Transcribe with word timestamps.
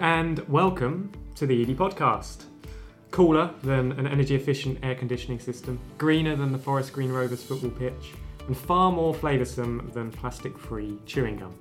And 0.00 0.40
welcome 0.48 1.12
to 1.36 1.46
the 1.46 1.62
ED 1.62 1.76
podcast. 1.76 2.44
Cooler 3.10 3.50
than 3.62 3.92
an 3.92 4.06
energy 4.06 4.34
efficient 4.34 4.78
air 4.82 4.94
conditioning 4.94 5.38
system, 5.38 5.78
greener 5.96 6.36
than 6.36 6.52
the 6.52 6.58
Forest 6.58 6.92
Green 6.92 7.10
Rovers 7.10 7.42
football 7.42 7.70
pitch, 7.70 8.12
and 8.46 8.56
far 8.56 8.92
more 8.92 9.14
flavoursome 9.14 9.92
than 9.92 10.10
plastic 10.10 10.58
free 10.58 10.98
chewing 11.06 11.36
gum. 11.36 11.54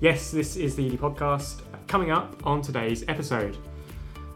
Yes, 0.00 0.30
this 0.30 0.56
is 0.56 0.76
the 0.76 0.86
ED 0.86 0.98
podcast. 0.98 1.62
Coming 1.86 2.10
up 2.10 2.46
on 2.46 2.62
today's 2.62 3.04
episode, 3.08 3.56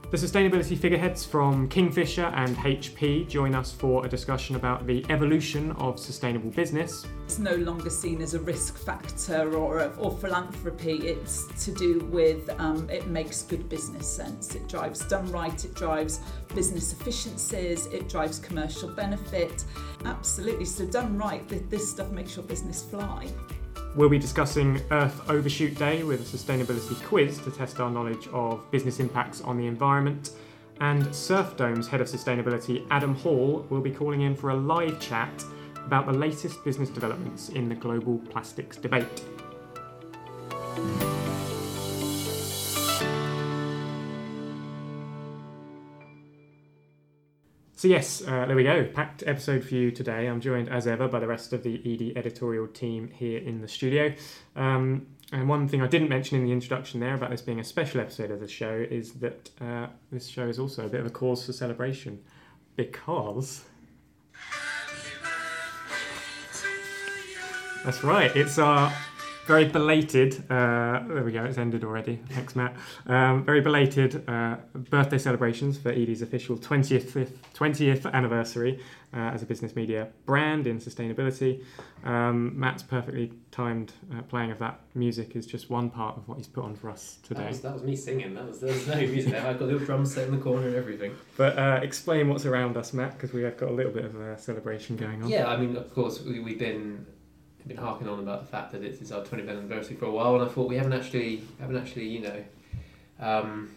the 0.08 0.16
sustainability 0.16 0.78
figureheads 0.78 1.24
from 1.24 1.68
Kingfisher 1.68 2.26
and 2.26 2.56
HP 2.56 3.28
join 3.28 3.56
us 3.56 3.72
for 3.72 4.06
a 4.06 4.08
discussion 4.08 4.54
about 4.54 4.86
the 4.86 5.04
evolution 5.10 5.72
of 5.72 5.98
sustainable 5.98 6.50
business. 6.50 7.04
It's 7.24 7.40
no 7.40 7.56
longer 7.56 7.90
seen 7.90 8.22
as 8.22 8.34
a 8.34 8.40
risk 8.40 8.78
factor 8.78 9.56
or, 9.56 9.92
or 9.98 10.12
philanthropy. 10.12 11.08
It's 11.08 11.48
to 11.64 11.72
do 11.72 11.98
with 12.12 12.48
um, 12.60 12.88
it 12.88 13.08
makes 13.08 13.42
good 13.42 13.68
business 13.68 14.06
sense. 14.06 14.54
It 14.54 14.68
drives 14.68 15.04
done 15.06 15.30
right, 15.32 15.64
it 15.64 15.74
drives 15.74 16.20
business 16.54 16.92
efficiencies, 16.92 17.86
it 17.86 18.08
drives 18.08 18.38
commercial 18.38 18.88
benefit. 18.90 19.64
Absolutely. 20.04 20.66
So, 20.66 20.86
done 20.86 21.18
right, 21.18 21.42
this 21.68 21.90
stuff 21.90 22.10
makes 22.10 22.36
your 22.36 22.44
business 22.44 22.80
fly. 22.80 23.28
We'll 23.94 24.08
be 24.08 24.18
discussing 24.18 24.80
Earth 24.90 25.28
Overshoot 25.30 25.74
Day 25.74 26.02
with 26.02 26.20
a 26.20 26.36
sustainability 26.36 27.02
quiz 27.04 27.38
to 27.38 27.50
test 27.50 27.80
our 27.80 27.90
knowledge 27.90 28.28
of 28.28 28.70
business 28.70 29.00
impacts 29.00 29.40
on 29.40 29.56
the 29.56 29.66
environment. 29.66 30.30
And 30.80 31.04
Surfdome's 31.06 31.88
head 31.88 32.02
of 32.02 32.06
sustainability, 32.06 32.86
Adam 32.90 33.14
Hall, 33.14 33.66
will 33.70 33.80
be 33.80 33.90
calling 33.90 34.20
in 34.20 34.36
for 34.36 34.50
a 34.50 34.54
live 34.54 35.00
chat 35.00 35.44
about 35.86 36.06
the 36.06 36.12
latest 36.12 36.62
business 36.64 36.90
developments 36.90 37.48
in 37.50 37.68
the 37.68 37.74
global 37.74 38.18
plastics 38.30 38.76
debate. 38.76 39.22
So, 47.86 47.90
yes, 47.90 48.20
uh, 48.26 48.46
there 48.46 48.56
we 48.56 48.64
go. 48.64 48.84
Packed 48.84 49.22
episode 49.28 49.62
for 49.62 49.76
you 49.76 49.92
today. 49.92 50.26
I'm 50.26 50.40
joined 50.40 50.68
as 50.68 50.88
ever 50.88 51.06
by 51.06 51.20
the 51.20 51.28
rest 51.28 51.52
of 51.52 51.62
the 51.62 51.80
ED 51.86 52.18
editorial 52.18 52.66
team 52.66 53.12
here 53.14 53.38
in 53.38 53.60
the 53.60 53.68
studio. 53.68 54.12
Um, 54.56 55.06
and 55.30 55.48
one 55.48 55.68
thing 55.68 55.82
I 55.82 55.86
didn't 55.86 56.08
mention 56.08 56.36
in 56.36 56.44
the 56.44 56.50
introduction 56.50 56.98
there 56.98 57.14
about 57.14 57.30
this 57.30 57.42
being 57.42 57.60
a 57.60 57.64
special 57.64 58.00
episode 58.00 58.32
of 58.32 58.40
the 58.40 58.48
show 58.48 58.84
is 58.90 59.12
that 59.20 59.50
uh, 59.60 59.86
this 60.10 60.26
show 60.26 60.48
is 60.48 60.58
also 60.58 60.86
a 60.86 60.88
bit 60.88 60.98
of 60.98 61.06
a 61.06 61.10
cause 61.10 61.46
for 61.46 61.52
celebration 61.52 62.24
because. 62.74 63.62
That's 67.84 68.02
right, 68.02 68.34
it's 68.34 68.58
our 68.58 68.92
very 69.46 69.64
belated. 69.64 70.42
Uh, 70.50 71.02
there 71.06 71.22
we 71.24 71.32
go. 71.32 71.44
It's 71.44 71.58
ended 71.58 71.84
already. 71.84 72.20
Thanks, 72.30 72.56
Matt. 72.56 72.74
Um, 73.06 73.44
very 73.44 73.60
belated 73.60 74.28
uh, 74.28 74.56
birthday 74.74 75.18
celebrations 75.18 75.78
for 75.78 75.90
ED's 75.90 76.22
official 76.22 76.56
20th 76.56 77.30
20th 77.54 78.12
anniversary 78.12 78.80
uh, 79.14 79.18
as 79.18 79.42
a 79.42 79.46
business 79.46 79.76
media 79.76 80.08
brand 80.26 80.66
in 80.66 80.78
sustainability. 80.78 81.64
Um, 82.04 82.58
Matt's 82.58 82.82
perfectly 82.82 83.32
timed 83.50 83.92
uh, 84.12 84.22
playing 84.22 84.50
of 84.50 84.58
that 84.58 84.80
music 84.94 85.36
is 85.36 85.46
just 85.46 85.70
one 85.70 85.90
part 85.90 86.16
of 86.16 86.28
what 86.28 86.38
he's 86.38 86.48
put 86.48 86.64
on 86.64 86.74
for 86.74 86.90
us 86.90 87.18
today. 87.22 87.42
That 87.42 87.48
was, 87.50 87.60
that 87.60 87.74
was 87.74 87.82
me 87.82 87.96
singing. 87.96 88.34
That 88.34 88.48
was 88.48 88.60
there 88.60 88.72
was 88.72 88.86
no 88.86 88.96
music 88.96 89.32
there. 89.32 89.46
I've 89.46 89.58
got 89.58 89.66
little 89.66 89.86
drum 89.86 90.04
set 90.04 90.26
in 90.28 90.36
the 90.36 90.42
corner 90.42 90.66
and 90.66 90.76
everything. 90.76 91.14
But 91.36 91.58
uh, 91.58 91.80
explain 91.82 92.28
what's 92.28 92.46
around 92.46 92.76
us, 92.76 92.92
Matt, 92.92 93.12
because 93.12 93.32
we 93.32 93.42
have 93.42 93.56
got 93.56 93.70
a 93.70 93.72
little 93.72 93.92
bit 93.92 94.04
of 94.04 94.20
a 94.20 94.38
celebration 94.38 94.96
going 94.96 95.22
on. 95.22 95.28
Yeah, 95.28 95.46
I 95.46 95.56
mean, 95.56 95.76
of 95.76 95.92
course, 95.94 96.20
we, 96.22 96.40
we've 96.40 96.58
been 96.58 97.06
been 97.66 97.76
harking 97.76 98.08
on 98.08 98.20
about 98.20 98.40
the 98.40 98.46
fact 98.46 98.72
that 98.72 98.82
it 98.82 99.00
is 99.00 99.12
our 99.12 99.22
20th 99.22 99.48
anniversary 99.48 99.96
for 99.96 100.06
a 100.06 100.10
while, 100.10 100.34
and 100.34 100.44
I 100.44 100.48
thought 100.48 100.68
we 100.68 100.76
haven't 100.76 100.92
actually 100.92 101.42
haven't 101.60 101.76
actually 101.76 102.08
you 102.08 102.20
know 102.20 102.44
um, 103.20 103.70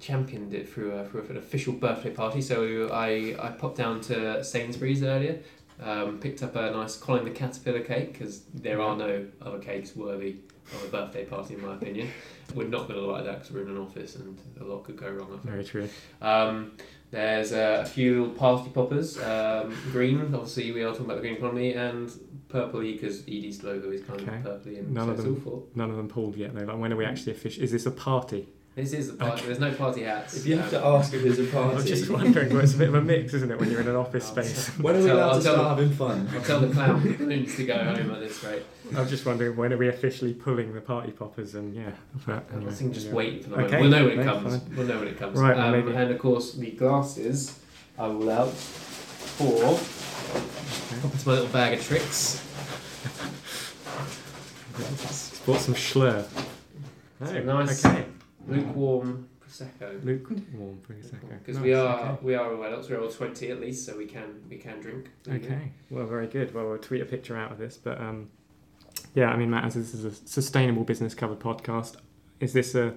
championed 0.00 0.54
it 0.54 0.68
through 0.68 0.92
a, 0.92 1.06
through 1.06 1.26
an 1.28 1.36
official 1.36 1.72
birthday 1.72 2.10
party. 2.10 2.40
So 2.40 2.90
I 2.92 3.36
I 3.38 3.50
popped 3.50 3.76
down 3.76 4.00
to 4.02 4.42
Sainsbury's 4.42 5.02
earlier, 5.02 5.40
um, 5.82 6.18
picked 6.18 6.42
up 6.42 6.56
a 6.56 6.70
nice 6.70 6.96
Colin 6.96 7.24
the 7.24 7.30
Caterpillar 7.30 7.80
cake 7.80 8.12
because 8.12 8.42
there 8.54 8.80
are 8.80 8.96
no 8.96 9.26
other 9.42 9.58
cakes 9.58 9.94
worthy 9.94 10.36
of 10.72 10.84
a 10.84 10.88
birthday 10.88 11.24
party 11.24 11.54
in 11.54 11.62
my 11.62 11.74
opinion. 11.74 12.10
We're 12.54 12.68
not 12.68 12.88
going 12.88 13.00
to 13.00 13.06
like 13.06 13.24
that 13.24 13.40
because 13.40 13.52
we're 13.52 13.62
in 13.62 13.70
an 13.70 13.78
office 13.78 14.16
and 14.16 14.38
a 14.60 14.64
lot 14.64 14.84
could 14.84 14.96
go 14.96 15.10
wrong. 15.10 15.40
Very 15.44 15.64
true. 15.64 15.88
Um, 16.20 16.72
there's 17.10 17.52
uh, 17.52 17.82
a 17.84 17.88
few 17.88 18.20
little 18.20 18.34
party 18.34 18.70
poppers. 18.70 19.18
Um, 19.18 19.76
green, 19.92 20.20
obviously, 20.34 20.72
we 20.72 20.82
are 20.82 20.90
talking 20.90 21.06
about 21.06 21.16
the 21.16 21.22
green 21.22 21.36
economy, 21.36 21.74
and 21.74 22.10
purpley 22.48 22.92
because 22.94 23.22
ED's 23.28 23.62
logo 23.62 23.90
is 23.90 24.02
kind 24.02 24.20
okay. 24.20 24.36
of 24.36 24.42
purpley. 24.42 24.78
And 24.78 24.92
none 24.92 25.06
so 25.06 25.12
of 25.12 25.16
them, 25.18 25.62
none 25.74 25.90
of 25.90 25.96
them 25.96 26.08
pulled 26.08 26.36
yet 26.36 26.54
though. 26.54 26.64
Like 26.64 26.78
when 26.78 26.92
are 26.92 26.96
we 26.96 27.04
actually 27.04 27.32
official? 27.32 27.62
Is 27.62 27.72
this 27.72 27.86
a 27.86 27.90
party? 27.90 28.48
This 28.74 28.92
is 28.92 29.08
a 29.08 29.14
party. 29.14 29.38
Okay. 29.38 29.46
There's 29.46 29.58
no 29.58 29.72
party 29.72 30.02
hats. 30.02 30.36
If 30.36 30.44
you 30.44 30.58
have 30.58 30.68
to 30.68 30.84
ask 30.84 31.14
if 31.14 31.22
there's 31.22 31.38
a 31.38 31.44
party, 31.52 31.78
I'm 31.78 31.86
just 31.86 32.10
wondering. 32.10 32.52
Well, 32.52 32.62
it's 32.62 32.74
a 32.74 32.78
bit 32.78 32.88
of 32.88 32.94
a 32.94 33.00
mix, 33.00 33.32
isn't 33.32 33.50
it, 33.50 33.58
when 33.58 33.70
you're 33.70 33.80
in 33.80 33.88
an 33.88 33.96
office 33.96 34.26
space? 34.26 34.68
when 34.78 34.96
are 34.96 35.02
we 35.02 35.08
allowed 35.08 35.34
to 35.34 35.40
start 35.40 35.78
having 35.78 35.90
fun? 35.92 36.28
I'll 36.34 36.42
tell 36.42 36.60
the 36.60 36.68
clown 36.68 37.02
to 37.02 37.66
go 37.66 37.78
home 37.78 38.10
at 38.10 38.20
this 38.20 38.44
rate. 38.44 38.62
I'm 38.94 39.08
just 39.08 39.26
wondering 39.26 39.56
when 39.56 39.72
are 39.72 39.76
we 39.76 39.88
officially 39.88 40.34
pulling 40.34 40.72
the 40.72 40.80
party 40.80 41.10
poppers 41.12 41.54
and 41.54 41.74
yeah. 41.74 41.90
But 42.26 42.44
anyway, 42.52 42.70
I 42.70 42.74
think 42.74 42.94
just 42.94 43.06
anyway. 43.06 43.30
wait 43.30 43.44
for 43.44 43.50
the 43.50 43.56
moment. 43.56 43.74
Okay. 43.74 43.80
We'll 43.82 43.90
know 43.90 44.04
when 44.04 44.20
it 44.20 44.24
comes. 44.24 44.56
Fine. 44.56 44.76
We'll 44.76 44.86
know 44.86 44.98
when 44.98 45.08
it 45.08 45.18
comes. 45.18 45.38
Right. 45.38 45.58
Um, 45.58 45.72
maybe. 45.72 45.96
And 45.96 46.10
of 46.10 46.18
course 46.18 46.52
the 46.52 46.70
glasses 46.70 47.58
I 47.98 48.06
will 48.06 48.30
out 48.30 48.52
for. 48.52 49.64
Okay. 49.64 51.12
Into 51.12 51.28
my 51.28 51.34
little 51.34 51.48
bag 51.48 51.78
of 51.78 51.84
tricks. 51.84 52.42
Bought 55.46 55.60
some 55.60 55.74
Shloer. 55.74 56.26
Oh, 57.20 57.40
nice. 57.40 57.84
Okay. 57.84 58.04
Lukewarm 58.48 59.28
prosecco. 59.40 60.04
Lukewarm 60.04 60.78
prosecco. 60.88 61.38
Because 61.38 61.56
nice, 61.56 61.64
we 61.64 61.74
are 61.74 62.10
okay. 62.10 62.18
we 62.22 62.34
are 62.34 62.54
all 62.54 62.62
adults. 62.64 62.88
We're 62.88 63.00
all 63.00 63.10
twenty 63.10 63.50
at 63.50 63.60
least, 63.60 63.86
so 63.86 63.96
we 63.96 64.06
can 64.06 64.42
we 64.48 64.56
can 64.56 64.80
drink. 64.80 65.10
Okay. 65.28 65.72
Well, 65.90 66.06
very 66.06 66.26
good. 66.26 66.54
Well, 66.54 66.68
we'll 66.68 66.78
tweet 66.78 67.00
a 67.00 67.06
picture 67.06 67.36
out 67.36 67.52
of 67.52 67.58
this, 67.58 67.76
but 67.76 68.00
um, 68.00 68.28
yeah, 69.16 69.30
I 69.30 69.36
mean, 69.36 69.48
Matt, 69.48 69.64
as 69.64 69.74
this 69.74 69.94
is 69.94 70.04
a 70.04 70.12
sustainable 70.12 70.84
business 70.84 71.14
covered 71.14 71.40
podcast, 71.40 71.96
is 72.38 72.52
this 72.52 72.74
a 72.74 72.94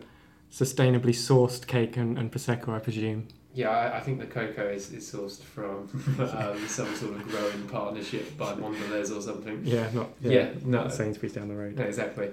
sustainably 0.52 1.14
sourced 1.14 1.66
cake 1.66 1.96
and, 1.96 2.18
and 2.18 2.30
prosecco? 2.30 2.70
I 2.76 2.80
presume. 2.80 3.30
Yeah, 3.54 3.70
I, 3.70 3.98
I, 3.98 4.00
think 4.02 4.20
the 4.20 4.26
cocoa 4.26 4.68
is, 4.68 4.92
is 4.92 5.10
sourced 5.10 5.42
from 5.42 5.90
um, 6.20 6.68
some 6.68 6.94
sort 6.94 7.16
of 7.16 7.28
growing 7.30 7.68
partnership 7.70 8.38
by 8.38 8.54
Mondelez 8.54 9.16
or 9.16 9.22
something. 9.22 9.62
Yeah, 9.64 9.90
not 9.94 10.10
yeah, 10.20 10.32
yeah 10.32 10.50
not 10.66 10.88
no, 10.88 10.90
Sainsbury's 10.90 11.34
down 11.34 11.48
the 11.48 11.56
road. 11.56 11.78
No, 11.78 11.86
exactly. 11.86 12.32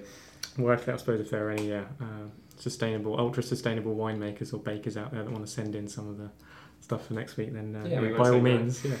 Well, 0.57 0.77
I 0.77 0.97
suppose 0.97 1.21
if 1.21 1.29
there 1.29 1.47
are 1.47 1.51
any 1.51 1.73
uh, 1.73 1.83
uh, 2.01 2.27
sustainable, 2.57 3.17
ultra 3.17 3.41
sustainable 3.41 3.95
winemakers 3.95 4.53
or 4.53 4.57
bakers 4.57 4.97
out 4.97 5.11
there 5.11 5.23
that 5.23 5.31
want 5.31 5.45
to 5.45 5.51
send 5.51 5.75
in 5.75 5.87
some 5.87 6.09
of 6.09 6.17
the 6.17 6.29
stuff 6.81 7.07
for 7.07 7.13
next 7.13 7.37
week, 7.37 7.53
then 7.53 7.73
uh, 7.73 7.87
yeah, 7.87 8.17
by 8.17 8.31
all 8.31 8.41
means. 8.41 8.83
Yeah. 8.83 8.95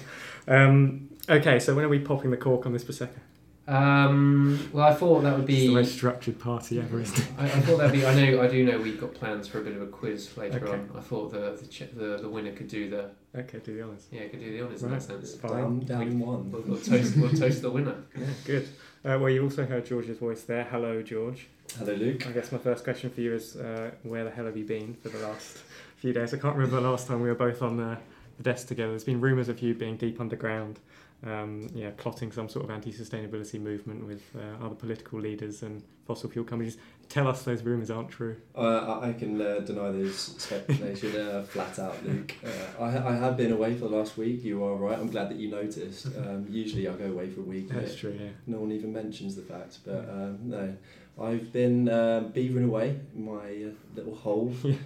Um, 0.47 1.09
okay, 1.29 1.59
so 1.59 1.75
when 1.75 1.83
are 1.83 1.89
we 1.89 1.99
popping 1.99 2.31
the 2.31 2.37
cork 2.37 2.65
on 2.65 2.71
this 2.71 2.85
prosecco? 2.85 3.19
Um, 3.67 4.69
well, 4.71 4.87
I 4.87 4.93
thought 4.93 5.23
that 5.23 5.35
would 5.35 5.45
be 5.45 5.57
it's 5.57 5.67
the 5.67 5.73
most 5.73 5.93
structured 5.93 6.39
party 6.39 6.79
ever, 6.79 7.01
isn't 7.01 7.19
it? 7.19 7.27
I, 7.37 7.45
I, 7.45 7.49
thought 7.49 7.77
that'd 7.77 7.91
be. 7.91 8.05
I 8.05 8.15
know. 8.15 8.41
I 8.41 8.47
do 8.47 8.63
know 8.63 8.79
we've 8.79 8.99
got 8.99 9.13
plans 9.13 9.45
for 9.45 9.59
a 9.59 9.61
bit 9.61 9.75
of 9.75 9.81
a 9.81 9.87
quiz 9.87 10.37
later 10.37 10.63
okay. 10.63 10.71
on. 10.71 10.89
I 10.95 11.01
thought 11.01 11.33
the 11.33 11.57
the, 11.61 11.67
ch- 11.67 11.91
the 11.93 12.17
the 12.21 12.29
winner 12.29 12.53
could 12.53 12.69
do 12.69 12.89
the. 12.89 13.09
Okay, 13.37 13.59
do 13.59 13.75
the 13.75 13.83
honours. 13.83 14.07
Yeah, 14.09 14.25
could 14.27 14.39
do 14.39 14.51
the 14.57 14.63
honours 14.63 14.83
right. 14.83 14.93
in 14.93 14.99
that 14.99 15.03
sense. 15.03 15.35
Fine. 15.35 15.51
Down, 15.51 15.79
down 15.79 16.19
one. 16.19 16.49
We'll, 16.49 16.61
we'll, 16.61 16.79
toast. 16.79 17.17
we'll 17.17 17.29
toast 17.29 17.61
the 17.61 17.69
winner. 17.69 17.95
Yeah, 18.17 18.25
good. 18.45 18.69
Uh, 19.03 19.17
well, 19.19 19.29
you 19.29 19.43
also 19.43 19.65
heard 19.65 19.85
George's 19.85 20.17
voice 20.17 20.43
there. 20.43 20.63
Hello, 20.63 21.01
George. 21.01 21.47
Hello, 21.77 21.93
Luke. 21.93 22.25
I 22.25 22.31
guess 22.31 22.51
my 22.53 22.57
first 22.57 22.85
question 22.85 23.09
for 23.09 23.19
you 23.19 23.33
is, 23.33 23.57
uh, 23.57 23.91
where 24.03 24.23
the 24.23 24.31
hell 24.31 24.45
have 24.45 24.55
you 24.57 24.65
been 24.65 24.95
for 24.95 25.09
the 25.09 25.19
last 25.19 25.59
few 25.97 26.13
days? 26.13 26.33
I 26.33 26.37
can't 26.37 26.55
remember 26.55 26.81
the 26.81 26.89
last 26.89 27.07
time 27.07 27.21
we 27.21 27.27
were 27.27 27.35
both 27.35 27.61
on 27.61 27.77
the, 27.77 27.97
the 28.37 28.43
desk 28.43 28.67
together. 28.67 28.91
There's 28.91 29.03
been 29.03 29.21
rumours 29.21 29.49
of 29.49 29.61
you 29.61 29.75
being 29.75 29.97
deep 29.97 30.19
underground 30.19 30.79
um, 31.25 31.67
yeah, 31.73 31.91
plotting 31.97 32.31
some 32.31 32.47
sort 32.47 32.65
of 32.65 32.71
anti-sustainability 32.71 33.59
movement 33.59 34.05
with 34.05 34.23
uh, 34.35 34.63
other 34.63 34.75
political 34.75 35.19
leaders 35.19 35.63
and 35.63 35.83
fossil 36.05 36.29
fuel 36.29 36.45
companies. 36.45 36.77
Tell 37.09 37.27
us 37.27 37.43
those 37.43 37.63
rumours 37.63 37.89
aren't 37.89 38.09
true. 38.09 38.35
Uh, 38.55 38.99
I 39.01 39.13
can 39.13 39.41
uh, 39.41 39.59
deny 39.59 39.91
those 39.91 40.17
speculation 40.17 41.15
uh, 41.15 41.43
flat 41.49 41.79
out, 41.79 42.05
Luke. 42.05 42.35
Uh, 42.45 42.83
I, 42.83 43.13
I 43.13 43.15
have 43.15 43.35
been 43.37 43.51
away 43.51 43.73
for 43.73 43.87
the 43.87 43.95
last 43.95 44.17
week. 44.17 44.43
You 44.43 44.63
are 44.63 44.75
right. 44.75 44.97
I'm 44.97 45.09
glad 45.09 45.29
that 45.29 45.37
you 45.37 45.49
noticed. 45.49 46.07
Um, 46.17 46.45
usually 46.49 46.87
I 46.87 46.93
go 46.93 47.05
away 47.05 47.29
for 47.29 47.41
a 47.41 47.43
week. 47.43 47.69
That's 47.69 47.95
true. 47.95 48.17
Yeah. 48.19 48.29
No 48.47 48.57
one 48.57 48.71
even 48.71 48.91
mentions 48.91 49.35
the 49.35 49.43
fact, 49.43 49.77
but 49.85 50.09
um, 50.09 50.39
no. 50.43 50.75
I've 51.19 51.51
been 51.51 51.89
uh, 51.89 52.29
beavering 52.31 52.65
away 52.65 52.99
in 53.15 53.25
my 53.25 53.31
uh, 53.39 53.71
little 53.95 54.13
hole, 54.15 54.53
in, 54.63 54.77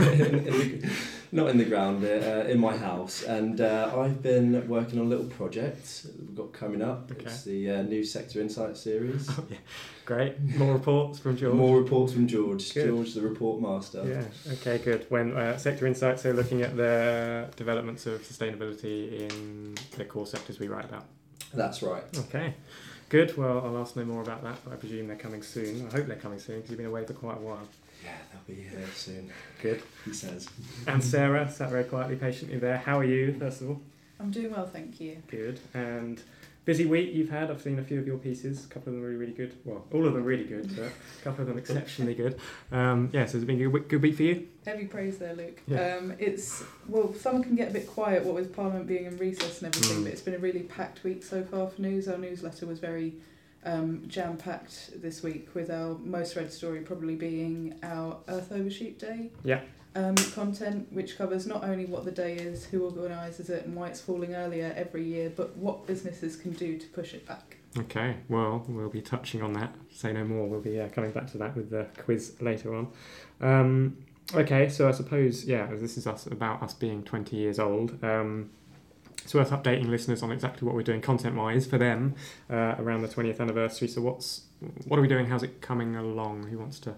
in 0.00 0.44
the, 0.44 0.90
not 1.32 1.48
in 1.48 1.58
the 1.58 1.66
ground, 1.66 2.02
uh, 2.02 2.44
in 2.48 2.58
my 2.58 2.74
house, 2.74 3.22
and 3.22 3.60
uh, 3.60 3.92
I've 3.94 4.22
been 4.22 4.66
working 4.68 4.98
on 4.98 5.06
a 5.06 5.08
little 5.08 5.26
project 5.26 6.06
we've 6.18 6.34
got 6.34 6.54
coming 6.54 6.80
up. 6.80 7.10
Okay. 7.12 7.26
It's 7.26 7.42
the 7.42 7.70
uh, 7.70 7.82
new 7.82 8.04
Sector 8.04 8.40
Insight 8.40 8.76
series. 8.76 9.28
Oh, 9.38 9.44
yeah. 9.50 9.56
Great. 10.06 10.40
More 10.56 10.72
reports 10.72 11.18
from 11.18 11.36
George. 11.36 11.54
More 11.54 11.78
reports 11.78 12.12
from 12.12 12.26
George. 12.26 12.72
Good. 12.72 12.86
George, 12.86 13.12
the 13.12 13.20
report 13.20 13.60
master. 13.60 14.02
Yeah. 14.06 14.52
Okay. 14.54 14.78
Good. 14.78 15.04
When 15.10 15.36
uh, 15.36 15.58
Sector 15.58 15.86
Insights 15.86 16.24
are 16.24 16.32
looking 16.32 16.62
at 16.62 16.76
the 16.76 17.50
developments 17.56 18.06
of 18.06 18.22
sustainability 18.22 19.28
in 19.28 19.74
the 19.96 20.04
core 20.04 20.26
sectors 20.26 20.58
we 20.58 20.68
write 20.68 20.84
about. 20.84 21.04
That's 21.52 21.82
right. 21.82 22.04
Okay. 22.16 22.54
Good. 23.08 23.36
Well, 23.36 23.62
I'll 23.64 23.78
ask 23.78 23.94
no 23.96 24.04
more 24.04 24.22
about 24.22 24.42
that, 24.42 24.58
but 24.64 24.72
I 24.72 24.76
presume 24.76 25.06
they're 25.06 25.16
coming 25.16 25.42
soon. 25.42 25.86
I 25.88 25.96
hope 25.96 26.06
they're 26.06 26.16
coming 26.16 26.40
soon 26.40 26.56
because 26.56 26.70
you've 26.70 26.78
been 26.78 26.86
away 26.88 27.04
for 27.04 27.12
quite 27.12 27.36
a 27.36 27.40
while. 27.40 27.68
Yeah, 28.04 28.10
they'll 28.32 28.56
be 28.56 28.62
here 28.62 28.86
soon. 28.94 29.30
Good. 29.62 29.82
He 30.04 30.12
says. 30.12 30.48
And 30.86 31.02
Sarah 31.02 31.50
sat 31.50 31.70
very 31.70 31.84
quietly, 31.84 32.16
patiently 32.16 32.58
there. 32.58 32.78
How 32.78 32.98
are 32.98 33.04
you, 33.04 33.34
first 33.38 33.62
of 33.62 33.70
all? 33.70 33.80
I'm 34.18 34.30
doing 34.30 34.50
well, 34.50 34.66
thank 34.66 35.00
you. 35.00 35.22
Good. 35.28 35.60
And 35.74 36.20
busy 36.66 36.84
week 36.84 37.14
you've 37.14 37.30
had. 37.30 37.50
I've 37.50 37.62
seen 37.62 37.78
a 37.78 37.82
few 37.82 37.98
of 37.98 38.06
your 38.06 38.18
pieces. 38.18 38.66
A 38.66 38.68
couple 38.68 38.90
of 38.90 38.96
them 38.96 39.02
really, 39.02 39.16
really 39.16 39.32
good. 39.32 39.56
Well, 39.64 39.86
all 39.92 40.06
of 40.06 40.12
them 40.12 40.24
really 40.24 40.44
good, 40.44 40.76
but 40.76 40.86
a 40.86 41.24
couple 41.24 41.42
of 41.42 41.46
them 41.46 41.56
exceptionally 41.56 42.14
good. 42.14 42.38
Um, 42.70 43.08
yeah, 43.12 43.24
so 43.24 43.34
has 43.34 43.44
it 43.44 43.46
been 43.46 43.62
a 43.62 43.70
good, 43.70 43.88
good 43.88 44.02
week 44.02 44.16
for 44.16 44.24
you? 44.24 44.48
Heavy 44.66 44.84
praise 44.84 45.16
there, 45.16 45.34
Luke. 45.34 45.62
Yeah. 45.66 45.96
Um, 45.96 46.14
it's 46.18 46.64
well, 46.88 47.14
summer 47.14 47.42
can 47.42 47.54
get 47.54 47.70
a 47.70 47.72
bit 47.72 47.86
quiet, 47.86 48.24
what 48.24 48.34
with 48.34 48.54
Parliament 48.54 48.86
being 48.86 49.06
in 49.06 49.16
recess 49.16 49.62
and 49.62 49.74
everything. 49.74 50.00
Mm. 50.00 50.04
But 50.04 50.12
it's 50.12 50.22
been 50.22 50.34
a 50.34 50.38
really 50.38 50.64
packed 50.64 51.04
week 51.04 51.22
so 51.22 51.42
far 51.44 51.68
for 51.68 51.80
news. 51.80 52.08
Our 52.08 52.18
newsletter 52.18 52.66
was 52.66 52.80
very 52.80 53.14
um, 53.64 54.02
jam 54.08 54.36
packed 54.36 55.00
this 55.00 55.22
week, 55.22 55.54
with 55.54 55.70
our 55.70 55.96
most 55.98 56.34
read 56.34 56.52
story 56.52 56.80
probably 56.80 57.14
being 57.14 57.78
our 57.84 58.18
Earth 58.28 58.50
Overshoot 58.50 58.98
Day. 58.98 59.30
Yeah. 59.44 59.60
Um, 59.96 60.14
content 60.14 60.92
which 60.92 61.16
covers 61.16 61.46
not 61.46 61.64
only 61.64 61.86
what 61.86 62.04
the 62.04 62.10
day 62.10 62.34
is, 62.34 62.66
who 62.66 62.84
organises 62.84 63.48
it, 63.48 63.64
and 63.64 63.74
why 63.74 63.88
it's 63.88 63.98
falling 63.98 64.34
earlier 64.34 64.74
every 64.76 65.02
year, 65.02 65.32
but 65.34 65.56
what 65.56 65.86
businesses 65.86 66.36
can 66.36 66.52
do 66.52 66.76
to 66.76 66.86
push 66.88 67.14
it 67.14 67.26
back. 67.26 67.56
Okay, 67.78 68.16
well, 68.28 68.62
we'll 68.68 68.90
be 68.90 69.00
touching 69.00 69.40
on 69.40 69.54
that. 69.54 69.74
Say 69.90 70.12
no 70.12 70.22
more. 70.22 70.48
We'll 70.48 70.60
be 70.60 70.78
uh, 70.78 70.90
coming 70.90 71.12
back 71.12 71.30
to 71.32 71.38
that 71.38 71.56
with 71.56 71.70
the 71.70 71.86
quiz 71.96 72.36
later 72.40 72.74
on. 72.74 72.88
Um, 73.40 73.96
okay, 74.34 74.68
so 74.68 74.86
I 74.86 74.92
suppose, 74.92 75.46
yeah, 75.46 75.66
this 75.72 75.96
is 75.96 76.06
us 76.06 76.26
about 76.26 76.62
us 76.62 76.74
being 76.74 77.02
20 77.02 77.34
years 77.34 77.58
old. 77.58 78.04
Um, 78.04 78.50
it's 79.22 79.34
worth 79.34 79.50
updating 79.50 79.88
listeners 79.88 80.22
on 80.22 80.30
exactly 80.30 80.66
what 80.66 80.74
we're 80.74 80.82
doing 80.82 81.00
content-wise 81.00 81.66
for 81.66 81.78
them 81.78 82.16
uh, 82.50 82.74
around 82.78 83.00
the 83.00 83.08
20th 83.08 83.40
anniversary. 83.40 83.88
So 83.88 84.02
what's 84.02 84.42
what 84.86 84.98
are 84.98 85.02
we 85.02 85.08
doing? 85.08 85.26
How's 85.26 85.42
it 85.42 85.62
coming 85.62 85.96
along? 85.96 86.48
Who 86.48 86.58
wants 86.58 86.78
to 86.80 86.96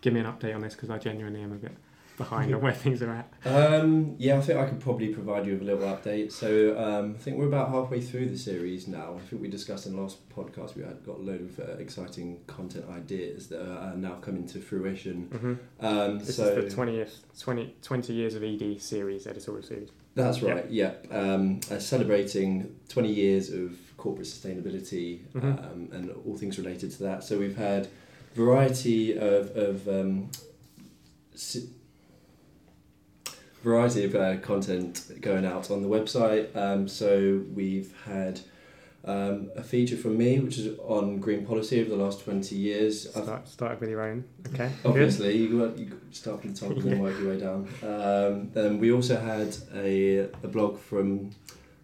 give 0.00 0.14
me 0.14 0.20
an 0.20 0.26
update 0.26 0.54
on 0.54 0.62
this? 0.62 0.74
Because 0.74 0.88
I 0.88 0.96
genuinely 0.96 1.42
am 1.42 1.52
a 1.52 1.56
bit 1.56 1.76
behind 2.22 2.54
on 2.54 2.60
where 2.60 2.72
things 2.84 3.02
are 3.02 3.10
at. 3.20 3.26
Um, 3.44 4.14
yeah, 4.18 4.36
I 4.38 4.40
think 4.40 4.58
I 4.58 4.66
could 4.68 4.80
probably 4.80 5.08
provide 5.18 5.46
you 5.46 5.52
with 5.54 5.62
a 5.62 5.64
little 5.64 5.88
update. 5.94 6.30
So 6.32 6.48
um, 6.78 7.14
I 7.16 7.18
think 7.22 7.36
we're 7.38 7.46
about 7.54 7.68
halfway 7.70 8.00
through 8.00 8.26
the 8.28 8.38
series 8.38 8.86
now. 8.88 9.14
I 9.16 9.20
think 9.26 9.42
we 9.42 9.48
discussed 9.48 9.86
in 9.86 9.94
the 9.96 10.00
last 10.02 10.16
podcast 10.30 10.74
we 10.76 10.82
had 10.82 11.04
got 11.04 11.16
a 11.18 11.22
load 11.30 11.40
of 11.48 11.52
uh, 11.60 11.72
exciting 11.84 12.28
content 12.46 12.84
ideas 12.90 13.48
that 13.48 13.60
are 13.66 13.94
now 13.96 14.14
coming 14.26 14.46
to 14.52 14.58
fruition. 14.60 15.16
hmm 15.40 15.54
Um, 15.86 16.18
This 16.18 16.36
so 16.36 16.44
is 16.46 16.74
the 16.74 16.82
20th, 16.82 17.14
20, 17.38 17.74
20 17.82 18.12
years 18.12 18.34
of 18.34 18.42
ED 18.42 18.80
series, 18.80 19.26
editorial 19.26 19.62
series. 19.72 19.90
That's 20.14 20.42
right. 20.42 20.68
Yep. 20.70 21.06
Um, 21.10 21.60
uh, 21.70 21.78
celebrating 21.78 22.76
20 22.88 23.10
years 23.12 23.50
of 23.50 23.78
corporate 23.96 24.26
sustainability 24.28 25.20
Mhm. 25.34 25.44
um, 25.72 25.88
and 25.92 26.10
all 26.26 26.36
things 26.36 26.58
related 26.58 26.90
to 26.96 27.02
that. 27.04 27.24
So 27.24 27.38
we've 27.38 27.56
had 27.56 27.88
variety 28.34 29.16
of 29.16 29.42
of 29.56 29.88
um, 29.88 30.28
si- 31.34 31.68
variety 33.62 34.04
of 34.04 34.14
uh, 34.14 34.36
content 34.38 35.10
going 35.20 35.44
out 35.44 35.70
on 35.70 35.82
the 35.82 35.88
website. 35.88 36.54
Um, 36.56 36.88
so 36.88 37.42
we've 37.54 37.94
had. 38.04 38.40
Um, 39.04 39.50
a 39.56 39.64
feature 39.64 39.96
from 39.96 40.16
me, 40.16 40.38
which 40.38 40.58
is 40.58 40.78
on 40.78 41.18
green 41.18 41.44
policy 41.44 41.80
over 41.80 41.90
the 41.90 41.96
last 41.96 42.22
20 42.22 42.54
years. 42.54 43.08
I've 43.16 43.24
Start, 43.24 43.48
started 43.48 43.80
with 43.80 43.90
your 43.90 44.00
own. 44.00 44.22
Okay. 44.54 44.70
Obviously, 44.84 45.36
you 45.38 45.58
got 45.58 45.76
you 45.76 46.00
start 46.12 46.40
from 46.40 46.54
the 46.54 46.60
top 46.60 46.70
and 46.70 46.82
then 46.82 47.00
work 47.00 47.18
your 47.18 47.30
way 47.30 47.40
down. 47.40 47.68
Um, 47.82 48.50
then 48.52 48.78
we 48.78 48.92
also 48.92 49.18
had 49.18 49.56
a, 49.74 50.18
a 50.44 50.46
blog 50.46 50.78
from 50.78 51.30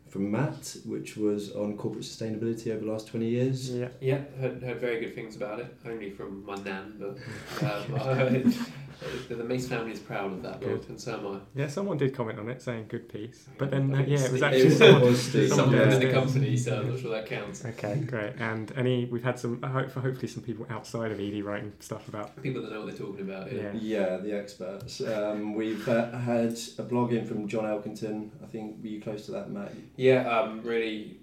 from 0.07 0.31
Matt, 0.31 0.77
which 0.87 1.17
was 1.17 1.51
on 1.57 1.77
corporate 1.77 2.05
sustainability 2.05 2.69
over 2.69 2.85
the 2.85 2.93
last 2.93 3.09
twenty 3.09 3.27
years. 3.31 3.69
Yeah. 3.71 3.89
Yeah, 4.01 4.21
heard, 4.41 4.63
heard 4.63 4.81
very 4.81 5.01
good 5.01 5.17
things 5.17 5.35
about 5.35 5.59
it, 5.59 5.75
only 5.85 6.11
from 6.11 6.47
my 6.47 6.55
nan, 6.55 6.95
but 7.01 7.19
um, 7.65 8.55
I 9.01 9.05
heard 9.29 9.39
the 9.39 9.45
Mace 9.45 9.69
family 9.69 9.93
is 9.93 10.01
proud 10.01 10.33
of 10.33 10.43
that 10.43 10.61
book, 10.61 10.89
and 10.89 11.01
so 11.01 11.15
am 11.19 11.27
I. 11.27 11.39
Yeah, 11.55 11.69
someone 11.69 11.99
did 11.99 12.15
comment 12.15 12.39
on 12.39 12.49
it 12.49 12.61
saying 12.61 12.87
good 12.89 13.09
piece, 13.09 13.47
but 13.57 13.71
then 13.71 13.95
I 13.95 14.03
uh, 14.03 14.07
yeah, 14.07 14.25
it 14.25 14.33
was 14.33 14.43
actually 14.43 14.71
someone. 14.71 15.03
it 15.03 15.05
was 15.07 15.33
the- 15.33 15.49
Someone 15.49 15.71
someone 15.71 15.89
within 15.89 16.09
the 16.09 16.13
company, 16.13 16.57
so 16.57 16.81
I'm 16.81 16.91
not 16.91 16.99
sure 17.01 17.11
that 17.13 17.27
counts. 17.27 17.65
Okay, 17.65 17.97
great. 18.07 18.35
And 18.39 18.73
any 18.77 19.05
we've 19.07 19.23
had 19.23 19.39
some 19.39 19.63
hope 19.63 19.91
for 19.91 20.01
hopefully 20.01 20.29
some 20.29 20.43
people 20.43 20.67
outside 20.71 21.13
of 21.13 21.21
ED 21.21 21.43
writing 21.45 21.73
stuff 21.81 22.09
about. 22.09 22.41
People 22.43 22.63
that 22.63 22.73
know 22.73 22.81
what 22.83 22.89
they're 22.89 23.07
talking 23.07 23.21
about. 23.23 23.53
Yeah. 23.53 23.73
Yeah. 23.73 23.99
Yeah, 24.09 24.17
the 24.19 24.37
experts. 24.37 25.01
Um, 25.01 25.55
we've 25.55 25.89
uh, 25.89 26.11
had 26.19 26.59
a 26.79 26.83
blog 26.83 27.13
in 27.13 27.25
from 27.25 27.47
John 27.49 27.65
Elkington. 27.65 28.31
I 28.43 28.47
think 28.47 28.83
were 28.83 28.89
you 28.89 29.01
close 29.01 29.27
to 29.27 29.33
that, 29.33 29.51
Matt? 29.51 29.73
Yeah, 29.97 30.29
um, 30.29 30.63
really, 30.63 31.19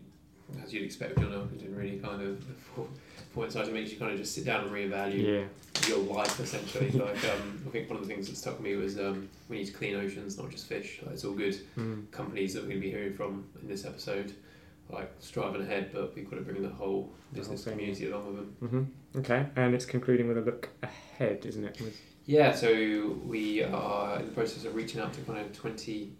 as 0.64 0.74
you'd 0.74 0.84
expect, 0.84 1.18
John 1.20 1.32
Elkington 1.32 1.76
really 1.78 1.98
kind 2.00 2.22
of 2.22 2.44
coincides. 3.36 3.68
It 3.70 3.74
makes 3.74 3.92
you 3.92 3.98
kind 4.00 4.12
of 4.12 4.18
just 4.18 4.34
sit 4.34 4.46
down 4.46 4.64
and 4.64 4.72
reevaluate 4.72 5.50
Yeah. 5.82 5.88
your 5.90 6.00
life 6.00 6.40
essentially. 6.40 6.90
like, 7.06 7.24
um, 7.26 7.62
I 7.68 7.70
think 7.70 7.90
one 7.90 8.00
of 8.00 8.08
the 8.08 8.14
things 8.14 8.28
that 8.30 8.38
struck 8.38 8.60
me 8.60 8.76
was 8.76 8.98
um, 8.98 9.30
we 9.50 9.58
need 9.60 9.66
to 9.66 9.74
clean 9.74 9.96
oceans, 9.96 10.38
not 10.38 10.50
just 10.50 10.68
fish. 10.68 11.00
Like, 11.04 11.14
it's 11.14 11.26
all 11.26 11.34
good 11.34 11.56
Mm. 11.78 12.10
companies 12.12 12.54
that 12.54 12.64
we're 12.64 12.70
going 12.70 12.82
to 12.82 12.88
be 12.88 12.92
hearing 12.92 13.14
from 13.14 13.46
in 13.62 13.68
this 13.68 13.86
episode, 13.86 14.34
like 14.90 15.12
striving 15.20 15.62
ahead, 15.62 15.92
but 15.94 16.16
we've 16.16 16.30
got 16.30 16.38
to 16.38 16.42
bring 16.44 16.62
the 16.62 16.70
whole 16.70 17.12
The 17.34 17.40
business 17.40 17.64
whole 17.64 17.72
thing. 17.74 17.80
community 17.80 18.10
along 18.12 18.26
with 18.28 18.36
them. 18.38 18.92
hmm 19.14 19.20
Okay, 19.20 19.46
and 19.56 19.74
it's 19.74 19.86
concluding 19.86 20.28
with 20.28 20.38
a 20.38 20.42
look 20.42 20.70
ahead, 20.84 21.46
isn't 21.46 21.64
it? 21.64 21.80
With, 21.82 21.96
Yeah, 22.26 22.54
so 22.54 23.18
we 23.26 23.64
are 23.64 24.20
in 24.20 24.26
the 24.26 24.32
process 24.34 24.66
of 24.66 24.76
reaching 24.76 25.00
out 25.00 25.14
to 25.14 25.22
kind 25.22 25.40
of 25.40 25.54
20 25.54 26.12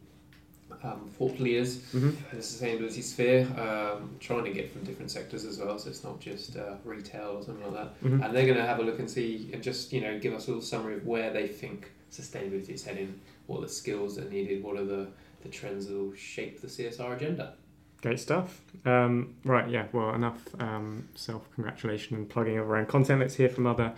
um, 0.86 1.10
thought 1.18 1.40
leaders 1.40 1.82
hmm 1.92 2.10
in 2.32 2.38
the 2.38 2.44
sustainability 2.44 3.04
sphere, 3.04 3.48
um, 3.58 4.10
trying 4.20 4.44
to 4.44 4.52
get 4.52 4.72
from 4.72 4.84
different 4.84 5.12
sectors 5.12 5.46
as 5.46 5.58
well, 5.60 5.78
so 5.80 5.90
it's 5.90 6.04
not 6.04 6.20
just 6.20 6.56
uh, 6.58 6.76
retail 6.84 7.38
or 7.38 7.44
something 7.44 7.66
like 7.66 7.74
that. 7.74 7.94
hmm 8.02 8.22
And 8.22 8.36
they're 8.36 8.46
going 8.46 8.58
to 8.58 8.66
have 8.66 8.80
a 8.80 8.84
look 8.84 9.00
and 9.00 9.10
see, 9.10 9.50
and 9.54 9.64
just 9.64 9.92
you 9.94 10.02
know, 10.02 10.20
give 10.20 10.34
us 10.34 10.46
a 10.48 10.52
little 10.52 10.62
summary 10.62 10.96
of 10.96 11.06
where 11.06 11.32
they 11.32 11.48
think 11.48 11.92
sustainability 12.12 12.70
is 12.70 12.84
heading, 12.84 13.20
what 13.48 13.60
are 13.60 13.62
the 13.62 13.70
skills 13.70 14.16
that 14.16 14.28
are 14.28 14.30
needed, 14.30 14.64
what 14.64 14.78
are 14.78 14.86
the, 14.86 15.08
the 15.44 15.50
trends 15.50 15.88
that 15.88 15.96
will 15.96 16.14
shape 16.16 16.62
the 16.62 16.68
CSR 16.68 17.16
agenda. 17.16 17.54
Great 18.02 18.20
stuff. 18.20 18.62
Um, 18.86 19.36
right, 19.44 19.68
yeah. 19.70 19.86
Well, 19.92 20.14
enough 20.14 20.40
um, 20.60 21.08
self 21.16 21.52
congratulation 21.56 22.16
and 22.16 22.30
plugging 22.30 22.58
of 22.58 22.70
our 22.70 22.78
own 22.78 22.86
content. 22.86 23.20
Let's 23.20 23.36
hear 23.36 23.50
from 23.50 23.66
other 23.66 23.94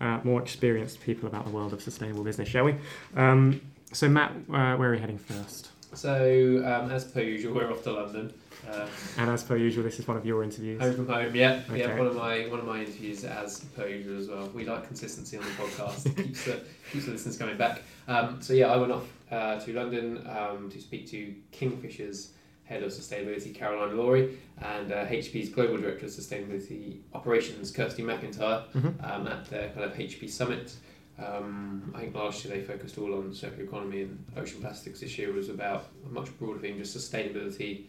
uh, 0.00 0.18
more 0.24 0.42
experienced 0.42 1.00
people 1.00 1.28
about 1.28 1.44
the 1.44 1.52
world 1.52 1.72
of 1.72 1.80
sustainable 1.80 2.24
business, 2.24 2.48
shall 2.48 2.64
we? 2.64 2.74
Um, 3.14 3.60
so, 3.92 4.08
Matt, 4.08 4.32
uh, 4.32 4.74
where 4.76 4.88
are 4.88 4.92
we 4.92 4.98
heading 4.98 5.18
first? 5.18 5.70
So, 5.94 6.62
um, 6.64 6.90
as 6.90 7.04
per 7.04 7.20
usual, 7.20 7.54
we're 7.54 7.70
off 7.70 7.82
to 7.84 7.92
London. 7.92 8.32
Um, 8.70 8.88
And 9.18 9.30
as 9.30 9.42
per 9.42 9.56
usual, 9.56 9.82
this 9.84 9.98
is 9.98 10.06
one 10.06 10.16
of 10.16 10.24
your 10.24 10.42
interviews. 10.44 10.80
home 10.80 10.94
from 10.94 11.08
home, 11.08 11.34
yeah, 11.34 11.62
yeah. 11.74 11.84
Okay. 11.86 11.98
One 11.98 12.06
of 12.06 12.14
my 12.16 12.46
one 12.48 12.60
of 12.60 12.66
my 12.66 12.80
interviews, 12.80 13.24
as 13.24 13.60
per 13.76 13.88
usual 13.88 14.18
as 14.18 14.28
well. 14.28 14.48
We 14.54 14.64
like 14.64 14.86
consistency 14.86 15.36
on 15.36 15.42
the 15.44 15.50
podcast. 15.50 16.06
It 16.06 16.16
keeps 16.16 16.44
the 16.44 16.60
keeps 16.92 17.06
the 17.06 17.12
listeners 17.12 17.36
coming 17.36 17.56
back. 17.56 17.82
Um, 18.08 18.40
so 18.40 18.52
yeah, 18.52 18.68
I 18.72 18.76
went 18.76 18.92
off 18.92 19.06
uh, 19.30 19.58
to 19.60 19.72
London 19.72 20.26
um, 20.28 20.70
to 20.70 20.80
speak 20.80 21.08
to 21.10 21.34
Kingfisher's 21.52 22.32
head 22.64 22.82
of 22.84 22.90
sustainability, 22.92 23.52
Caroline 23.54 23.96
Laurie, 23.96 24.38
and 24.62 24.92
uh, 24.92 25.04
HP's 25.06 25.48
global 25.48 25.76
director 25.78 26.06
of 26.06 26.12
sustainability 26.12 27.00
operations, 27.12 27.70
Kirsty 27.72 28.02
McIntyre, 28.02 28.62
Mhm. 28.72 28.94
um, 29.12 29.26
at 29.26 29.44
the 29.46 29.68
kind 29.74 29.84
of 29.84 29.92
HP 29.98 30.28
summit. 30.30 30.72
Um, 31.18 31.92
I 31.94 32.00
think 32.00 32.14
last 32.14 32.44
year 32.44 32.56
they 32.56 32.62
focused 32.62 32.98
all 32.98 33.14
on 33.14 33.34
circular 33.34 33.64
economy 33.64 34.02
and 34.02 34.24
ocean 34.36 34.60
plastics. 34.60 35.00
This 35.00 35.16
year 35.18 35.32
was 35.32 35.48
about 35.48 35.86
a 36.06 36.08
much 36.08 36.36
broader 36.38 36.58
theme, 36.58 36.78
just 36.78 36.96
sustainability, 36.96 37.84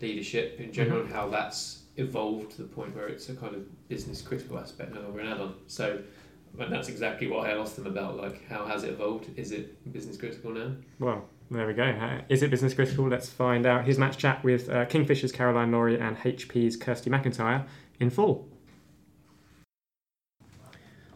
leadership 0.00 0.58
in 0.58 0.72
general, 0.72 1.00
and 1.02 1.12
how 1.12 1.28
that's 1.28 1.82
evolved 1.96 2.52
to 2.52 2.62
the 2.62 2.68
point 2.68 2.94
where 2.96 3.08
it's 3.08 3.28
a 3.28 3.34
kind 3.34 3.54
of 3.54 3.88
business 3.88 4.22
critical 4.22 4.58
aspect, 4.58 4.94
no 4.94 5.02
longer 5.02 5.20
an 5.20 5.28
add-on. 5.28 5.54
So, 5.66 6.00
and 6.58 6.72
that's 6.72 6.88
exactly 6.88 7.28
what 7.28 7.46
I 7.46 7.52
asked 7.52 7.76
them 7.76 7.86
about. 7.86 8.16
Like, 8.16 8.46
how 8.48 8.66
has 8.66 8.84
it 8.84 8.90
evolved? 8.90 9.28
Is 9.36 9.52
it 9.52 9.92
business 9.92 10.16
critical 10.16 10.50
now? 10.50 10.72
Well, 10.98 11.24
there 11.50 11.66
we 11.66 11.74
go. 11.74 11.84
Uh, 11.84 12.22
Is 12.30 12.42
it 12.42 12.50
business 12.50 12.72
critical? 12.72 13.06
Let's 13.08 13.28
find 13.28 13.66
out. 13.66 13.84
Here's 13.84 13.98
Matt's 13.98 14.16
chat 14.16 14.42
with 14.42 14.70
uh, 14.70 14.86
Kingfisher's 14.86 15.32
Caroline 15.32 15.70
Laurie 15.70 16.00
and 16.00 16.16
HP's 16.16 16.76
Kirsty 16.76 17.10
McIntyre 17.10 17.66
in 18.00 18.08
full. 18.08 18.48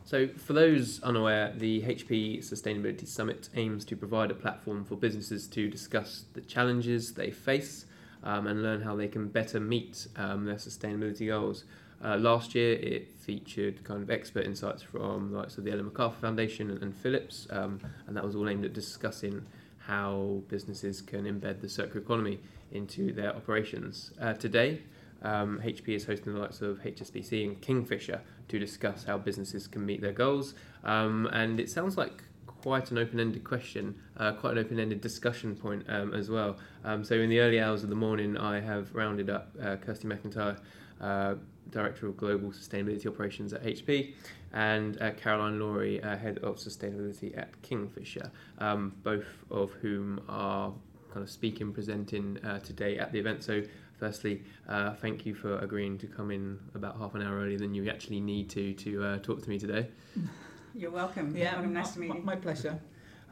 So, 0.07 0.29
for 0.29 0.53
those 0.53 1.03
unaware, 1.03 1.53
the 1.57 1.83
HP 1.83 2.39
Sustainability 2.39 3.09
Summit 3.09 3.49
aims 3.57 3.85
to 3.87 3.97
provide 3.97 4.31
a 4.31 4.35
platform 4.35 4.85
for 4.85 4.95
businesses 4.95 5.49
to 5.49 5.69
discuss 5.69 6.27
the 6.33 6.43
challenges 6.43 7.15
they 7.15 7.33
face 7.33 7.87
um, 8.23 8.47
and 8.47 8.63
learn 8.63 8.83
how 8.83 8.95
they 8.95 9.09
can 9.09 9.27
better 9.27 9.59
meet 9.59 10.07
um, 10.15 10.45
their 10.45 10.55
sustainability 10.55 11.27
goals. 11.27 11.65
Uh, 12.05 12.17
last 12.19 12.55
year, 12.55 12.75
it 12.75 13.11
featured 13.19 13.83
kind 13.83 14.01
of 14.01 14.09
expert 14.09 14.47
insights 14.47 14.81
from 14.81 15.33
the 15.33 15.39
likes 15.39 15.59
of 15.59 15.65
the 15.65 15.73
Ellen 15.73 15.87
MacArthur 15.87 16.21
Foundation 16.21 16.71
and, 16.71 16.81
and 16.85 16.95
Philips, 16.95 17.49
um, 17.51 17.81
and 18.07 18.17
that 18.17 18.23
was 18.23 18.37
all 18.37 18.49
aimed 18.49 18.65
at 18.65 18.75
discussing 18.75 19.45
how 19.79 20.41
businesses 20.47 21.03
can 21.03 21.25
embed 21.25 21.61
the 21.61 21.69
circular 21.69 22.01
economy 22.01 22.39
into 22.71 23.13
their 23.13 23.35
operations. 23.35 24.13
Uh, 24.21 24.35
today, 24.35 24.83
um, 25.23 25.61
HP 25.65 25.89
is 25.89 26.05
hosting 26.05 26.33
the 26.35 26.39
likes 26.39 26.61
of 26.61 26.79
HSBC 26.83 27.45
and 27.45 27.61
Kingfisher 27.61 28.21
to 28.49 28.59
discuss 28.59 29.05
how 29.05 29.19
businesses 29.19 29.67
can 29.67 29.85
meet 29.85 30.01
their 30.01 30.13
goals. 30.13 30.55
Um, 30.85 31.29
and 31.33 31.59
it 31.59 31.71
sounds 31.71 31.97
like 31.97 32.23
quite 32.47 32.91
an 32.91 32.99
open-ended 32.99 33.45
question, 33.45 33.95
uh, 34.17 34.33
quite 34.33 34.53
an 34.53 34.59
open-ended 34.59 35.01
discussion 35.01 35.55
point 35.55 35.85
um, 35.89 36.13
as 36.15 36.31
well. 36.31 36.57
Um, 36.85 37.05
so 37.05 37.15
in 37.15 37.31
the 37.31 37.41
early 37.41 37.61
hours 37.61 37.83
of 37.85 37.91
the 37.91 37.97
morning, 37.97 38.37
I 38.37 38.61
have 38.61 38.95
rounded 38.95 39.31
up 39.31 39.51
uh, 39.63 39.77
Kirsty 39.77 40.09
McIntyre 40.09 40.59
uh, 41.01 41.35
Director 41.71 42.07
of 42.07 42.17
Global 42.17 42.51
Sustainability 42.51 43.07
Operations 43.07 43.53
at 43.53 43.63
HP, 43.63 44.15
and 44.53 45.01
uh, 45.01 45.13
Caroline 45.13 45.61
Laurie, 45.61 46.03
uh, 46.03 46.17
Head 46.17 46.39
of 46.39 46.57
Sustainability 46.57 47.37
at 47.37 47.61
Kingfisher, 47.63 48.31
um, 48.59 48.95
both 49.03 49.27
of 49.51 49.73
whom 49.75 50.21
are 50.29 50.73
kind 51.13 51.23
of 51.23 51.31
speaking, 51.31 51.73
presenting 51.73 52.39
uh, 52.45 52.59
today 52.61 52.99
at 52.99 53.13
the 53.13 53.19
event. 53.19 53.43
So, 53.43 53.63
firstly, 53.99 54.43
uh, 54.69 54.95
thank 54.95 55.27
you 55.27 55.35
for 55.35 55.59
agreeing 55.59 55.99
to 55.99 56.07
come 56.07 56.31
in 56.31 56.59
about 56.75 56.99
half 56.99 57.15
an 57.15 57.23
hour 57.23 57.39
earlier 57.39 57.59
than 57.59 57.75
you 57.75 57.89
actually 57.89 58.21
need 58.21 58.51
to 58.51 58.75
to 58.75 59.05
uh, 59.05 59.19
talk 59.19 59.43
to 59.43 59.49
me 59.49 59.59
today. 59.59 59.89
You're 60.75 60.91
welcome. 60.91 61.35
Yeah, 61.35 61.55
welcome. 61.55 61.73
Nice 61.73 61.93
to 61.93 62.01
meet 62.01 62.11
my, 62.11 62.17
you. 62.17 62.23
my 62.23 62.37
pleasure. 62.37 62.79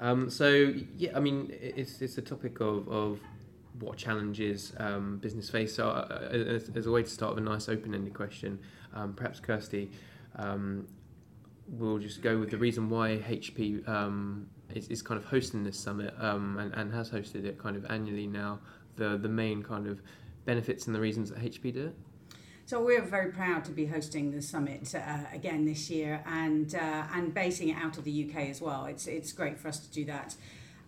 Um, 0.01 0.31
so 0.31 0.73
yeah, 0.97 1.11
I 1.15 1.21
mean, 1.21 1.53
it's 1.61 2.01
it's 2.01 2.19
a 2.19 2.23
topic 2.23 2.61
of, 2.61 2.89
of 2.89 3.21
what 3.79 3.97
challenges 3.97 4.73
um, 4.79 5.19
business 5.19 5.51
face. 5.51 5.75
So 5.75 5.89
uh, 5.89 6.29
as, 6.31 6.71
as 6.75 6.87
a 6.87 6.91
way 6.91 7.03
to 7.03 7.11
start 7.11 7.35
with 7.35 7.45
a 7.45 7.49
nice 7.49 7.69
open-ended 7.69 8.15
question, 8.15 8.59
um, 8.95 9.15
perhaps 9.15 9.41
Kirsty, 9.41 9.91
um, 10.37 10.87
we'll 11.69 11.99
just 11.99 12.23
go 12.23 12.39
with 12.39 12.51
the 12.51 12.57
reason 12.57 12.89
why 12.89 13.19
HP 13.19 13.87
um, 13.89 14.49
is, 14.75 14.89
is 14.89 15.03
kind 15.03 15.19
of 15.19 15.27
hosting 15.27 15.65
this 15.65 15.79
summit 15.79 16.15
um, 16.19 16.59
and, 16.59 16.73
and 16.75 16.93
has 16.93 17.11
hosted 17.11 17.45
it 17.45 17.59
kind 17.59 17.77
of 17.77 17.85
annually 17.91 18.27
now. 18.27 18.61
The 18.97 19.17
the 19.17 19.29
main 19.29 19.63
kind 19.63 19.87
of 19.87 20.01
benefits 20.45 20.87
and 20.87 20.95
the 20.95 21.01
reasons 21.01 21.31
that 21.31 21.39
HP 21.39 21.73
do 21.73 21.87
it. 21.87 21.95
So 22.67 22.83
we're 22.83 23.03
very 23.03 23.31
proud 23.31 23.65
to 23.67 23.73
be 23.73 23.85
hosting 23.85 24.31
the 24.31 24.41
summit 24.41 24.95
uh, 24.95 25.19
again 25.33 25.67
this 25.67 25.91
year 25.91 26.23
and 26.27 26.75
uh, 26.75 27.05
and 27.13 27.35
basing 27.35 27.69
it 27.69 27.77
out 27.77 27.99
of 27.99 28.05
the 28.05 28.27
UK 28.27 28.49
as 28.49 28.61
well. 28.63 28.87
It's 28.87 29.07
it's 29.07 29.33
great 29.33 29.59
for 29.59 29.69
us 29.69 29.79
to 29.81 29.91
do 29.91 30.05
that. 30.07 30.35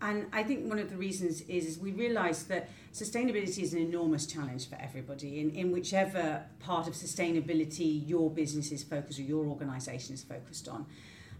And 0.00 0.26
I 0.32 0.42
think 0.42 0.68
one 0.68 0.78
of 0.78 0.90
the 0.90 0.96
reasons 0.96 1.40
is, 1.42 1.66
is 1.66 1.78
we 1.78 1.92
realise 1.92 2.42
that 2.44 2.68
sustainability 2.92 3.62
is 3.62 3.72
an 3.72 3.80
enormous 3.80 4.26
challenge 4.26 4.68
for 4.68 4.76
everybody 4.76 5.40
in, 5.40 5.50
in 5.50 5.72
whichever 5.72 6.44
part 6.60 6.86
of 6.86 6.92
sustainability 6.92 8.06
your 8.06 8.30
business 8.30 8.72
is 8.72 8.82
focused 8.82 9.18
or 9.18 9.22
your 9.22 9.46
organisation 9.46 10.14
is 10.14 10.22
focused 10.22 10.68
on. 10.68 10.86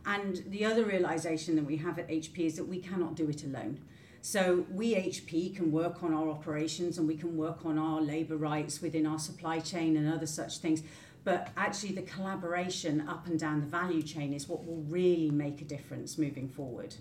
And 0.07 0.43
the 0.49 0.65
other 0.65 0.85
realisation 0.85 1.57
that 1.57 1.65
we 1.65 1.77
have 1.79 1.99
at 1.99 2.09
HP 2.09 2.39
is 2.47 2.57
that 2.57 2.65
we 2.65 2.79
cannot 2.79 3.15
do 3.15 3.29
it 3.29 3.45
alone. 3.45 3.81
So 4.27 4.67
we 4.73 4.97
HP 4.97 5.55
can 5.55 5.71
work 5.71 6.03
on 6.03 6.13
our 6.13 6.29
operations 6.29 6.99
and 6.99 7.07
we 7.07 7.17
can 7.17 7.37
work 7.37 7.65
on 7.65 7.79
our 7.79 8.01
labour 8.01 8.37
rights 8.37 8.83
within 8.83 9.07
our 9.07 9.21
supply 9.21 9.61
chain 9.61 9.97
and 9.97 10.13
other 10.13 10.27
such 10.27 10.59
things. 10.59 10.83
But 11.23 11.51
actually, 11.57 11.93
the 11.93 12.03
collaboration 12.03 13.09
up 13.09 13.29
and 13.29 13.39
down 13.39 13.61
the 13.61 13.69
value 13.69 14.03
chain 14.03 14.33
is 14.33 14.49
what 14.49 14.67
will 14.67 14.83
really 14.89 15.31
make 15.31 15.63
a 15.63 15.65
difference 15.65 16.19
moving 16.19 16.49
forward. 16.49 16.97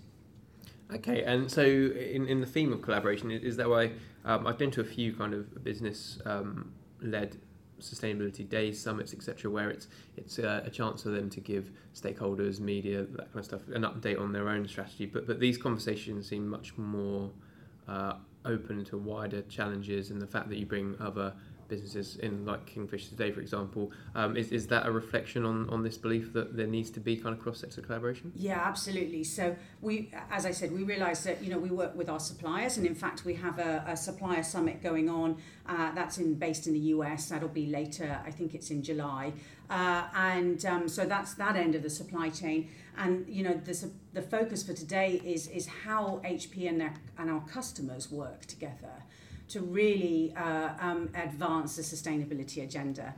Okay, 0.94 1.24
and 1.24 1.50
so 1.50 1.64
in, 1.64 2.28
in 2.28 2.40
the 2.40 2.46
theme 2.46 2.72
of 2.72 2.80
collaboration, 2.80 3.32
is 3.32 3.56
that 3.56 3.68
why 3.68 3.90
um, 4.24 4.46
I've 4.46 4.56
been 4.56 4.70
to 4.70 4.80
a 4.80 4.84
few 4.84 5.12
kind 5.12 5.34
of 5.34 5.64
business 5.64 6.20
um, 6.26 6.74
led 7.02 7.38
sustainability 7.80 8.48
days, 8.48 8.80
summits, 8.80 9.12
etc., 9.12 9.50
where 9.50 9.70
it's 9.70 9.88
it's 10.16 10.38
uh, 10.38 10.62
a 10.64 10.70
chance 10.70 11.02
for 11.02 11.10
them 11.10 11.28
to 11.30 11.40
give 11.40 11.70
stakeholders, 11.94 12.60
media, 12.60 13.04
that 13.04 13.32
kind 13.32 13.36
of 13.36 13.44
stuff, 13.44 13.60
an 13.72 13.82
update 13.82 14.20
on 14.20 14.32
their 14.32 14.48
own 14.48 14.66
strategy. 14.68 15.06
But 15.06 15.26
but 15.26 15.40
these 15.40 15.58
conversations 15.58 16.28
seem 16.28 16.48
much 16.48 16.76
more 16.76 17.30
uh, 17.88 18.14
open 18.44 18.84
to 18.86 18.98
wider 18.98 19.42
challenges, 19.42 20.10
and 20.10 20.20
the 20.20 20.26
fact 20.26 20.48
that 20.48 20.58
you 20.58 20.66
bring 20.66 20.96
other 21.00 21.32
businesses 21.68 22.16
in 22.16 22.44
like 22.44 22.66
Kingfisher 22.66 23.08
today, 23.10 23.30
for 23.30 23.40
example, 23.40 23.92
um, 24.14 24.36
is, 24.36 24.50
is 24.50 24.66
that 24.68 24.86
a 24.86 24.90
reflection 24.90 25.44
on, 25.44 25.68
on 25.70 25.82
this 25.82 25.96
belief 25.96 26.32
that 26.32 26.56
there 26.56 26.66
needs 26.66 26.90
to 26.90 27.00
be 27.00 27.16
kind 27.16 27.34
of 27.34 27.40
cross-sector 27.40 27.80
collaboration? 27.82 28.32
Yeah, 28.34 28.60
absolutely. 28.64 29.24
So 29.24 29.56
we, 29.80 30.10
as 30.30 30.46
I 30.46 30.50
said, 30.50 30.72
we 30.72 30.82
realise 30.82 31.20
that 31.24 31.42
you 31.42 31.50
know 31.50 31.58
we 31.58 31.70
work 31.70 31.96
with 31.96 32.08
our 32.08 32.20
suppliers, 32.20 32.76
and 32.76 32.86
in 32.86 32.94
fact 32.94 33.24
we 33.24 33.34
have 33.34 33.58
a, 33.58 33.84
a 33.86 33.96
supplier 33.96 34.42
summit 34.42 34.82
going 34.82 35.08
on. 35.08 35.36
Uh, 35.66 35.92
that's 35.92 36.18
in 36.18 36.34
based 36.34 36.66
in 36.66 36.72
the 36.72 36.86
US. 36.94 37.28
That'll 37.28 37.48
be 37.48 37.66
later. 37.66 38.20
I 38.24 38.30
think 38.30 38.54
it's 38.54 38.70
in 38.70 38.82
July, 38.82 39.32
uh, 39.68 40.04
and 40.14 40.64
um, 40.64 40.88
so 40.88 41.04
that's 41.04 41.34
that 41.34 41.56
end 41.56 41.74
of 41.74 41.82
the 41.82 41.90
supply 41.90 42.30
chain. 42.30 42.68
And 42.96 43.26
you 43.28 43.42
know 43.42 43.54
the 43.54 43.90
the 44.12 44.22
focus 44.22 44.62
for 44.62 44.72
today 44.72 45.20
is 45.24 45.48
is 45.48 45.66
how 45.84 46.20
HP 46.24 46.68
and 46.68 46.80
their 46.80 46.94
and 47.18 47.30
our 47.30 47.40
customers 47.40 48.10
work 48.10 48.46
together 48.46 49.02
to 49.48 49.60
really 49.60 50.34
uh, 50.36 50.70
um, 50.80 51.08
advance 51.14 51.76
the 51.76 51.82
sustainability 51.82 52.62
agenda. 52.62 53.14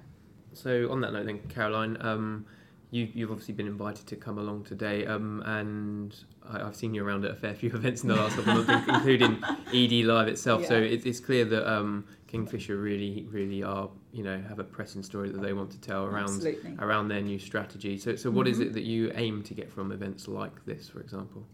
So 0.53 0.91
on 0.91 1.01
that 1.03 1.13
note, 1.13 1.27
then 1.27 1.41
Caroline, 1.49 1.97
um, 2.01 2.47
you, 2.91 3.09
you've 3.13 3.31
obviously 3.31 3.55
been 3.55 3.67
invited 3.67 4.07
to 4.07 4.17
come 4.17 4.39
along 4.39 4.65
today, 4.65 5.05
um, 5.07 5.43
and 5.47 6.15
I, 6.49 6.59
have 6.59 6.75
seen 6.75 6.95
you 6.95 7.05
around 7.07 7.25
at 7.25 7.33
a 7.33 7.35
fair 7.35 7.55
few 7.55 7.71
events 7.75 8.03
in 8.03 8.09
the 8.09 8.17
last 8.17 8.37
couple 8.37 8.61
of 8.61 8.67
months, 8.67 8.89
including 8.89 9.43
ED 9.75 10.07
Live 10.07 10.29
itself. 10.29 10.63
Yeah. 10.63 10.69
So 10.69 10.75
it, 10.77 11.07
it's 11.07 11.21
clear 11.21 11.45
that 11.45 11.71
um, 11.71 12.07
Kingfisher 12.27 12.77
really, 12.77 13.27
really 13.31 13.63
are, 13.63 13.91
you 14.13 14.23
know, 14.23 14.41
have 14.49 14.59
a 14.59 14.65
pressing 14.65 15.03
story 15.03 15.31
that 15.31 15.43
they 15.43 15.53
want 15.53 15.71
to 15.73 15.81
tell 15.81 16.05
around 16.05 16.25
Absolutely. 16.25 16.77
around 16.79 17.09
their 17.09 17.21
new 17.21 17.39
strategy. 17.39 17.99
So, 17.99 18.17
so 18.17 18.31
what 18.31 18.47
mm-hmm. 18.47 18.53
is 18.53 18.69
it 18.69 18.73
that 18.75 18.85
you 18.85 19.13
aim 19.15 19.43
to 19.45 19.55
get 19.55 19.71
from 19.71 19.93
events 19.93 20.27
like 20.29 20.65
this, 20.65 20.89
for 20.89 21.01
example? 21.01 21.47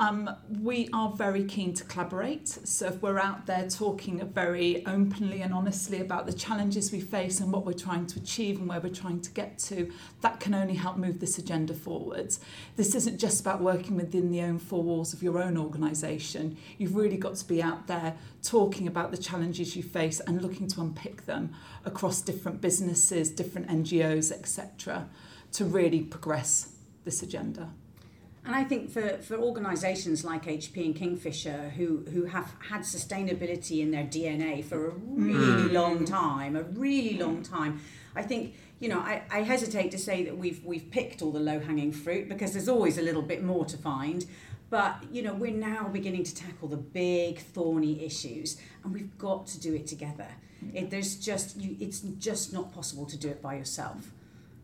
Um, 0.00 0.34
we 0.62 0.88
are 0.94 1.10
very 1.10 1.44
keen 1.44 1.74
to 1.74 1.84
collaborate. 1.84 2.48
So 2.48 2.86
if 2.86 3.02
we're 3.02 3.18
out 3.18 3.44
there 3.44 3.68
talking 3.68 4.26
very 4.28 4.82
openly 4.86 5.42
and 5.42 5.52
honestly 5.52 6.00
about 6.00 6.24
the 6.24 6.32
challenges 6.32 6.90
we 6.90 7.02
face 7.02 7.38
and 7.40 7.52
what 7.52 7.66
we're 7.66 7.74
trying 7.74 8.06
to 8.06 8.18
achieve 8.18 8.58
and 8.58 8.66
where 8.66 8.80
we're 8.80 8.94
trying 8.94 9.20
to 9.20 9.30
get 9.32 9.58
to, 9.58 9.92
that 10.22 10.40
can 10.40 10.54
only 10.54 10.72
help 10.72 10.96
move 10.96 11.20
this 11.20 11.36
agenda 11.36 11.74
forwards. 11.74 12.40
This 12.76 12.94
isn't 12.94 13.18
just 13.18 13.42
about 13.42 13.60
working 13.60 13.94
within 13.94 14.30
the 14.30 14.40
own 14.40 14.58
four 14.58 14.82
walls 14.82 15.12
of 15.12 15.22
your 15.22 15.38
own 15.38 15.58
organisation. 15.58 16.56
You've 16.78 16.96
really 16.96 17.18
got 17.18 17.34
to 17.34 17.46
be 17.46 17.62
out 17.62 17.86
there 17.86 18.16
talking 18.42 18.86
about 18.86 19.10
the 19.10 19.18
challenges 19.18 19.76
you 19.76 19.82
face 19.82 20.18
and 20.20 20.40
looking 20.40 20.66
to 20.68 20.80
unpick 20.80 21.26
them 21.26 21.52
across 21.84 22.22
different 22.22 22.62
businesses, 22.62 23.30
different 23.30 23.68
NGOs, 23.68 24.32
etc., 24.32 25.10
to 25.52 25.66
really 25.66 26.00
progress 26.00 26.72
this 27.04 27.22
agenda. 27.22 27.68
And 28.44 28.54
I 28.54 28.64
think 28.64 28.90
for, 28.90 29.18
for 29.18 29.36
organisations 29.36 30.24
like 30.24 30.46
HP 30.46 30.84
and 30.84 30.96
Kingfisher 30.96 31.70
who, 31.76 32.04
who 32.10 32.24
have 32.24 32.54
had 32.70 32.82
sustainability 32.82 33.80
in 33.80 33.90
their 33.90 34.04
DNA 34.04 34.64
for 34.64 34.88
a 34.88 34.90
really 34.90 35.68
mm. 35.68 35.72
long 35.72 36.04
time, 36.06 36.56
a 36.56 36.62
really 36.62 37.18
long 37.18 37.42
time, 37.42 37.80
I 38.16 38.22
think, 38.22 38.54
you 38.78 38.88
know, 38.88 38.98
I, 38.98 39.22
I 39.30 39.42
hesitate 39.42 39.90
to 39.90 39.98
say 39.98 40.24
that 40.24 40.36
we've 40.36 40.64
we've 40.64 40.90
picked 40.90 41.20
all 41.20 41.32
the 41.32 41.40
low 41.40 41.60
hanging 41.60 41.92
fruit 41.92 42.28
because 42.28 42.52
there's 42.52 42.68
always 42.68 42.96
a 42.96 43.02
little 43.02 43.22
bit 43.22 43.42
more 43.42 43.64
to 43.66 43.76
find. 43.76 44.24
But 44.70 45.02
you 45.12 45.22
know, 45.22 45.34
we're 45.34 45.50
now 45.50 45.88
beginning 45.88 46.24
to 46.24 46.34
tackle 46.34 46.68
the 46.68 46.76
big 46.76 47.40
thorny 47.40 48.04
issues, 48.04 48.56
and 48.82 48.94
we've 48.94 49.18
got 49.18 49.48
to 49.48 49.60
do 49.60 49.74
it 49.74 49.86
together. 49.86 50.28
It, 50.72 50.90
there's 50.90 51.16
just 51.16 51.56
you, 51.56 51.76
it's 51.80 52.00
just 52.00 52.52
not 52.52 52.72
possible 52.72 53.04
to 53.06 53.16
do 53.16 53.28
it 53.28 53.42
by 53.42 53.56
yourself. 53.56 54.12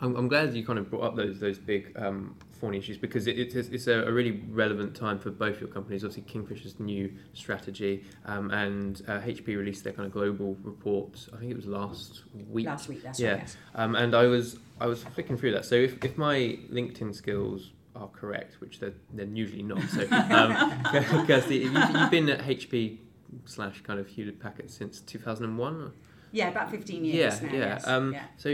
I'm, 0.01 0.15
I'm 0.17 0.29
glad 0.29 0.55
you 0.55 0.65
kind 0.65 0.79
of 0.79 0.91
brought 0.91 1.03
up 1.03 1.17
those 1.17 1.41
those 1.41 1.59
big 1.59 1.93
um, 1.97 2.37
thorny 2.61 2.79
issues 2.79 2.99
because 2.99 3.27
it, 3.27 3.39
it's, 3.39 3.55
it's 3.55 3.87
a, 3.87 4.11
really 4.11 4.43
relevant 4.51 4.95
time 4.95 5.19
for 5.19 5.31
both 5.31 5.61
your 5.61 5.69
companies. 5.69 6.05
Obviously, 6.05 6.23
Kingfisher's 6.31 6.79
new 6.81 7.13
strategy 7.33 8.05
um, 8.25 8.51
and 8.51 9.03
uh, 9.09 9.21
HP 9.21 9.49
released 9.49 9.85
their 9.85 9.93
kind 9.93 10.07
of 10.07 10.13
global 10.13 10.57
report. 10.63 11.29
I 11.33 11.39
think 11.39 11.51
it 11.51 11.57
was 11.57 11.67
last 11.67 12.25
week. 12.49 12.67
Last 12.67 12.89
week, 12.89 13.03
that's 13.03 13.21
yeah. 13.21 13.33
right. 13.33 13.41
Yes. 13.41 13.57
Um, 13.75 13.95
and 13.95 14.15
I 14.15 14.27
was 14.27 14.59
I 14.81 14.87
was 14.87 15.03
flicking 15.03 15.37
through 15.37 15.53
that. 15.53 15.65
So 15.65 15.75
if, 15.75 16.03
if 16.05 16.19
my 16.19 16.59
LinkedIn 16.71 17.15
skills 17.15 17.73
are 17.95 18.09
correct, 18.09 18.61
which 18.61 18.81
they're, 18.81 18.95
they're 19.13 19.27
usually 19.27 19.63
not. 19.63 19.83
So, 19.89 20.03
um, 20.11 20.83
Kirsty, 21.27 21.59
you've, 21.59 21.73
you've 21.73 22.11
been 22.11 22.29
at 22.29 22.41
HP 22.41 22.99
slash 23.45 23.81
kind 23.83 23.99
of 23.99 24.07
Hewlett 24.09 24.41
Packard 24.41 24.71
since 24.71 25.01
2001. 25.01 25.93
Yeah, 26.33 26.49
about 26.49 26.71
15 26.71 27.05
years 27.05 27.41
yeah, 27.41 27.49
now. 27.49 27.55
Yeah, 27.55 27.65
yes. 27.65 27.87
um, 27.87 28.13
yeah. 28.13 28.25
So, 28.37 28.51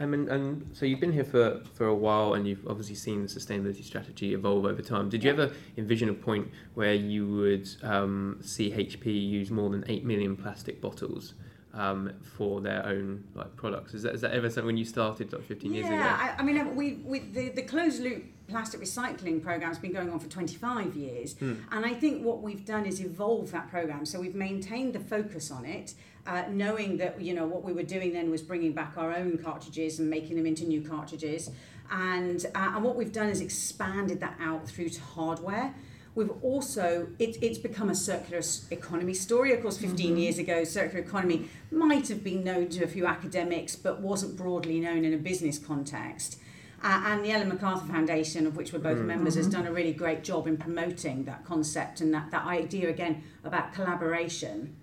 I 0.00 0.06
mean, 0.06 0.28
and 0.28 0.70
so 0.72 0.86
you've 0.86 1.00
been 1.00 1.12
here 1.12 1.24
for, 1.24 1.62
for 1.74 1.86
a 1.86 1.94
while, 1.94 2.34
and 2.34 2.46
you've 2.46 2.66
obviously 2.66 2.94
seen 2.94 3.22
the 3.22 3.28
sustainability 3.28 3.84
strategy 3.84 4.34
evolve 4.34 4.64
over 4.64 4.82
time. 4.82 5.08
Did 5.08 5.24
you 5.24 5.30
ever 5.30 5.52
envision 5.76 6.08
a 6.08 6.14
point 6.14 6.48
where 6.74 6.94
you 6.94 7.26
would 7.26 7.68
um, 7.82 8.38
see 8.40 8.70
HP 8.70 9.06
use 9.06 9.50
more 9.50 9.70
than 9.70 9.84
eight 9.88 10.04
million 10.04 10.36
plastic 10.36 10.80
bottles 10.80 11.34
um, 11.74 12.12
for 12.22 12.60
their 12.60 12.84
own 12.86 13.24
like 13.34 13.54
products? 13.56 13.94
Is 13.94 14.02
that 14.02 14.14
is 14.14 14.20
that 14.22 14.32
ever 14.32 14.48
something 14.48 14.66
when 14.66 14.76
you 14.76 14.84
started 14.84 15.32
like 15.32 15.42
15 15.42 15.70
yeah, 15.70 15.76
years 15.76 15.86
ago? 15.86 15.96
Yeah, 15.96 16.34
I, 16.36 16.40
I, 16.40 16.44
mean, 16.44 16.76
we, 16.76 16.94
we 17.04 17.20
the 17.20 17.50
the 17.50 17.62
closed 17.62 18.02
loop 18.02 18.24
plastic 18.48 18.80
recycling 18.80 19.42
program 19.42 19.68
has 19.68 19.78
been 19.78 19.92
going 19.92 20.10
on 20.10 20.18
for 20.18 20.28
25 20.28 20.96
years, 20.96 21.34
hmm. 21.34 21.54
and 21.70 21.84
I 21.84 21.94
think 21.94 22.24
what 22.24 22.42
we've 22.42 22.64
done 22.64 22.86
is 22.86 23.00
evolve 23.00 23.50
that 23.52 23.68
program. 23.68 24.06
So 24.06 24.20
we've 24.20 24.34
maintained 24.34 24.94
the 24.94 25.00
focus 25.00 25.50
on 25.50 25.64
it 25.64 25.94
uh, 26.28 26.44
knowing 26.50 26.98
that 26.98 27.20
you 27.20 27.34
know 27.34 27.46
what 27.46 27.64
we 27.64 27.72
were 27.72 27.82
doing 27.82 28.12
then 28.12 28.30
was 28.30 28.42
bringing 28.42 28.72
back 28.72 28.92
our 28.98 29.14
own 29.16 29.38
cartridges 29.38 29.98
and 29.98 30.10
making 30.10 30.36
them 30.36 30.46
into 30.46 30.64
new 30.64 30.82
cartridges, 30.82 31.50
and 31.90 32.44
uh, 32.54 32.72
and 32.74 32.84
what 32.84 32.96
we've 32.96 33.12
done 33.12 33.30
is 33.30 33.40
expanded 33.40 34.20
that 34.20 34.36
out 34.38 34.68
through 34.68 34.90
to 34.90 35.00
hardware. 35.00 35.74
We've 36.14 36.30
also 36.42 37.08
it, 37.18 37.38
it's 37.42 37.58
become 37.58 37.88
a 37.88 37.94
circular 37.94 38.42
economy 38.70 39.14
story. 39.14 39.54
Of 39.54 39.62
course, 39.62 39.78
15 39.78 40.06
mm-hmm. 40.06 40.18
years 40.18 40.38
ago, 40.38 40.64
circular 40.64 41.02
economy 41.02 41.48
might 41.70 42.08
have 42.08 42.22
been 42.22 42.44
known 42.44 42.68
to 42.70 42.84
a 42.84 42.88
few 42.88 43.06
academics, 43.06 43.74
but 43.74 44.00
wasn't 44.02 44.36
broadly 44.36 44.80
known 44.80 45.04
in 45.06 45.14
a 45.14 45.18
business 45.18 45.58
context. 45.58 46.38
Uh, 46.82 47.02
and 47.06 47.24
the 47.24 47.32
Ellen 47.32 47.48
MacArthur 47.48 47.86
Foundation, 47.86 48.46
of 48.46 48.56
which 48.56 48.72
we're 48.72 48.78
both 48.78 48.98
mm-hmm. 48.98 49.08
members, 49.08 49.34
has 49.34 49.48
done 49.48 49.66
a 49.66 49.72
really 49.72 49.92
great 49.92 50.22
job 50.22 50.46
in 50.46 50.56
promoting 50.56 51.24
that 51.24 51.44
concept 51.44 52.00
and 52.00 52.14
that, 52.14 52.30
that 52.30 52.46
idea 52.46 52.88
again 52.88 53.24
about 53.44 53.72
collaboration. 53.72 54.76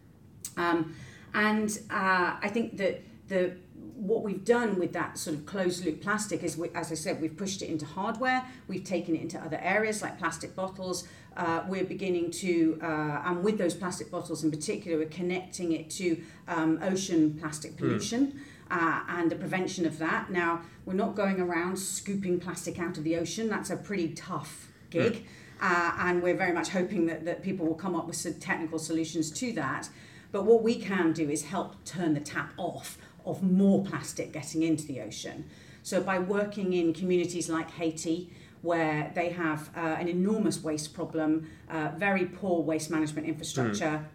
Um, 0.57 0.95
and 1.35 1.79
uh, 1.91 2.37
I 2.41 2.49
think 2.49 2.77
that 2.77 3.01
the 3.27 3.53
what 3.95 4.23
we've 4.23 4.43
done 4.43 4.77
with 4.77 4.93
that 4.93 5.17
sort 5.17 5.35
of 5.35 5.45
closed 5.45 5.85
loop 5.85 6.01
plastic 6.01 6.43
is, 6.43 6.57
we, 6.57 6.69
as 6.75 6.91
I 6.91 6.95
said, 6.95 7.21
we've 7.21 7.35
pushed 7.35 7.61
it 7.61 7.69
into 7.69 7.85
hardware, 7.85 8.43
we've 8.67 8.83
taken 8.83 9.15
it 9.15 9.21
into 9.21 9.39
other 9.39 9.59
areas 9.61 10.01
like 10.01 10.17
plastic 10.19 10.55
bottles. 10.55 11.07
Uh, 11.37 11.63
we're 11.67 11.85
beginning 11.85 12.31
to, 12.31 12.79
uh, 12.81 13.21
and 13.25 13.43
with 13.43 13.57
those 13.57 13.73
plastic 13.73 14.09
bottles 14.11 14.43
in 14.43 14.51
particular, 14.51 14.97
we're 14.97 15.07
connecting 15.07 15.71
it 15.71 15.89
to 15.89 16.21
um, 16.47 16.79
ocean 16.81 17.37
plastic 17.39 17.77
pollution. 17.77 18.27
Mm. 18.27 18.39
Uh, 18.71 19.03
and 19.09 19.31
the 19.31 19.35
prevention 19.35 19.85
of 19.85 19.99
that. 19.99 20.31
Now, 20.31 20.61
we're 20.85 20.93
not 20.93 21.13
going 21.13 21.39
around 21.39 21.77
scooping 21.77 22.39
plastic 22.39 22.79
out 22.79 22.97
of 22.97 23.03
the 23.03 23.15
ocean. 23.15 23.47
That's 23.47 23.69
a 23.69 23.77
pretty 23.77 24.09
tough 24.13 24.71
gig. 24.89 25.13
Mm. 25.13 25.25
Uh, 25.61 25.91
and 25.99 26.23
we're 26.23 26.35
very 26.35 26.51
much 26.51 26.69
hoping 26.69 27.05
that, 27.05 27.25
that 27.25 27.43
people 27.43 27.65
will 27.65 27.75
come 27.75 27.95
up 27.95 28.07
with 28.07 28.15
some 28.15 28.33
technical 28.35 28.79
solutions 28.79 29.29
to 29.31 29.53
that. 29.53 29.87
But 30.31 30.45
what 30.45 30.63
we 30.63 30.75
can 30.75 31.13
do 31.13 31.29
is 31.29 31.45
help 31.45 31.83
turn 31.85 32.13
the 32.13 32.19
tap 32.19 32.53
off 32.57 32.97
of 33.25 33.41
more 33.41 33.83
plastic 33.83 34.33
getting 34.33 34.63
into 34.63 34.85
the 34.85 35.01
ocean. 35.01 35.45
So 35.83 36.01
by 36.01 36.19
working 36.19 36.73
in 36.73 36.93
communities 36.93 37.49
like 37.49 37.71
Haiti, 37.71 38.31
where 38.61 39.11
they 39.13 39.29
have 39.29 39.69
uh, 39.75 39.79
an 39.79 40.07
enormous 40.07 40.63
waste 40.63 40.93
problem, 40.93 41.47
uh, 41.69 41.91
very 41.97 42.25
poor 42.25 42.61
waste 42.61 42.89
management 42.89 43.27
infrastructure, 43.27 44.05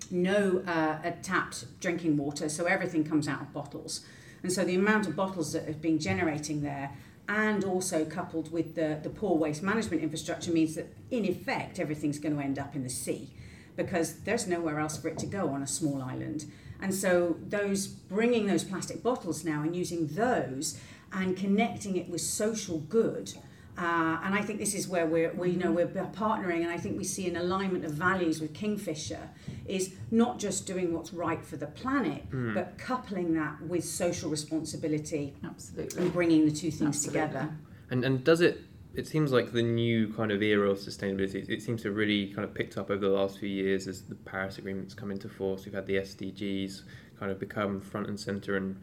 mm. 0.00 0.12
no 0.12 0.62
uh, 0.66 1.12
tapped 1.22 1.80
drinking 1.80 2.16
water, 2.16 2.48
so 2.48 2.66
everything 2.66 3.02
comes 3.02 3.26
out 3.26 3.40
of 3.40 3.52
bottles. 3.52 4.04
And 4.42 4.52
so 4.52 4.64
the 4.64 4.76
amount 4.76 5.08
of 5.08 5.16
bottles 5.16 5.52
that 5.52 5.66
have 5.66 5.82
been 5.82 5.98
generating 5.98 6.62
there 6.62 6.92
and 7.28 7.64
also 7.64 8.04
coupled 8.04 8.52
with 8.52 8.76
the, 8.76 9.00
the 9.02 9.10
poor 9.10 9.36
waste 9.36 9.62
management 9.62 10.02
infrastructure 10.02 10.52
means 10.52 10.76
that 10.76 10.94
in 11.10 11.24
effect 11.24 11.80
everything's 11.80 12.20
going 12.20 12.36
to 12.36 12.40
end 12.40 12.58
up 12.58 12.76
in 12.76 12.84
the 12.84 12.90
sea 12.90 13.30
because 13.76 14.20
there's 14.20 14.46
nowhere 14.46 14.80
else 14.80 14.96
for 14.96 15.08
it 15.08 15.18
to 15.18 15.26
go 15.26 15.48
on 15.50 15.62
a 15.62 15.66
small 15.66 16.02
island. 16.02 16.46
And 16.80 16.94
so 16.94 17.36
those 17.48 17.86
bringing 17.86 18.46
those 18.46 18.64
plastic 18.64 19.02
bottles 19.02 19.44
now 19.44 19.62
and 19.62 19.74
using 19.74 20.06
those 20.08 20.78
and 21.12 21.36
connecting 21.36 21.96
it 21.96 22.08
with 22.08 22.20
social 22.20 22.78
good. 22.80 23.32
Uh, 23.78 24.18
and 24.24 24.34
I 24.34 24.40
think 24.40 24.58
this 24.58 24.74
is 24.74 24.88
where 24.88 25.06
we're, 25.06 25.32
we, 25.34 25.50
you 25.50 25.58
know, 25.58 25.70
we're 25.70 25.86
partnering, 25.86 26.62
and 26.62 26.70
I 26.70 26.78
think 26.78 26.96
we 26.96 27.04
see 27.04 27.28
an 27.28 27.36
alignment 27.36 27.84
of 27.84 27.92
values 27.92 28.40
with 28.40 28.54
Kingfisher 28.54 29.28
is 29.66 29.94
not 30.10 30.38
just 30.38 30.66
doing 30.66 30.94
what's 30.94 31.12
right 31.12 31.44
for 31.44 31.58
the 31.58 31.66
planet, 31.66 32.30
mm. 32.30 32.54
but 32.54 32.78
coupling 32.78 33.34
that 33.34 33.60
with 33.60 33.84
social 33.84 34.30
responsibility, 34.30 35.34
absolutely, 35.44 36.02
and 36.02 36.12
bringing 36.12 36.46
the 36.46 36.52
two 36.52 36.70
things 36.70 36.96
absolutely. 36.96 37.20
together. 37.20 37.54
And 37.90 38.04
and 38.04 38.24
does 38.24 38.40
it 38.40 38.62
it 38.96 39.06
seems 39.06 39.30
like 39.30 39.52
the 39.52 39.62
new 39.62 40.12
kind 40.14 40.32
of 40.32 40.42
era 40.42 40.70
of 40.70 40.78
sustainability, 40.78 41.48
it 41.48 41.62
seems 41.62 41.82
to 41.82 41.88
have 41.88 41.96
really 41.96 42.28
kind 42.28 42.44
of 42.44 42.54
picked 42.54 42.78
up 42.78 42.90
over 42.90 43.06
the 43.06 43.14
last 43.14 43.38
few 43.38 43.48
years 43.48 43.86
as 43.86 44.02
the 44.02 44.14
Paris 44.14 44.56
Agreement's 44.56 44.94
come 44.94 45.10
into 45.10 45.28
force. 45.28 45.66
We've 45.66 45.74
had 45.74 45.86
the 45.86 45.96
SDGs 45.96 46.82
kind 47.18 47.30
of 47.30 47.38
become 47.38 47.80
front 47.80 48.08
and 48.08 48.18
centre, 48.18 48.56
and 48.56 48.80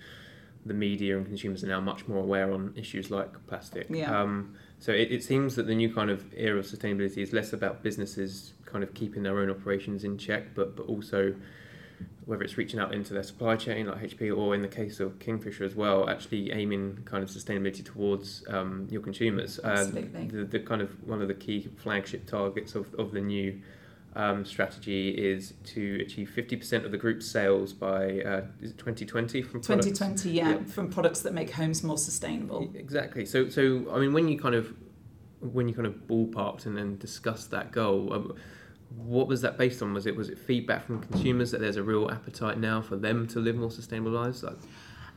the 0.66 0.74
media 0.74 1.18
and 1.18 1.26
consumers 1.26 1.64
are 1.64 1.68
now 1.68 1.82
much 1.82 2.08
more 2.08 2.20
aware 2.20 2.54
on 2.54 2.74
issues 2.76 3.10
like 3.10 3.32
plastic. 3.48 3.88
Yeah. 3.90 4.22
Um, 4.22 4.56
so 4.78 4.92
it, 4.92 5.12
it 5.12 5.24
seems 5.24 5.56
that 5.56 5.66
the 5.66 5.76
new 5.76 5.94
kind 5.94 6.12
of 6.12 6.26
era 6.36 6.60
of 6.60 6.66
sustainability 6.66 7.18
is 7.18 7.34
less 7.34 7.52
about 7.52 7.82
businesses 7.82 8.54
kind 8.66 8.84
of 8.84 8.94
keeping 8.94 9.24
their 9.24 9.40
own 9.40 9.50
operations 9.50 10.04
in 10.04 10.18
check, 10.18 10.54
but, 10.54 10.76
but 10.76 10.84
also 10.84 11.34
whether 12.26 12.44
it's 12.44 12.58
reaching 12.58 12.80
out 12.80 12.94
into 12.94 13.14
their 13.14 13.24
supply 13.24 13.56
chain 13.56 13.88
like 13.88 14.02
HP 14.02 14.36
or 14.36 14.56
in 14.56 14.62
the 14.62 14.68
case 14.68 15.00
of 15.00 15.20
Kingfisher 15.20 15.64
as 15.64 15.76
well, 15.76 16.10
actually 16.10 16.52
aiming 16.52 17.00
kind 17.06 17.24
of 17.24 17.30
sustainability 17.30 17.84
towards 17.84 18.44
um, 18.50 18.88
your 18.90 19.02
consumers. 19.02 19.60
Absolutely. 19.64 20.28
Uh, 20.28 20.32
the, 20.32 20.44
the 20.46 20.60
kind 20.60 20.82
of 20.82 20.92
one 21.08 21.22
of 21.22 21.28
the 21.28 21.34
key 21.34 21.70
flagship 21.78 22.26
targets 22.26 22.76
of, 22.76 22.94
of 22.96 23.12
the 23.12 23.22
new 23.22 23.62
um, 24.16 24.46
strategy 24.46 25.10
is 25.10 25.54
to 25.66 26.00
achieve 26.02 26.32
50% 26.36 26.86
of 26.86 26.92
the 26.92 26.98
group's 26.98 27.30
sales 27.30 27.74
by 27.74 28.22
uh, 28.22 28.42
2020 28.62 29.42
from 29.42 29.62
2020 29.62 30.30
yeah, 30.30 30.50
yeah, 30.50 30.64
from 30.66 30.90
products 30.90 31.22
that 31.22 31.34
make 31.34 31.50
homes 31.50 31.84
more 31.84 31.98
sustainable 31.98 32.72
exactly 32.76 33.26
so 33.26 33.50
so 33.50 33.86
i 33.92 33.98
mean 33.98 34.14
when 34.14 34.28
you 34.28 34.38
kind 34.38 34.54
of 34.54 34.74
when 35.40 35.68
you 35.68 35.74
kind 35.74 35.88
of 35.88 35.94
ballparked 36.08 36.66
and 36.66 36.78
then 36.78 36.98
discussed 36.98 37.50
that 37.52 37.72
goal 37.72 38.14
um, 38.14 38.36
what 38.96 39.28
was 39.28 39.42
that 39.42 39.58
based 39.58 39.82
on? 39.82 39.94
Was 39.94 40.06
it 40.06 40.16
was 40.16 40.30
it 40.30 40.38
feedback 40.38 40.86
from 40.86 41.02
consumers 41.02 41.52
that 41.52 41.62
there's 41.62 41.78
a 41.78 41.84
real 41.84 42.10
appetite 42.10 42.60
now 42.60 42.82
for 42.82 42.96
them 42.96 43.28
to 43.28 43.40
live 43.40 43.56
more 43.56 43.72
sustainable 43.72 44.12
lives? 44.12 44.44
Like, 44.44 44.58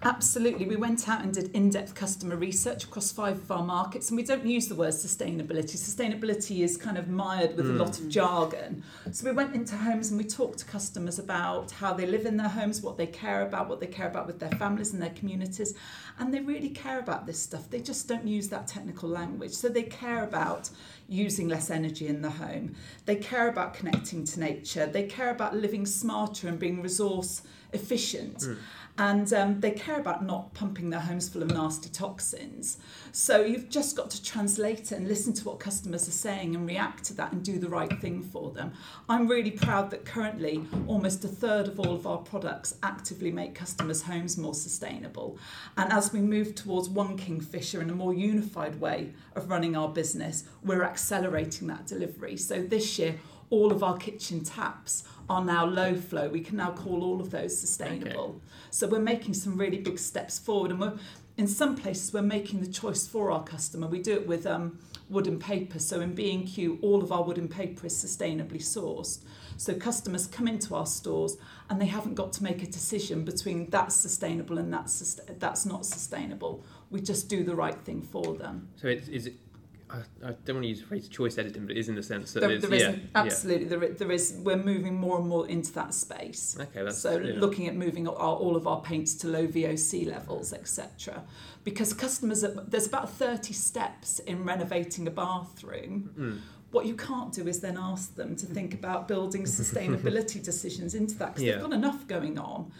Absolutely. 0.02 0.66
We 0.66 0.76
went 0.76 1.08
out 1.08 1.22
and 1.22 1.32
did 1.32 1.50
in 1.54 1.70
depth 1.70 1.94
customer 1.94 2.36
research 2.36 2.84
across 2.84 3.10
five 3.10 3.36
of 3.38 3.50
our 3.50 3.64
markets, 3.64 4.10
and 4.10 4.16
we 4.16 4.22
don't 4.22 4.44
use 4.46 4.68
the 4.68 4.74
word 4.74 4.92
sustainability. 4.92 5.76
Sustainability 5.76 6.60
is 6.60 6.76
kind 6.76 6.98
of 6.98 7.08
mired 7.08 7.56
with 7.56 7.66
mm. 7.66 7.76
a 7.76 7.82
lot 7.82 7.98
of 7.98 8.08
jargon. 8.08 8.84
So 9.10 9.24
we 9.24 9.32
went 9.32 9.54
into 9.54 9.76
homes 9.76 10.10
and 10.10 10.18
we 10.18 10.24
talked 10.24 10.58
to 10.60 10.64
customers 10.66 11.18
about 11.18 11.70
how 11.70 11.94
they 11.94 12.06
live 12.06 12.26
in 12.26 12.36
their 12.36 12.48
homes, 12.48 12.82
what 12.82 12.98
they 12.98 13.06
care 13.06 13.42
about, 13.42 13.68
what 13.68 13.80
they 13.80 13.86
care 13.86 14.06
about 14.06 14.26
with 14.26 14.38
their 14.38 14.50
families 14.50 14.92
and 14.92 15.02
their 15.02 15.10
communities. 15.10 15.74
And 16.18 16.32
they 16.32 16.40
really 16.40 16.70
care 16.70 16.98
about 16.98 17.26
this 17.26 17.42
stuff. 17.42 17.68
They 17.70 17.80
just 17.80 18.06
don't 18.06 18.26
use 18.26 18.48
that 18.50 18.66
technical 18.66 19.08
language. 19.08 19.52
So 19.52 19.68
they 19.68 19.82
care 19.84 20.24
about 20.24 20.70
using 21.08 21.48
less 21.48 21.70
energy 21.70 22.06
in 22.06 22.20
the 22.20 22.30
home. 22.30 22.74
They 23.06 23.16
care 23.16 23.48
about 23.48 23.74
connecting 23.74 24.24
to 24.24 24.40
nature. 24.40 24.86
They 24.86 25.04
care 25.04 25.30
about 25.30 25.56
living 25.56 25.86
smarter 25.86 26.48
and 26.48 26.58
being 26.58 26.82
resource 26.82 27.42
efficient. 27.72 28.38
Mm 28.38 28.58
and 28.98 29.30
um, 29.32 29.60
they 29.60 29.70
care 29.70 30.00
about 30.00 30.24
not 30.24 30.54
pumping 30.54 30.90
their 30.90 31.00
homes 31.00 31.28
full 31.28 31.42
of 31.42 31.50
nasty 31.50 31.88
toxins. 31.90 32.78
So 33.12 33.42
you've 33.42 33.68
just 33.68 33.96
got 33.96 34.08
to 34.10 34.22
translate 34.22 34.92
it 34.92 34.92
and 34.92 35.06
listen 35.06 35.34
to 35.34 35.44
what 35.44 35.60
customers 35.60 36.08
are 36.08 36.12
saying 36.12 36.54
and 36.54 36.66
react 36.66 37.04
to 37.04 37.14
that 37.14 37.32
and 37.32 37.42
do 37.42 37.58
the 37.58 37.68
right 37.68 37.92
thing 38.00 38.22
for 38.22 38.50
them. 38.52 38.72
I'm 39.08 39.28
really 39.28 39.50
proud 39.50 39.90
that 39.90 40.04
currently 40.04 40.64
almost 40.86 41.24
a 41.24 41.28
third 41.28 41.68
of 41.68 41.78
all 41.78 41.94
of 41.94 42.06
our 42.06 42.18
products 42.18 42.76
actively 42.82 43.30
make 43.30 43.54
customers' 43.54 44.02
homes 44.02 44.38
more 44.38 44.54
sustainable. 44.54 45.38
And 45.76 45.92
as 45.92 46.12
we 46.12 46.20
move 46.20 46.54
towards 46.54 46.88
one 46.88 47.18
Kingfisher 47.18 47.80
and 47.80 47.90
a 47.90 47.94
more 47.94 48.14
unified 48.14 48.80
way 48.80 49.12
of 49.34 49.50
running 49.50 49.76
our 49.76 49.88
business, 49.88 50.44
we're 50.64 50.84
accelerating 50.84 51.68
that 51.68 51.86
delivery. 51.86 52.36
So 52.36 52.62
this 52.62 52.98
year, 52.98 53.16
all 53.50 53.72
of 53.72 53.82
our 53.82 53.96
kitchen 53.96 54.42
taps 54.42 55.04
are 55.28 55.44
now 55.44 55.66
low 55.66 55.94
flow. 55.94 56.28
We 56.28 56.40
can 56.40 56.56
now 56.56 56.72
call 56.72 57.02
all 57.02 57.20
of 57.20 57.30
those 57.30 57.58
sustainable. 57.58 58.24
Okay. 58.36 58.45
So 58.76 58.86
we're 58.86 58.98
making 58.98 59.32
some 59.32 59.56
really 59.56 59.78
big 59.78 59.98
steps 59.98 60.38
forward, 60.38 60.70
and 60.70 60.78
we're 60.78 60.98
in 61.38 61.48
some 61.48 61.76
places 61.76 62.12
we're 62.12 62.20
making 62.20 62.60
the 62.60 62.66
choice 62.66 63.06
for 63.06 63.30
our 63.30 63.42
customer. 63.42 63.86
We 63.86 64.02
do 64.02 64.12
it 64.12 64.26
with 64.26 64.46
um, 64.46 64.78
wood 65.08 65.26
and 65.26 65.40
paper. 65.40 65.78
So 65.78 66.02
in 66.02 66.14
B&Q, 66.14 66.78
all 66.82 67.02
of 67.02 67.10
our 67.10 67.22
wood 67.22 67.38
and 67.38 67.50
paper 67.50 67.86
is 67.86 67.94
sustainably 67.94 68.60
sourced. 68.60 69.20
So 69.56 69.72
customers 69.72 70.26
come 70.26 70.46
into 70.46 70.74
our 70.74 70.84
stores 70.84 71.38
and 71.70 71.80
they 71.80 71.86
haven't 71.86 72.16
got 72.16 72.34
to 72.34 72.42
make 72.42 72.62
a 72.62 72.66
decision 72.66 73.24
between 73.24 73.70
that's 73.70 73.96
sustainable 73.96 74.58
and 74.58 74.70
that's 74.70 75.18
that's 75.38 75.64
not 75.64 75.86
sustainable. 75.86 76.62
We 76.90 77.00
just 77.00 77.30
do 77.30 77.44
the 77.44 77.54
right 77.54 77.78
thing 77.82 78.02
for 78.02 78.34
them. 78.34 78.68
So 78.76 78.88
it's, 78.88 79.08
is 79.08 79.26
it 79.28 79.45
I, 79.88 79.98
I, 80.24 80.32
don't 80.44 80.56
want 80.56 80.62
to 80.62 80.68
use 80.68 80.80
the 80.80 80.86
phrase 80.86 81.08
choice 81.08 81.38
editing, 81.38 81.66
but 81.66 81.76
it 81.76 81.78
is 81.78 81.88
in 81.88 81.94
the 81.94 82.02
sense 82.02 82.32
that 82.32 82.40
there, 82.40 82.58
there 82.58 82.74
is 82.74 82.82
yeah, 82.82 82.96
absolutely 83.14 83.68
yeah. 83.68 83.76
There, 83.76 83.88
there 83.90 84.10
is. 84.10 84.36
We're 84.42 84.56
moving 84.56 84.94
more 84.94 85.18
and 85.18 85.28
more 85.28 85.48
into 85.48 85.72
that 85.74 85.94
space. 85.94 86.56
Okay, 86.58 86.82
that's 86.82 86.98
so 86.98 87.18
yeah. 87.18 87.38
looking 87.38 87.68
at 87.68 87.76
moving 87.76 88.08
our, 88.08 88.14
all 88.14 88.56
of 88.56 88.66
our 88.66 88.80
paints 88.80 89.14
to 89.16 89.28
low 89.28 89.46
VOC 89.46 90.08
levels, 90.08 90.52
etc. 90.52 91.22
Because 91.62 91.92
customers, 91.92 92.42
are, 92.42 92.64
there's 92.66 92.86
about 92.86 93.10
thirty 93.10 93.52
steps 93.52 94.18
in 94.20 94.44
renovating 94.44 95.06
a 95.06 95.10
bathroom. 95.10 96.10
Mm. 96.18 96.40
What 96.72 96.86
you 96.86 96.96
can't 96.96 97.32
do 97.32 97.46
is 97.46 97.60
then 97.60 97.78
ask 97.78 98.16
them 98.16 98.34
to 98.36 98.46
think 98.46 98.74
about 98.74 99.06
building 99.06 99.42
sustainability 99.44 100.42
decisions 100.42 100.94
into 100.94 101.14
that 101.18 101.34
because 101.34 101.44
they've 101.44 101.60
got 101.60 101.72
enough 101.72 102.06
going 102.08 102.38
on. 102.38 102.72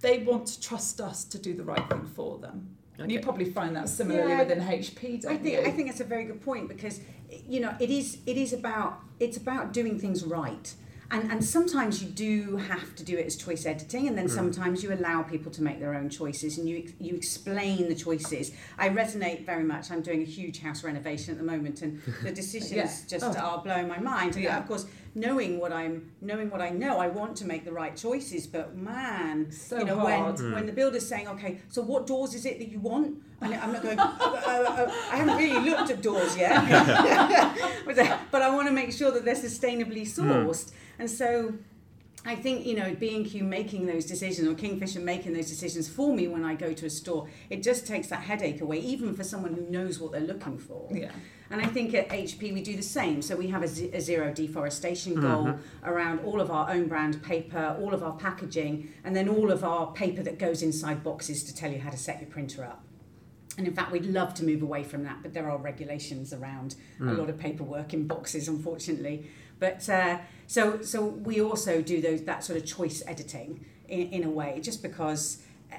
They 0.00 0.18
want 0.18 0.46
to 0.46 0.60
trust 0.60 1.00
us 1.00 1.24
to 1.24 1.38
do 1.38 1.54
the 1.54 1.64
right 1.64 1.88
thing 1.88 2.06
for 2.06 2.38
them. 2.38 2.76
Okay. 3.00 3.12
You 3.12 3.20
probably 3.20 3.46
find 3.46 3.74
that 3.74 3.88
similarly 3.88 4.30
yeah, 4.30 4.38
within 4.40 4.60
HP, 4.60 5.22
don't 5.22 5.32
I 5.32 5.36
think 5.36 5.54
you? 5.54 5.60
I 5.60 5.70
think 5.70 5.88
it's 5.88 6.00
a 6.00 6.04
very 6.04 6.24
good 6.24 6.42
point 6.42 6.68
because 6.68 7.00
you 7.48 7.60
know 7.60 7.74
it 7.80 7.90
is 7.90 8.18
it 8.26 8.36
is 8.36 8.52
about 8.52 9.00
it's 9.18 9.36
about 9.36 9.72
doing 9.72 9.98
things 9.98 10.24
right. 10.24 10.74
And, 11.12 11.30
and 11.30 11.44
sometimes 11.44 12.02
you 12.02 12.08
do 12.08 12.56
have 12.56 12.94
to 12.96 13.04
do 13.04 13.18
it 13.18 13.26
as 13.26 13.36
choice 13.36 13.66
editing, 13.66 14.08
and 14.08 14.16
then 14.16 14.28
mm. 14.28 14.34
sometimes 14.34 14.82
you 14.82 14.94
allow 14.94 15.22
people 15.22 15.52
to 15.52 15.62
make 15.62 15.78
their 15.78 15.94
own 15.94 16.08
choices 16.08 16.56
and 16.56 16.66
you 16.66 16.90
you 16.98 17.14
explain 17.14 17.90
the 17.90 17.94
choices. 17.94 18.52
I 18.78 18.88
resonate 18.88 19.44
very 19.44 19.62
much. 19.62 19.90
I'm 19.90 20.00
doing 20.00 20.22
a 20.22 20.24
huge 20.24 20.60
house 20.60 20.82
renovation 20.82 21.32
at 21.32 21.38
the 21.38 21.44
moment, 21.44 21.82
and 21.82 22.00
the 22.22 22.32
decisions 22.42 22.72
yeah. 23.02 23.18
just 23.18 23.36
oh. 23.36 23.38
are 23.38 23.62
blowing 23.62 23.88
my 23.88 23.98
mind. 23.98 24.36
And 24.36 24.44
yeah. 24.44 24.58
of 24.58 24.66
course, 24.66 24.86
knowing 25.14 25.58
what 25.58 25.70
I'm 25.70 26.10
knowing 26.22 26.48
what 26.48 26.62
I 26.62 26.70
know, 26.70 26.98
I 26.98 27.08
want 27.08 27.36
to 27.36 27.44
make 27.44 27.66
the 27.66 27.72
right 27.72 27.94
choices. 27.94 28.46
But 28.46 28.74
man, 28.74 29.50
so 29.52 29.80
you 29.80 29.84
know 29.84 29.98
hard. 29.98 30.38
when 30.38 30.50
mm. 30.50 30.54
when 30.54 30.66
the 30.66 30.72
builder's 30.72 31.06
saying, 31.06 31.28
okay, 31.28 31.60
so 31.68 31.82
what 31.82 32.06
doors 32.06 32.34
is 32.34 32.46
it 32.46 32.58
that 32.58 32.68
you 32.68 32.80
want? 32.80 33.22
And 33.42 33.54
I'm 33.54 33.72
not 33.72 33.82
going. 33.82 33.98
uh, 33.98 34.02
uh, 34.02 34.92
I 35.10 35.16
haven't 35.16 35.36
really 35.36 35.68
looked 35.68 35.90
at 35.90 36.00
doors 36.00 36.36
yet, 36.38 36.54
but 38.30 38.42
I 38.42 38.48
want 38.54 38.68
to 38.68 38.72
make 38.72 38.92
sure 38.92 39.10
that 39.10 39.26
they're 39.26 39.34
sustainably 39.34 40.06
hmm. 40.10 40.22
sourced. 40.22 40.70
Mm. 40.70 40.72
And 41.02 41.10
so 41.10 41.52
I 42.24 42.36
think 42.36 42.64
you 42.64 42.76
know 42.76 42.94
B&Q 42.94 43.42
making 43.42 43.86
those 43.86 44.06
decisions 44.06 44.46
or 44.46 44.54
Kingfisher 44.54 45.00
making 45.00 45.32
those 45.32 45.48
decisions 45.48 45.88
for 45.88 46.14
me 46.14 46.28
when 46.28 46.44
I 46.44 46.54
go 46.54 46.72
to 46.72 46.86
a 46.86 46.90
store, 46.90 47.28
it 47.50 47.60
just 47.60 47.88
takes 47.88 48.06
that 48.06 48.20
headache 48.20 48.60
away, 48.60 48.78
even 48.78 49.12
for 49.12 49.24
someone 49.24 49.52
who 49.52 49.62
knows 49.62 49.98
what 49.98 50.12
they're 50.12 50.20
looking 50.20 50.58
for. 50.58 50.86
Yeah. 50.92 51.10
And 51.50 51.60
I 51.60 51.66
think 51.66 51.92
at 51.92 52.08
HP 52.10 52.54
we 52.54 52.62
do 52.62 52.76
the 52.76 52.84
same. 52.84 53.20
So 53.20 53.34
we 53.34 53.48
have 53.48 53.64
a, 53.64 53.68
z- 53.68 53.90
a 53.92 54.00
zero 54.00 54.32
deforestation 54.32 55.20
goal 55.20 55.58
around 55.82 56.20
all 56.20 56.40
of 56.40 56.52
our 56.52 56.70
own 56.70 56.86
brand 56.86 57.20
paper, 57.24 57.76
all 57.80 57.92
of 57.92 58.04
our 58.04 58.14
packaging, 58.14 58.94
and 59.02 59.16
then 59.16 59.28
all 59.28 59.50
of 59.50 59.64
our 59.64 59.90
paper 59.90 60.22
that 60.22 60.38
goes 60.38 60.62
inside 60.62 61.02
boxes 61.02 61.42
to 61.42 61.52
tell 61.52 61.72
you 61.72 61.80
how 61.80 61.90
to 61.90 61.98
set 61.98 62.20
your 62.20 62.30
printer 62.30 62.62
up. 62.62 62.84
And 63.58 63.66
in 63.66 63.74
fact, 63.74 63.90
we'd 63.90 64.06
love 64.06 64.34
to 64.34 64.44
move 64.44 64.62
away 64.62 64.84
from 64.84 65.02
that, 65.02 65.18
but 65.20 65.34
there 65.34 65.50
are 65.50 65.58
regulations 65.58 66.32
around 66.32 66.76
a 67.00 67.12
lot 67.12 67.28
of 67.28 67.38
paperwork 67.38 67.92
in 67.92 68.06
boxes, 68.06 68.46
unfortunately. 68.46 69.26
But 69.58 69.88
uh, 69.88 70.18
so 70.52 70.82
so 70.82 71.02
we 71.02 71.40
also 71.40 71.80
do 71.80 72.02
those 72.02 72.24
that 72.24 72.44
sort 72.44 72.58
of 72.58 72.66
choice 72.66 73.02
editing 73.06 73.64
in, 73.88 74.08
in 74.10 74.24
a 74.24 74.28
way, 74.28 74.60
just 74.62 74.82
because 74.82 75.42
uh, 75.72 75.76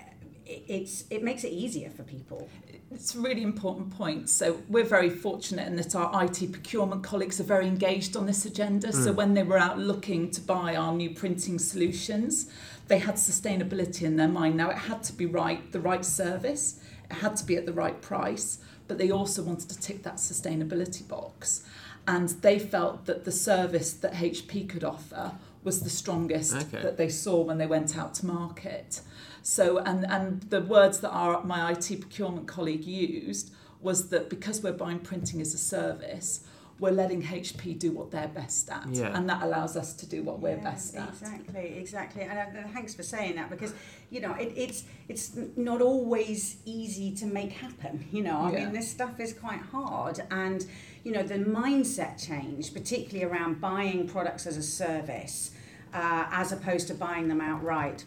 it, 0.47 0.63
it's 0.67 1.03
it 1.11 1.21
makes 1.21 1.43
it 1.43 1.51
easier 1.51 1.91
for 1.91 2.01
people. 2.01 2.49
It's 2.89 3.13
a 3.13 3.19
really 3.19 3.43
important 3.43 3.91
point. 3.91 4.31
So 4.31 4.61
we're 4.67 4.83
very 4.83 5.11
fortunate 5.11 5.67
in 5.67 5.75
that 5.75 5.93
our 5.93 6.23
IT 6.23 6.51
procurement 6.51 7.03
colleagues 7.03 7.39
are 7.39 7.43
very 7.43 7.67
engaged 7.67 8.17
on 8.17 8.25
this 8.25 8.45
agenda. 8.45 8.91
So 8.93 9.11
when 9.11 9.35
they 9.35 9.43
were 9.43 9.59
out 9.59 9.77
looking 9.77 10.31
to 10.31 10.41
buy 10.41 10.75
our 10.75 10.91
new 10.93 11.11
printing 11.11 11.59
solutions, 11.59 12.49
they 12.87 12.97
had 12.97 13.15
sustainability 13.15 14.03
in 14.03 14.15
their 14.15 14.27
mind. 14.27 14.57
Now 14.57 14.71
it 14.71 14.77
had 14.77 15.03
to 15.03 15.13
be 15.13 15.27
right, 15.27 15.71
the 15.71 15.79
right 15.79 16.05
service, 16.05 16.79
it 17.11 17.17
had 17.17 17.35
to 17.37 17.45
be 17.45 17.55
at 17.57 17.65
the 17.67 17.73
right 17.73 17.99
price, 18.01 18.59
but 18.87 18.97
they 18.97 19.11
also 19.11 19.43
wanted 19.43 19.69
to 19.69 19.79
tick 19.79 20.01
that 20.03 20.15
sustainability 20.15 21.07
box. 21.07 21.63
And 22.07 22.29
they 22.29 22.59
felt 22.59 23.05
that 23.05 23.23
the 23.25 23.31
service 23.31 23.93
that 23.93 24.13
HP 24.13 24.67
could 24.67 24.83
offer 24.83 25.33
was 25.63 25.81
the 25.81 25.89
strongest 25.89 26.53
Okay. 26.53 26.81
that 26.81 26.97
they 26.97 27.09
saw 27.09 27.41
when 27.41 27.57
they 27.57 27.67
went 27.67 27.97
out 27.97 28.13
to 28.15 28.25
market. 28.25 29.01
So, 29.41 29.77
and, 29.77 30.05
and 30.05 30.41
the 30.43 30.61
words 30.61 30.99
that 30.99 31.11
our, 31.11 31.43
my 31.43 31.71
IT 31.71 32.01
procurement 32.01 32.47
colleague 32.47 32.85
used 32.85 33.51
was 33.81 34.09
that 34.09 34.29
because 34.29 34.61
we're 34.61 34.73
buying 34.73 34.99
printing 34.99 35.41
as 35.41 35.53
a 35.53 35.57
service, 35.57 36.41
we're 36.79 36.91
letting 36.91 37.21
HP 37.23 37.77
do 37.79 37.91
what 37.91 38.11
they're 38.11 38.27
best 38.27 38.69
at. 38.69 38.87
Yeah. 38.89 39.15
And 39.15 39.29
that 39.29 39.43
allows 39.43 39.77
us 39.77 39.93
to 39.93 40.05
do 40.05 40.23
what 40.23 40.39
we're 40.39 40.57
best 40.57 40.95
at. 40.95 41.09
Exactly, 41.09 41.77
exactly. 41.77 42.23
And 42.23 42.39
uh, 42.39 42.67
thanks 42.73 42.93
for 42.93 43.03
saying 43.03 43.35
that 43.35 43.49
because 43.49 43.73
you 44.09 44.19
know 44.21 44.33
it, 44.33 44.51
it's 44.55 44.83
it's 45.07 45.37
not 45.55 45.81
always 45.81 46.57
easy 46.65 47.11
to 47.15 47.25
make 47.25 47.51
happen. 47.51 48.05
You 48.11 48.23
know, 48.23 48.37
I 48.41 48.51
Yeah. 48.51 48.59
mean 48.65 48.73
this 48.73 48.89
stuff 48.89 49.19
is 49.19 49.33
quite 49.33 49.61
hard, 49.61 50.21
and 50.31 50.65
you 51.03 51.11
know 51.11 51.23
the 51.23 51.35
mindset 51.39 52.23
change, 52.25 52.73
particularly 52.73 53.23
around 53.31 53.61
buying 53.61 54.07
products 54.07 54.45
as 54.47 54.57
a 54.57 54.63
service, 54.63 55.51
uh, 55.93 56.25
as 56.31 56.51
opposed 56.51 56.87
to 56.87 56.93
buying 56.95 57.27
them 57.27 57.41
outright. 57.41 58.05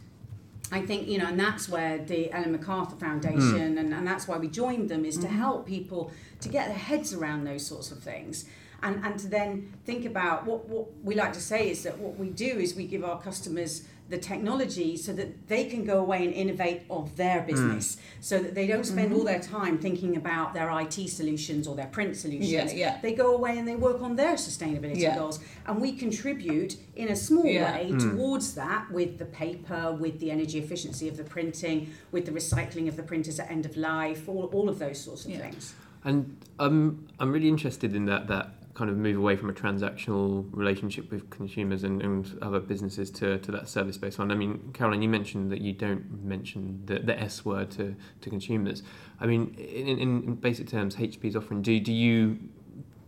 I 0.72 0.80
think, 0.80 1.06
you 1.06 1.18
know, 1.18 1.26
and 1.26 1.38
that's 1.38 1.68
where 1.68 1.98
the 1.98 2.32
Ellen 2.32 2.52
MacArthur 2.52 2.96
Foundation 2.96 3.76
mm. 3.76 3.78
and, 3.78 3.94
and 3.94 4.06
that's 4.06 4.26
why 4.26 4.36
we 4.36 4.48
joined 4.48 4.88
them 4.88 5.04
is 5.04 5.16
to 5.18 5.26
mm-hmm. 5.26 5.38
help 5.38 5.66
people 5.66 6.10
to 6.40 6.48
get 6.48 6.66
their 6.66 6.76
heads 6.76 7.14
around 7.14 7.44
those 7.44 7.64
sorts 7.64 7.92
of 7.92 7.98
things. 7.98 8.46
And, 8.82 9.04
and 9.04 9.18
to 9.20 9.28
then 9.28 9.72
think 9.84 10.04
about 10.04 10.44
what, 10.44 10.68
what 10.68 10.88
we 11.02 11.14
like 11.14 11.32
to 11.34 11.40
say 11.40 11.70
is 11.70 11.82
that 11.84 11.98
what 11.98 12.18
we 12.18 12.30
do 12.30 12.46
is 12.46 12.74
we 12.74 12.86
give 12.86 13.04
our 13.04 13.20
customers 13.20 13.82
the 14.08 14.18
technology 14.18 14.96
so 14.96 15.12
that 15.12 15.48
they 15.48 15.64
can 15.64 15.84
go 15.84 15.98
away 15.98 16.24
and 16.24 16.32
innovate 16.32 16.82
of 16.88 17.16
their 17.16 17.42
business 17.42 17.96
so 18.20 18.38
that 18.38 18.54
they 18.54 18.66
don't 18.66 18.84
spend 18.84 19.12
all 19.12 19.24
their 19.24 19.40
time 19.40 19.78
thinking 19.78 20.16
about 20.16 20.54
their 20.54 20.70
IT 20.80 21.08
solutions 21.08 21.66
or 21.66 21.74
their 21.74 21.86
print 21.86 22.16
solutions. 22.16 22.50
Yeah, 22.50 22.70
yeah. 22.72 23.00
They 23.00 23.14
go 23.14 23.34
away 23.34 23.58
and 23.58 23.66
they 23.66 23.74
work 23.74 24.00
on 24.02 24.14
their 24.14 24.34
sustainability 24.34 24.98
Yeah. 25.00 25.16
goals 25.16 25.40
and 25.66 25.80
we 25.80 25.92
contribute 25.92 26.76
in 26.94 27.08
a 27.08 27.16
small 27.16 27.44
way 27.44 27.94
towards 27.98 28.54
that 28.54 28.90
with 28.92 29.18
the 29.18 29.24
paper, 29.26 29.92
with 29.92 30.20
the 30.20 30.30
energy 30.30 30.58
efficiency 30.58 31.08
of 31.08 31.16
the 31.16 31.24
printing, 31.24 31.92
with 32.12 32.26
the 32.26 32.32
recycling 32.32 32.86
of 32.88 32.96
the 32.96 33.02
printers 33.02 33.40
at 33.40 33.50
end 33.50 33.66
of 33.66 33.76
life, 33.76 34.28
all, 34.28 34.44
all 34.52 34.68
of 34.68 34.78
those 34.78 35.00
sorts 35.00 35.24
of 35.24 35.32
things. 35.34 35.74
And 36.04 36.36
um, 36.60 37.08
I'm 37.18 37.32
really 37.32 37.48
interested 37.48 37.96
in 37.96 38.04
that 38.06 38.28
that 38.28 38.50
kind 38.76 38.90
of 38.90 38.96
move 38.96 39.16
away 39.16 39.36
from 39.36 39.48
a 39.48 39.54
transactional 39.54 40.46
relationship 40.52 41.10
with 41.10 41.30
consumers 41.30 41.82
and, 41.82 42.02
and 42.02 42.38
other 42.42 42.60
businesses 42.60 43.10
to, 43.10 43.38
to 43.38 43.50
that 43.50 43.68
service 43.68 43.96
based 43.96 44.18
one. 44.18 44.30
I 44.30 44.34
mean, 44.34 44.70
Caroline, 44.74 45.00
you 45.00 45.08
mentioned 45.08 45.50
that 45.50 45.62
you 45.62 45.72
don't 45.72 46.22
mention 46.22 46.82
the, 46.84 46.98
the 46.98 47.18
S 47.18 47.42
word 47.42 47.70
to, 47.72 47.96
to 48.20 48.30
consumers. 48.30 48.82
I 49.18 49.26
mean, 49.26 49.54
in, 49.54 49.98
in, 49.98 50.34
basic 50.34 50.68
terms, 50.68 50.96
HP's 50.96 51.34
offering, 51.34 51.62
do, 51.62 51.80
do 51.80 51.92
you 51.92 52.38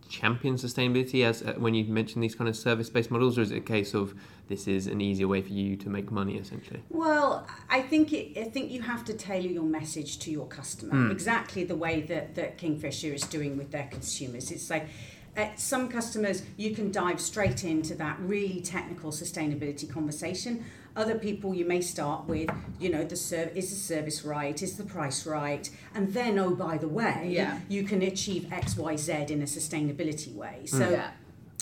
champion 0.09 0.55
sustainability 0.55 1.23
as 1.23 1.43
uh, 1.43 1.53
when 1.57 1.75
you 1.75 1.85
mention 1.85 2.19
these 2.19 2.33
kind 2.33 2.49
of 2.49 2.55
service 2.57 2.89
based 2.89 3.11
models, 3.11 3.37
or 3.37 3.41
is 3.43 3.51
it 3.51 3.57
a 3.57 3.61
case 3.61 3.93
of 3.93 4.15
this 4.47 4.67
is 4.67 4.87
an 4.87 4.99
easier 4.99 5.27
way 5.27 5.39
for 5.43 5.53
you 5.53 5.75
to 5.77 5.87
make 5.87 6.11
money 6.11 6.37
essentially? 6.37 6.81
Well, 6.89 7.47
I 7.69 7.83
think 7.83 8.11
it, 8.11 8.35
I 8.39 8.45
think 8.45 8.71
you 8.71 8.81
have 8.81 9.05
to 9.05 9.13
tailor 9.13 9.49
your 9.49 9.63
message 9.63 10.17
to 10.19 10.31
your 10.31 10.47
customer 10.47 11.11
exactly 11.11 11.63
the 11.63 11.75
way 11.75 12.01
that, 12.01 12.33
that 12.33 12.57
Kingfisher 12.57 13.13
is 13.13 13.21
doing 13.21 13.55
with 13.55 13.69
their 13.69 13.87
consumers. 13.91 14.49
It's 14.49 14.71
like 14.71 14.89
uh, 15.37 15.47
some 15.55 15.87
customers 15.89 16.43
you 16.57 16.73
can 16.75 16.91
dive 16.91 17.19
straight 17.21 17.63
into 17.63 17.95
that 17.95 18.17
really 18.19 18.61
technical 18.61 19.11
sustainability 19.11 19.89
conversation. 19.89 20.63
Other 20.95 21.17
people 21.17 21.53
you 21.53 21.65
may 21.65 21.81
start 21.81 22.25
with, 22.27 22.49
you 22.79 22.89
know, 22.89 23.03
the 23.05 23.15
serv- 23.15 23.55
is 23.55 23.69
the 23.69 23.75
service 23.75 24.23
right, 24.25 24.61
is 24.61 24.75
the 24.75 24.83
price 24.83 25.25
right, 25.25 25.69
and 25.93 26.13
then 26.13 26.37
oh 26.39 26.55
by 26.55 26.77
the 26.77 26.87
way, 26.87 27.29
Yeah. 27.31 27.59
you 27.69 27.83
can 27.83 28.01
achieve 28.01 28.51
X 28.51 28.75
Y 28.75 28.95
Z 28.95 29.13
in 29.29 29.41
a 29.41 29.45
sustainability 29.45 30.33
way. 30.33 30.65
So 30.65 30.89
Yeah. 30.89 31.11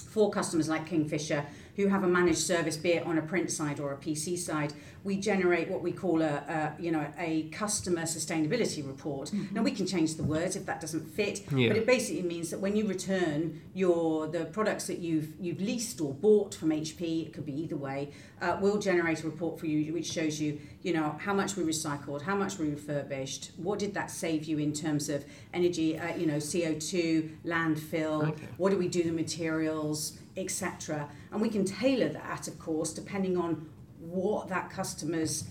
for 0.07 0.31
customers 0.31 0.67
like 0.69 0.87
Kingfisher 0.87 1.45
who 1.77 1.87
have 1.87 2.03
a 2.03 2.07
managed 2.07 2.39
service, 2.39 2.75
be 2.75 2.93
it 2.93 3.05
on 3.05 3.17
a 3.17 3.21
print 3.21 3.51
side 3.51 3.79
or 3.79 3.93
a 3.93 3.97
PC 3.97 4.37
side, 4.37 4.73
we 5.03 5.15
generate 5.15 5.69
what 5.69 5.81
we 5.81 5.91
call 5.91 6.21
a, 6.21 6.25
a 6.25 6.73
you 6.81 6.91
know 6.91 7.05
a 7.17 7.43
customer 7.49 8.01
sustainability 8.01 8.85
report. 8.85 9.29
Mm-hmm. 9.29 9.55
Now 9.55 9.61
we 9.61 9.71
can 9.71 9.85
change 9.85 10.15
the 10.15 10.23
words 10.23 10.55
if 10.55 10.65
that 10.65 10.81
doesn't 10.81 11.05
fit, 11.07 11.43
Yeah. 11.51 11.69
but 11.69 11.77
it 11.77 11.85
basically 11.85 12.23
means 12.23 12.49
that 12.49 12.59
when 12.59 12.75
you 12.75 12.87
return 12.87 13.61
your 13.73 14.27
the 14.27 14.45
products 14.45 14.87
that 14.87 14.97
you've 14.99 15.29
you've 15.39 15.61
leased 15.61 16.01
or 16.01 16.13
bought 16.13 16.55
from 16.55 16.69
HP, 16.71 17.27
it 17.27 17.33
could 17.33 17.45
be 17.45 17.53
either 17.61 17.77
way, 17.77 18.11
uh, 18.41 18.57
we'll 18.61 18.77
generate 18.79 19.23
a 19.23 19.25
report 19.27 19.59
for 19.59 19.65
you 19.65 19.93
which 19.93 20.05
shows 20.11 20.39
you 20.39 20.59
you 20.83 20.93
know 20.93 21.15
how 21.19 21.33
much 21.33 21.55
we 21.55 21.63
recycled, 21.63 22.21
how 22.21 22.35
much 22.35 22.57
we 22.59 22.69
refurbished, 22.69 23.51
what 23.57 23.79
did 23.79 23.93
that 23.93 24.09
save 24.11 24.45
you 24.45 24.57
in 24.59 24.71
terms 24.73 25.09
of 25.09 25.25
energy, 25.53 25.97
uh, 25.97 26.15
you 26.15 26.25
know 26.27 26.39
CO 26.39 26.73
two, 26.79 27.31
landfill, 27.45 28.29
Okay. 28.29 28.47
what 28.57 28.69
do 28.71 28.77
we 28.77 28.87
do 28.87 29.03
the 29.03 29.11
materials, 29.11 30.19
etc. 30.35 31.09
And 31.31 31.41
we 31.41 31.49
can 31.49 31.65
tailor 31.65 32.09
that, 32.09 32.47
of 32.47 32.59
course, 32.59 32.93
depending 32.93 33.37
on 33.37 33.67
what 33.99 34.47
that 34.49 34.69
customer's 34.69 35.45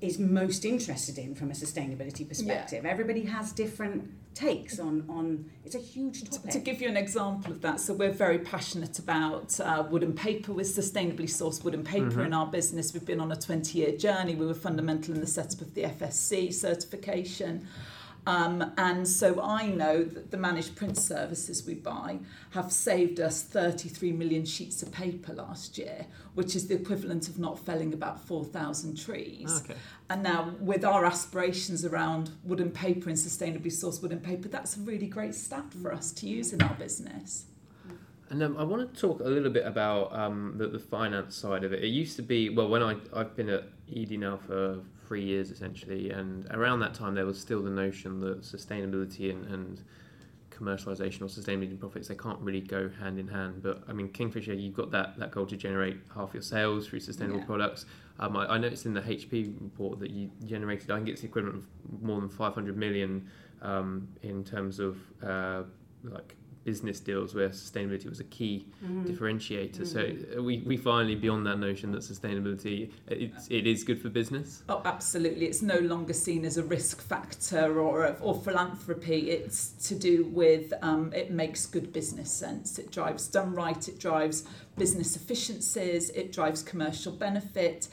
is 0.00 0.18
most 0.18 0.64
interested 0.64 1.18
in 1.18 1.34
from 1.34 1.50
a 1.50 1.54
sustainability 1.54 2.28
perspective. 2.28 2.86
Everybody 2.86 3.24
has 3.24 3.52
different 3.52 4.10
takes 4.34 4.78
on 4.78 5.04
on. 5.08 5.50
It's 5.64 5.74
a 5.74 5.80
huge 5.80 6.22
topic. 6.30 6.52
to 6.52 6.58
give 6.60 6.80
you 6.80 6.88
an 6.88 6.96
example 6.96 7.50
of 7.50 7.60
that, 7.62 7.80
so 7.80 7.94
we're 7.94 8.12
very 8.12 8.38
passionate 8.38 8.98
about 8.98 9.58
uh, 9.58 9.84
wooden 9.90 10.12
paper 10.12 10.52
with 10.52 10.68
sustainably 10.68 11.28
sourced 11.28 11.64
wooden 11.64 11.82
paper 11.82 12.22
in 12.22 12.32
our 12.32 12.46
business. 12.46 12.94
We've 12.94 13.04
been 13.04 13.20
on 13.20 13.32
a 13.32 13.36
20 13.36 13.76
year 13.78 13.96
journey. 13.96 14.34
We 14.34 14.46
were 14.46 14.54
fundamental 14.54 15.14
in 15.14 15.20
the 15.20 15.26
setup 15.26 15.60
of 15.60 15.74
the 15.74 15.82
FSC 15.82 16.54
certification. 16.54 17.66
Um, 18.28 18.74
and 18.76 19.08
so 19.08 19.40
I 19.40 19.68
know 19.68 20.04
that 20.04 20.30
the 20.30 20.36
managed 20.36 20.76
print 20.76 20.98
services 20.98 21.64
we 21.66 21.72
buy 21.72 22.18
have 22.50 22.70
saved 22.70 23.20
us 23.20 23.42
33 23.42 24.12
million 24.12 24.44
sheets 24.44 24.82
of 24.82 24.92
paper 24.92 25.32
last 25.32 25.78
year, 25.78 26.04
which 26.34 26.54
is 26.54 26.68
the 26.68 26.74
equivalent 26.74 27.30
of 27.30 27.38
not 27.38 27.58
felling 27.58 27.94
about 27.94 28.20
4,000 28.20 28.98
trees. 28.98 29.62
Okay. 29.64 29.80
And 30.10 30.22
now, 30.22 30.52
with 30.60 30.84
our 30.84 31.06
aspirations 31.06 31.86
around 31.86 32.32
wooden 32.44 32.70
paper 32.70 33.08
and 33.08 33.16
sustainably 33.16 33.72
sourced 33.72 34.02
wooden 34.02 34.20
paper, 34.20 34.46
that's 34.48 34.76
a 34.76 34.80
really 34.80 35.06
great 35.06 35.34
stat 35.34 35.72
for 35.80 35.90
us 35.90 36.12
to 36.12 36.28
use 36.28 36.52
in 36.52 36.60
our 36.60 36.74
business. 36.74 37.46
And 38.28 38.42
um, 38.42 38.58
I 38.58 38.62
want 38.64 38.92
to 38.94 39.00
talk 39.00 39.20
a 39.20 39.24
little 39.24 39.50
bit 39.50 39.64
about 39.64 40.14
um, 40.14 40.52
the, 40.58 40.66
the 40.68 40.78
finance 40.78 41.34
side 41.34 41.64
of 41.64 41.72
it. 41.72 41.82
It 41.82 41.88
used 41.88 42.16
to 42.16 42.22
be, 42.22 42.50
well, 42.50 42.68
when 42.68 42.82
I, 42.82 42.96
I've 43.14 43.34
been 43.34 43.48
at 43.48 43.64
ED 43.90 44.18
now 44.18 44.36
for 44.36 44.80
three 45.08 45.24
years 45.24 45.50
essentially, 45.50 46.10
and 46.10 46.46
around 46.50 46.80
that 46.80 46.92
time 46.94 47.14
there 47.14 47.24
was 47.26 47.40
still 47.40 47.62
the 47.62 47.70
notion 47.70 48.20
that 48.20 48.42
sustainability 48.42 49.30
and, 49.30 49.46
and 49.46 49.82
commercialization 50.50 51.22
or 51.22 51.26
sustainability 51.26 51.70
and 51.70 51.80
profits, 51.80 52.08
they 52.08 52.14
can't 52.14 52.38
really 52.40 52.60
go 52.60 52.90
hand 53.00 53.18
in 53.18 53.26
hand. 53.26 53.62
But 53.62 53.82
I 53.88 53.92
mean, 53.92 54.08
Kingfisher, 54.08 54.52
you've 54.54 54.74
got 54.74 54.90
that, 54.90 55.18
that 55.18 55.30
goal 55.30 55.46
to 55.46 55.56
generate 55.56 55.96
half 56.14 56.34
your 56.34 56.42
sales 56.42 56.86
through 56.86 57.00
sustainable 57.00 57.40
Yeah. 57.40 57.46
products. 57.46 57.86
Um, 58.18 58.36
I, 58.36 58.54
I 58.54 58.58
noticed 58.58 58.84
in 58.84 58.92
the 58.92 59.00
HP 59.00 59.54
report 59.60 59.98
that 60.00 60.10
you 60.10 60.30
generated, 60.44 60.90
I 60.90 60.96
think 60.96 61.08
it's 61.08 61.22
the 61.22 61.28
equivalent 61.28 61.56
of 61.56 62.02
more 62.02 62.20
than 62.20 62.28
500 62.28 62.76
million 62.76 63.28
um, 63.62 64.08
in 64.22 64.44
terms 64.44 64.78
of 64.78 64.98
uh, 65.22 65.62
like 66.04 66.36
business 66.64 67.00
deals 67.00 67.34
where 67.34 67.48
sustainability 67.48 68.08
was 68.08 68.20
a 68.20 68.24
key 68.24 68.66
Mm. 68.84 69.06
differentiator. 69.06 69.86
So 69.86 70.00
Mm-hmm. 70.00 70.38
uh, 70.38 70.42
we, 70.42 70.58
we 70.66 70.76
finally 70.76 71.14
beyond 71.14 71.46
that 71.46 71.58
notion 71.58 71.92
that 71.92 72.02
sustainability 72.02 72.90
it's, 73.06 73.48
it 73.48 73.66
is 73.66 73.84
good 73.84 74.00
for 74.00 74.08
business. 74.08 74.62
Oh, 74.68 74.82
absolutely. 74.84 75.46
It's 75.46 75.62
no 75.62 75.78
longer 75.78 76.12
seen 76.12 76.44
as 76.44 76.56
a 76.58 76.62
risk 76.62 77.00
factor 77.00 77.80
or, 77.80 78.04
a, 78.04 78.16
or 78.20 78.34
philanthropy. 78.34 79.30
It's 79.30 79.70
to 79.88 79.94
do 79.94 80.24
with 80.26 80.72
um, 80.82 81.12
it 81.14 81.30
makes 81.30 81.66
good 81.66 81.92
business 81.92 82.30
sense. 82.30 82.78
It 82.78 82.90
drives, 82.90 83.28
done 83.28 83.54
right, 83.54 83.88
it 83.88 83.98
drives 83.98 84.44
business 84.76 85.16
efficiencies, 85.16 86.10
it 86.10 86.32
drives 86.32 86.62
commercial 86.62 87.12
benefit. 87.12 87.88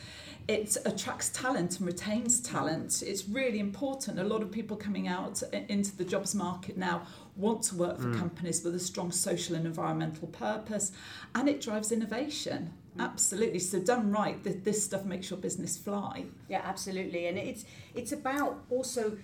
It 0.47 0.77
attracts 0.85 1.29
talent 1.29 1.79
and 1.79 1.87
retains 1.87 2.39
talent. 2.39 3.01
It's 3.01 3.27
really 3.27 3.59
important. 3.59 4.19
A 4.19 4.23
lot 4.23 4.43
of 4.43 4.51
people 4.51 4.77
coming 4.77 5.07
out 5.07 5.41
into 5.69 5.95
the 5.97 6.05
jobs 6.05 6.35
market 6.35 6.77
now 6.77 7.01
want 7.35 7.61
to 7.63 7.75
work 7.75 7.97
for 7.99 8.07
Mm. 8.07 8.17
companies 8.19 8.63
with 8.63 8.75
a 8.75 8.79
strong 8.79 9.11
social 9.11 9.55
and 9.55 9.65
environmental 9.65 10.27
purpose, 10.29 10.91
and 11.33 11.49
it 11.49 11.61
drives 11.61 11.91
innovation. 11.91 12.71
Absolutely. 12.97 13.59
So 13.59 13.79
done 13.79 14.09
right, 14.11 14.41
th- 14.43 14.63
this 14.63 14.81
stuff 14.83 15.03
makes 15.03 15.29
your 15.29 15.37
business 15.39 15.77
fly. 15.77 16.25
Yeah, 16.49 16.61
absolutely, 16.63 17.27
and 17.27 17.37
it's 17.37 17.65
it's 17.93 18.13
about 18.13 18.63
also, 18.69 19.17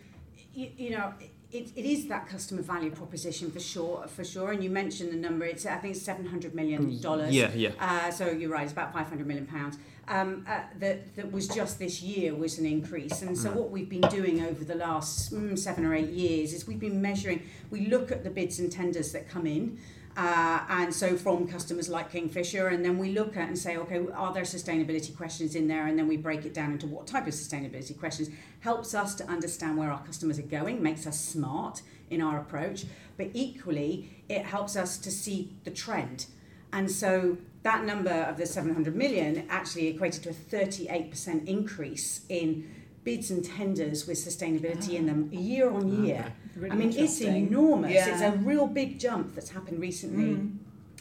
you, 0.53 0.69
you 0.77 0.89
know. 0.91 1.13
It, 1.51 1.71
it 1.75 1.85
is 1.85 2.07
that 2.07 2.27
customer 2.29 2.61
value 2.61 2.91
proposition 2.91 3.51
for 3.51 3.59
sure, 3.59 4.05
for 4.07 4.23
sure. 4.23 4.51
And 4.51 4.63
you 4.63 4.69
mentioned 4.69 5.11
the 5.11 5.17
number. 5.17 5.45
It's 5.45 5.65
I 5.65 5.77
think 5.77 5.95
it's 5.95 6.03
seven 6.03 6.25
hundred 6.25 6.55
million 6.55 6.99
dollars. 7.01 7.33
Yeah, 7.35 7.51
yeah. 7.53 7.71
Uh, 7.79 8.09
so 8.11 8.29
you're 8.29 8.49
right. 8.49 8.63
It's 8.63 8.71
about 8.71 8.93
five 8.93 9.07
hundred 9.07 9.27
million 9.27 9.45
pounds. 9.47 9.77
Um, 10.07 10.45
uh, 10.47 10.61
that 10.79 11.15
that 11.17 11.31
was 11.31 11.47
just 11.47 11.77
this 11.77 12.01
year 12.01 12.33
was 12.33 12.57
an 12.57 12.65
increase. 12.65 13.21
And 13.21 13.37
so 13.37 13.49
Mm. 13.51 13.55
what 13.55 13.69
we've 13.69 13.89
been 13.89 14.09
doing 14.09 14.41
over 14.43 14.63
the 14.63 14.75
last 14.75 15.33
mm, 15.33 15.57
seven 15.57 15.85
or 15.85 15.93
eight 15.93 16.09
years 16.09 16.53
is 16.53 16.65
we've 16.67 16.79
been 16.79 17.01
measuring. 17.01 17.43
We 17.69 17.87
look 17.87 18.11
at 18.11 18.23
the 18.23 18.29
bids 18.29 18.59
and 18.59 18.71
tenders 18.71 19.11
that 19.11 19.29
come 19.29 19.45
in. 19.45 19.77
Uh, 20.17 20.59
and 20.69 20.93
so 20.93 21.15
from 21.15 21.47
customers 21.47 21.87
like 21.87 22.11
Kingfisher, 22.11 22.67
and 22.67 22.83
then 22.83 22.97
we 22.97 23.11
look 23.11 23.37
at 23.37 23.47
and 23.47 23.57
say, 23.57 23.77
okay, 23.77 24.01
are 24.13 24.33
there 24.33 24.43
sustainability 24.43 25.15
questions 25.15 25.55
in 25.55 25.67
there? 25.67 25.87
And 25.87 25.97
then 25.97 26.07
we 26.07 26.17
break 26.17 26.45
it 26.45 26.53
down 26.53 26.73
into 26.73 26.87
what 26.87 27.07
type 27.07 27.27
of 27.27 27.33
sustainability 27.33 27.97
questions. 27.97 28.29
Helps 28.59 28.93
us 28.93 29.15
to 29.15 29.25
understand 29.27 29.77
where 29.77 29.91
our 29.91 30.03
customers 30.03 30.37
are 30.37 30.43
going, 30.43 30.83
makes 30.83 31.07
us 31.07 31.19
smart 31.19 31.81
in 32.09 32.21
our 32.21 32.39
approach, 32.39 32.85
but 33.17 33.29
equally, 33.33 34.09
it 34.27 34.45
helps 34.45 34.75
us 34.75 34.97
to 34.97 35.09
see 35.11 35.49
the 35.63 35.71
trend. 35.71 36.25
And 36.73 36.91
so 36.91 37.37
that 37.63 37.85
number 37.85 38.11
of 38.11 38.37
the 38.37 38.45
700 38.45 38.95
million 38.95 39.45
actually 39.49 39.87
equated 39.87 40.23
to 40.23 40.29
a 40.29 40.33
38% 40.33 41.47
increase 41.47 42.21
in 42.29 42.69
bids 43.03 43.31
and 43.31 43.43
tenders 43.43 44.07
with 44.07 44.17
sustainability 44.17 44.93
in 44.93 45.05
them 45.05 45.29
year 45.31 45.69
on 45.71 46.03
year. 46.05 46.19
Okay. 46.19 46.33
Really 46.55 46.71
I 46.71 46.75
mean, 46.75 46.93
it's 46.95 47.21
enormous. 47.21 47.93
Yeah. 47.93 48.11
It's 48.11 48.21
a 48.21 48.37
real 48.39 48.67
big 48.67 48.99
jump 48.99 49.33
that's 49.35 49.49
happened 49.49 49.79
recently. 49.79 50.35
Mm. 50.35 50.57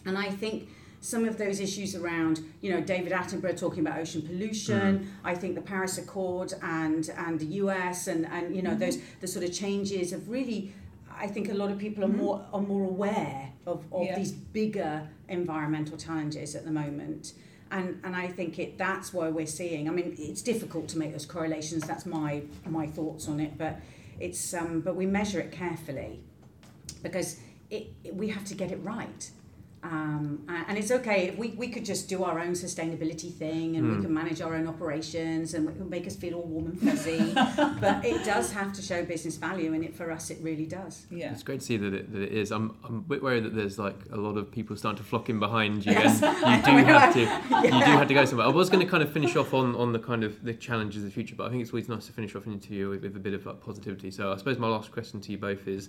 And 0.07 0.17
I 0.17 0.31
think 0.31 0.69
some 1.03 1.25
of 1.25 1.39
those 1.39 1.61
issues 1.61 1.95
around, 1.95 2.41
you 2.61 2.71
know, 2.73 2.81
David 2.81 3.13
Attenborough 3.13 3.59
talking 3.59 3.81
about 3.81 3.99
ocean 3.99 4.23
pollution, 4.23 5.11
I 5.25 5.35
think 5.35 5.55
the 5.55 5.63
Paris 5.63 5.99
Accord 5.99 6.55
and 6.63 7.09
and 7.17 7.39
the 7.39 7.47
US 7.65 8.07
and, 8.07 8.27
and 8.27 8.55
you 8.55 8.63
know, 8.63 8.75
those 8.75 8.99
the 9.21 9.27
sort 9.27 9.45
of 9.45 9.53
changes 9.53 10.13
have 10.13 10.29
really 10.29 10.73
I 11.13 11.27
think 11.27 11.51
a 11.51 11.55
lot 11.55 11.71
of 11.71 11.79
people 11.79 12.05
are 12.05 12.09
Mhm. 12.09 12.17
more 12.17 12.47
are 12.53 12.63
more 12.63 12.85
aware 12.89 13.53
of, 13.67 13.85
of 13.93 14.05
Yeah. 14.07 14.17
these 14.19 14.33
bigger 14.33 15.07
environmental 15.29 15.97
challenges 15.99 16.55
at 16.55 16.65
the 16.65 16.71
moment. 16.71 17.35
And 17.71 18.01
and 18.05 18.17
I 18.17 18.29
think 18.29 18.59
it 18.59 18.79
that's 18.79 19.13
why 19.13 19.29
we're 19.29 19.47
seeing 19.47 19.89
I 19.89 19.93
mean 19.93 20.17
it's 20.19 20.43
difficult 20.43 20.89
to 20.89 20.99
make 20.99 21.13
those 21.13 21.27
correlations, 21.27 21.87
that's 21.87 22.07
my 22.07 22.43
my 22.67 22.87
thoughts 22.87 23.29
on 23.29 23.41
it, 23.41 23.57
but 23.57 23.77
it's 24.19 24.53
um 24.55 24.81
but 24.81 24.97
we 24.97 25.07
measure 25.07 25.41
it 25.41 25.53
carefully 25.53 26.21
because 27.03 27.39
it, 27.71 27.89
it 28.05 28.15
we 28.15 28.29
have 28.29 28.45
to 28.47 28.55
get 28.55 28.73
it 28.73 28.81
right. 28.83 29.31
Um, 29.83 30.45
and 30.69 30.77
it's 30.77 30.91
okay 30.91 31.29
if 31.29 31.39
we, 31.39 31.49
we 31.57 31.69
could 31.69 31.87
just 31.87 32.07
do 32.07 32.23
our 32.23 32.39
own 32.39 32.53
sustainability 32.53 33.33
thing 33.33 33.77
and 33.77 33.89
we 33.91 33.95
Mm. 33.97 34.03
can 34.03 34.13
manage 34.15 34.43
our 34.43 34.55
own 34.55 34.67
operations 34.69 35.55
and 35.55 35.67
it 35.69 35.79
will 35.79 35.89
make 35.89 36.07
us 36.07 36.15
feel 36.17 36.35
all 36.35 36.43
warm 36.43 36.67
and 36.67 36.79
fuzzy. 36.81 37.33
but 37.81 38.05
it 38.05 38.23
does 38.25 38.53
have 38.53 38.75
to 38.75 38.83
show 38.83 39.03
business 39.05 39.37
value 39.37 39.73
in 39.73 39.83
it 39.83 39.95
for 39.95 40.11
us, 40.11 40.29
it 40.31 40.39
really 40.43 40.67
does. 40.67 41.07
Yeah. 41.11 41.33
It's 41.33 41.43
great 41.43 41.61
to 41.61 41.67
see 41.67 41.79
that 41.79 41.95
it, 41.95 42.13
that 42.13 42.21
it 42.23 42.33
is. 42.33 42.53
I'm, 42.53 42.77
I'm 42.85 42.97
a 42.97 43.01
bit 43.01 43.23
worried 43.23 43.45
that 43.45 43.55
there's 43.55 43.79
like 43.79 43.97
a 44.13 44.17
lot 44.19 44.37
of 44.37 44.51
people 44.53 44.77
starting 44.77 44.99
to 45.03 45.09
flock 45.09 45.31
in 45.31 45.39
behind 45.41 45.87
you, 45.87 45.93
Yes. 45.93 46.23
and 46.23 46.67
you 46.79 46.85
do 46.85 46.93
have 46.93 47.15
to 47.15 47.21
you 47.67 47.71
do 47.71 47.77
have 47.79 48.09
to 48.09 48.15
go 48.15 48.25
somewhere. 48.27 48.47
I 48.47 48.51
was 48.51 48.69
going 48.69 48.85
to 48.85 48.91
kind 48.91 49.03
of 49.03 49.11
finish 49.11 49.35
off 49.35 49.55
on, 49.55 49.75
on 49.77 49.93
the 49.93 49.99
kind 49.99 50.25
of 50.25 50.45
the 50.45 50.53
challenges 50.53 51.03
of 51.03 51.09
the 51.09 51.15
future, 51.15 51.35
but 51.37 51.47
I 51.47 51.51
think 51.51 51.63
it's 51.63 51.71
always 51.73 51.89
nice 51.89 52.05
to 52.07 52.13
finish 52.13 52.35
off 52.37 52.45
an 52.47 52.53
interview 52.53 52.91
with, 52.91 53.03
with 53.03 53.17
a 53.17 53.21
bit 53.21 53.33
of 53.33 53.47
like 53.47 53.61
positivity. 53.61 54.11
So 54.11 54.31
I 54.31 54.37
suppose 54.37 54.59
my 54.59 54.69
last 54.69 54.93
question 54.93 55.21
to 55.23 55.33
you 55.33 55.39
both 55.39 55.67
is, 55.67 55.89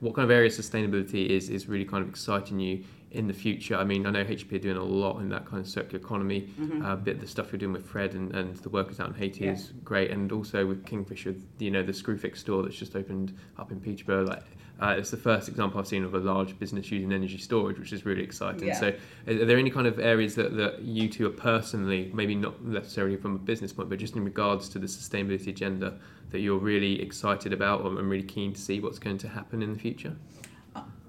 what 0.00 0.14
kind 0.14 0.24
of 0.24 0.30
area 0.30 0.46
of 0.48 0.52
sustainability 0.52 1.26
is 1.28 1.48
is 1.50 1.68
really 1.68 1.84
kind 1.84 2.02
of 2.02 2.08
exciting 2.08 2.58
you 2.60 2.84
in 3.12 3.26
the 3.26 3.32
future? 3.34 3.76
I 3.76 3.84
mean, 3.84 4.06
I 4.06 4.10
know 4.10 4.24
HP 4.24 4.52
are 4.56 4.58
doing 4.58 4.76
a 4.76 4.82
lot 4.82 5.20
in 5.20 5.28
that 5.30 5.46
kind 5.46 5.60
of 5.60 5.68
circular 5.68 5.98
economy. 6.04 6.48
Mhm. 6.60 6.84
Uh, 6.84 6.96
bit 6.96 7.20
the 7.20 7.26
stuff 7.26 7.52
you're 7.52 7.58
doing 7.58 7.72
with 7.72 7.84
Fred 7.86 8.14
and, 8.14 8.34
and 8.34 8.56
the 8.56 8.68
workers 8.68 9.00
out 9.00 9.08
in 9.08 9.14
Haiti 9.14 9.44
Yeah. 9.44 9.52
is 9.52 9.72
great, 9.84 10.10
and 10.10 10.32
also 10.32 10.66
with 10.66 10.84
Kingfisher, 10.86 11.34
you 11.58 11.70
know, 11.70 11.82
the 11.82 11.92
Screwfix 11.92 12.38
store 12.38 12.62
that's 12.62 12.76
just 12.76 12.96
opened 12.96 13.34
up 13.58 13.70
in 13.70 13.80
Peterborough. 13.80 14.24
Like, 14.24 14.44
uh, 14.80 14.94
it's 14.98 15.10
the 15.10 15.16
first 15.16 15.48
example 15.48 15.78
I've 15.78 15.86
seen 15.86 16.02
of 16.02 16.14
a 16.14 16.18
large 16.18 16.58
business 16.58 16.90
using 16.90 17.12
energy 17.12 17.38
storage, 17.38 17.78
which 17.78 17.92
is 17.92 18.04
really 18.04 18.22
exciting. 18.22 18.66
Yeah. 18.68 18.80
So, 18.80 18.92
are, 19.28 19.44
there 19.44 19.58
any 19.58 19.70
kind 19.70 19.86
of 19.86 19.98
areas 20.00 20.34
that, 20.36 20.56
that 20.56 20.82
you 20.82 21.08
two 21.08 21.26
are 21.26 21.30
personally, 21.30 22.10
maybe 22.14 22.34
not 22.34 22.64
necessarily 22.64 23.16
from 23.16 23.34
a 23.36 23.38
business 23.38 23.72
point, 23.72 23.88
but 23.90 23.98
just 23.98 24.16
in 24.16 24.24
regards 24.24 24.68
to 24.70 24.78
the 24.78 24.86
sustainability 24.86 25.48
agenda, 25.48 25.98
that 26.30 26.40
you're 26.40 26.58
really 26.58 27.00
excited 27.02 27.52
about 27.52 27.82
or 27.82 27.88
and 27.98 28.08
really 28.10 28.24
keen 28.24 28.54
to 28.54 28.60
see 28.60 28.80
what's 28.80 28.98
going 28.98 29.18
to 29.18 29.28
happen 29.28 29.62
in 29.62 29.72
the 29.72 29.78
future? 29.78 30.16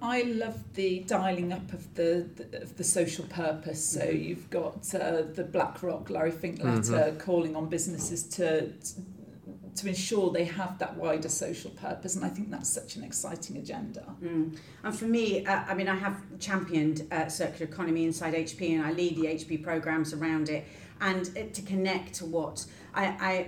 I 0.04 0.24
love 0.24 0.74
the 0.74 1.00
dialing 1.08 1.54
up 1.54 1.72
of 1.72 1.96
the, 1.96 2.28
the 2.36 2.62
of 2.62 2.76
the 2.78 2.84
social 2.84 3.26
purpose. 3.26 3.84
So 3.84 4.02
Mhm. 4.02 4.26
you've 4.26 4.50
got 4.50 4.94
uh, 4.94 5.22
the 5.34 5.46
BlackRock 5.46 6.10
Larry 6.10 6.32
Fink 6.32 6.62
letter 6.62 7.16
calling 7.18 7.56
on 7.56 7.70
businesses 7.70 8.24
to 8.38 8.74
to 9.76 9.88
ensure 9.88 10.30
they 10.32 10.44
have 10.46 10.78
that 10.78 10.96
wider 10.98 11.30
social 11.30 11.72
purpose, 11.72 12.16
and 12.16 12.24
I 12.24 12.30
think 12.30 12.52
that's 12.52 12.70
such 12.70 12.96
an 12.96 13.04
exciting 13.04 13.58
agenda. 13.58 14.06
Mm. 14.24 14.56
And 14.84 14.96
for 14.96 15.06
me, 15.06 15.44
uh, 15.48 15.64
I 15.68 15.74
mean, 15.74 15.88
I 15.88 15.96
have 15.96 16.22
championed 16.40 17.08
uh, 17.12 17.28
circular 17.28 17.72
economy 17.72 18.06
inside 18.06 18.36
HP, 18.36 18.76
and 18.76 18.86
I 18.86 18.92
lead 18.92 19.16
the 19.16 19.26
HP 19.26 19.58
programs 19.58 20.14
around 20.14 20.50
it. 20.50 20.66
And 21.02 21.28
uh, 21.36 21.52
to 21.52 21.62
connect 21.64 22.14
to 22.16 22.26
what 22.26 22.66
I, 22.96 23.06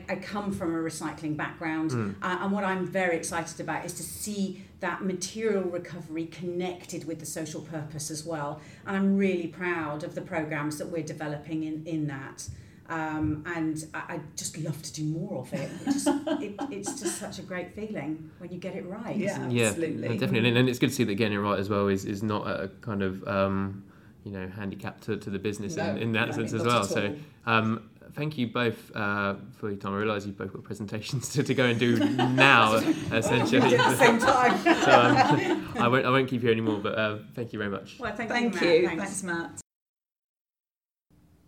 I, 0.07 0.13
I 0.13 0.15
come 0.17 0.51
from 0.51 0.73
a 0.73 0.77
recycling 0.79 1.37
background, 1.37 1.91
Mm. 1.91 2.15
uh, 2.21 2.37
and 2.41 2.51
what 2.51 2.63
I'm 2.63 2.85
very 2.87 3.15
excited 3.15 3.59
about 3.59 3.85
is 3.85 3.93
to 3.93 4.03
see 4.03 4.63
that 4.79 5.03
material 5.03 5.63
recovery 5.63 6.25
connected 6.25 7.05
with 7.07 7.19
the 7.19 7.25
social 7.25 7.61
purpose 7.61 8.09
as 8.11 8.25
well. 8.25 8.59
And 8.85 8.95
I'm 8.97 9.17
really 9.17 9.47
proud 9.47 10.03
of 10.03 10.15
the 10.15 10.21
programs 10.21 10.77
that 10.79 10.87
we're 10.87 11.03
developing 11.03 11.63
in, 11.63 11.83
in 11.85 12.07
that. 12.07 12.47
Um, 12.87 13.43
and 13.47 13.83
I, 13.95 14.15
I 14.15 14.19
just 14.35 14.57
love 14.59 14.79
to 14.83 14.93
do 14.93 15.03
more 15.05 15.39
of 15.41 15.53
it. 15.53 15.69
It 15.81 15.85
just, 15.85 16.07
it. 16.27 16.55
It's 16.71 16.99
just 16.99 17.17
such 17.17 17.39
a 17.39 17.41
great 17.41 17.73
feeling 17.75 18.29
when 18.37 18.51
you 18.51 18.59
get 18.59 18.75
it 18.75 18.85
right. 18.85 19.15
Yeah, 19.15 19.47
yeah, 19.49 19.67
absolutely. 19.69 20.17
definitely, 20.19 20.49
and, 20.49 20.57
and 20.59 20.69
it's 20.69 20.77
good 20.79 20.89
to 20.89 20.95
see 20.95 21.03
that 21.05 21.15
getting 21.15 21.37
it 21.37 21.41
right 21.41 21.57
as 21.59 21.67
well 21.69 21.87
is, 21.87 22.05
is 22.05 22.21
not 22.21 22.45
a 22.47 22.69
kind 22.81 23.01
of 23.01 23.27
um, 23.27 23.83
you 24.23 24.31
know 24.31 24.47
handicap 24.47 25.01
to, 25.01 25.17
to 25.17 25.29
the 25.31 25.39
business 25.39 25.77
in, 25.77 25.85
No, 25.85 26.01
in 26.01 26.11
that 26.11 26.29
I 26.29 26.31
sense 26.33 26.51
mean, 26.51 26.61
as 26.61 26.67
well. 26.67 26.83
So 26.83 27.15
um, 27.47 27.89
thank 28.15 28.37
you 28.37 28.47
both 28.47 28.95
uh, 28.95 29.35
for 29.57 29.69
your 29.69 29.79
time. 29.79 29.93
I 29.93 29.97
realise 29.97 30.25
you've 30.25 30.37
both 30.37 30.53
got 30.53 30.63
presentations 30.63 31.29
to, 31.33 31.43
to 31.43 31.53
go 31.53 31.65
and 31.65 31.79
do 31.79 31.97
now, 31.99 32.75
essentially. 33.11 33.75
At 33.75 33.91
the 33.91 33.97
same 33.97 34.19
time. 34.19 34.57
so 34.63 34.91
um, 34.91 35.73
I 35.79 35.87
won't 35.87 36.05
I 36.05 36.09
won't 36.09 36.29
keep 36.29 36.43
you 36.43 36.51
anymore. 36.51 36.79
But 36.79 36.97
uh, 36.97 37.17
thank 37.33 37.53
you 37.53 37.59
very 37.59 37.71
much. 37.71 37.97
Well, 37.99 38.15
thank, 38.15 38.29
Thank 38.29 38.59
you. 38.61 38.69
you. 38.69 38.87
Matt. 38.87 38.97
Thanks, 38.97 39.23
Matt. 39.23 39.61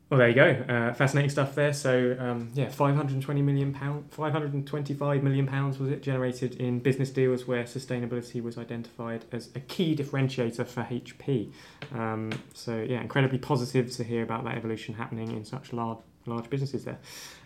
Well, 0.09 0.19
there 0.19 0.29
you 0.29 0.35
go. 0.35 0.73
Uh, 0.73 0.93
fascinating 0.93 1.29
stuff 1.29 1.53
there. 1.53 1.73
So, 1.73 2.15
um, 2.17 2.49
yeah, 2.53 2.69
520 2.69 3.41
million 3.41 3.73
pound, 3.73 4.09
525 4.11 5.21
million 5.21 5.45
pounds 5.45 5.79
was 5.79 5.89
it 5.89 6.01
generated 6.01 6.55
in 6.61 6.79
business 6.79 7.09
deals 7.09 7.45
where 7.45 7.65
sustainability 7.65 8.41
was 8.41 8.57
identified 8.57 9.25
as 9.33 9.49
a 9.53 9.59
key 9.59 9.97
differentiator 9.97 10.65
for 10.65 10.83
HP. 10.83 11.51
Um, 11.93 12.31
so, 12.53 12.85
yeah, 12.87 13.01
incredibly 13.01 13.37
positive 13.37 13.91
to 13.97 14.03
hear 14.05 14.23
about 14.23 14.45
that 14.45 14.55
evolution 14.55 14.93
happening 14.93 15.35
in 15.35 15.43
such 15.43 15.73
large 15.73 15.97
large 16.27 16.49
businesses 16.49 16.85
there. 16.85 16.99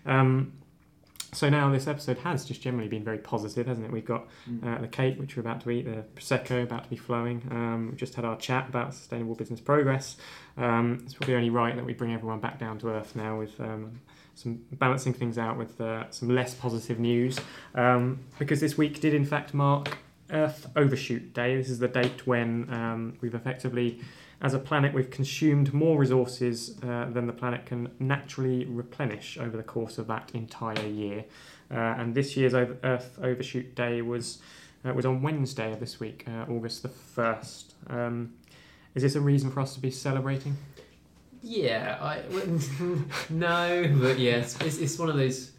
Um, 0.06 0.54
so 1.34 1.48
now 1.48 1.72
this 1.72 1.88
episode 1.88 2.18
has 2.20 2.44
just 2.44 2.62
generally 2.62 2.90
been 2.90 3.06
very 3.06 3.18
positive, 3.18 3.66
hasn't 3.66 3.86
it? 3.86 3.92
We've 3.92 4.04
got 4.04 4.28
uh, 4.66 4.82
the 4.82 4.88
cake 4.88 5.18
which 5.18 5.38
we're 5.38 5.42
about 5.42 5.62
to 5.62 5.70
eat, 5.72 5.86
the 5.86 6.04
prosecco 6.14 6.62
about 6.62 6.84
to 6.84 6.90
be 6.90 6.98
flowing. 6.98 7.42
Um, 7.50 7.88
we've 7.90 7.98
just 7.98 8.16
had 8.16 8.26
our 8.26 8.36
chat 8.36 8.68
about 8.68 8.94
sustainable 8.94 9.36
business 9.36 9.62
progress. 9.62 10.18
Um, 10.58 11.00
it's 11.06 11.14
probably 11.14 11.36
only 11.36 11.50
right 11.50 11.74
that 11.76 11.86
we 11.86 11.94
bring 11.94 12.14
everyone 12.14 12.42
back 12.42 12.60
down 12.60 12.80
to 12.80 12.90
earth 12.90 13.16
now 13.16 13.40
with 13.40 13.58
um, 13.62 14.02
some 14.36 14.62
balancing 14.74 15.14
things 15.14 15.38
out 15.38 15.58
with 15.58 15.80
uh, 15.80 16.10
some 16.12 16.36
less 16.36 16.54
positive 16.54 17.00
news, 17.00 17.40
um, 17.76 18.20
because 18.38 18.60
this 18.60 18.78
week 18.78 19.00
did 19.00 19.14
in 19.14 19.24
fact 19.24 19.54
mark 19.54 19.98
Earth 20.32 20.68
Overshoot 20.76 21.34
Day. 21.34 21.58
This 21.58 21.70
is 21.70 21.80
the 21.80 21.88
date 21.88 22.26
when 22.26 22.74
um, 22.74 23.18
we've 23.22 23.36
effectively, 23.36 24.02
as 24.42 24.56
a 24.56 24.60
planet, 24.60 24.94
we've 24.94 25.12
consumed 25.12 25.72
more 25.74 26.00
resources 26.00 26.78
uh, 26.84 27.06
than 27.12 27.28
the 27.28 27.34
planet 27.34 27.66
can 27.66 27.92
naturally 28.00 28.66
replenish 28.66 29.38
over 29.38 29.56
the 29.56 29.64
course 29.64 30.00
of 30.00 30.08
that 30.08 30.32
entire 30.34 30.88
year. 30.88 31.26
Uh, 31.70 31.76
and 31.76 32.16
this 32.16 32.36
year's 32.36 32.54
Earth 32.56 33.20
Overshoot 33.22 33.76
Day 33.76 34.02
was 34.02 34.40
uh, 34.84 34.94
was 34.94 35.06
on 35.06 35.22
Wednesday 35.22 35.72
of 35.72 35.80
this 35.80 36.00
week, 36.00 36.26
uh, 36.28 36.52
August 36.52 36.82
the 36.82 36.90
first. 36.90 37.76
Um, 37.88 38.34
Is 38.96 39.04
this 39.04 39.16
a 39.16 39.22
reason 39.22 39.52
for 39.52 39.60
us 39.60 39.76
to 39.76 39.80
be 39.80 39.92
celebrating? 39.92 40.58
Yeah, 41.44 41.98
I 42.02 42.24
no, 43.30 43.92
but 44.02 44.18
yes, 44.18 44.60
it's, 44.62 44.80
it's 44.80 44.98
one 44.98 45.10
of 45.10 45.18
those. 45.18 45.52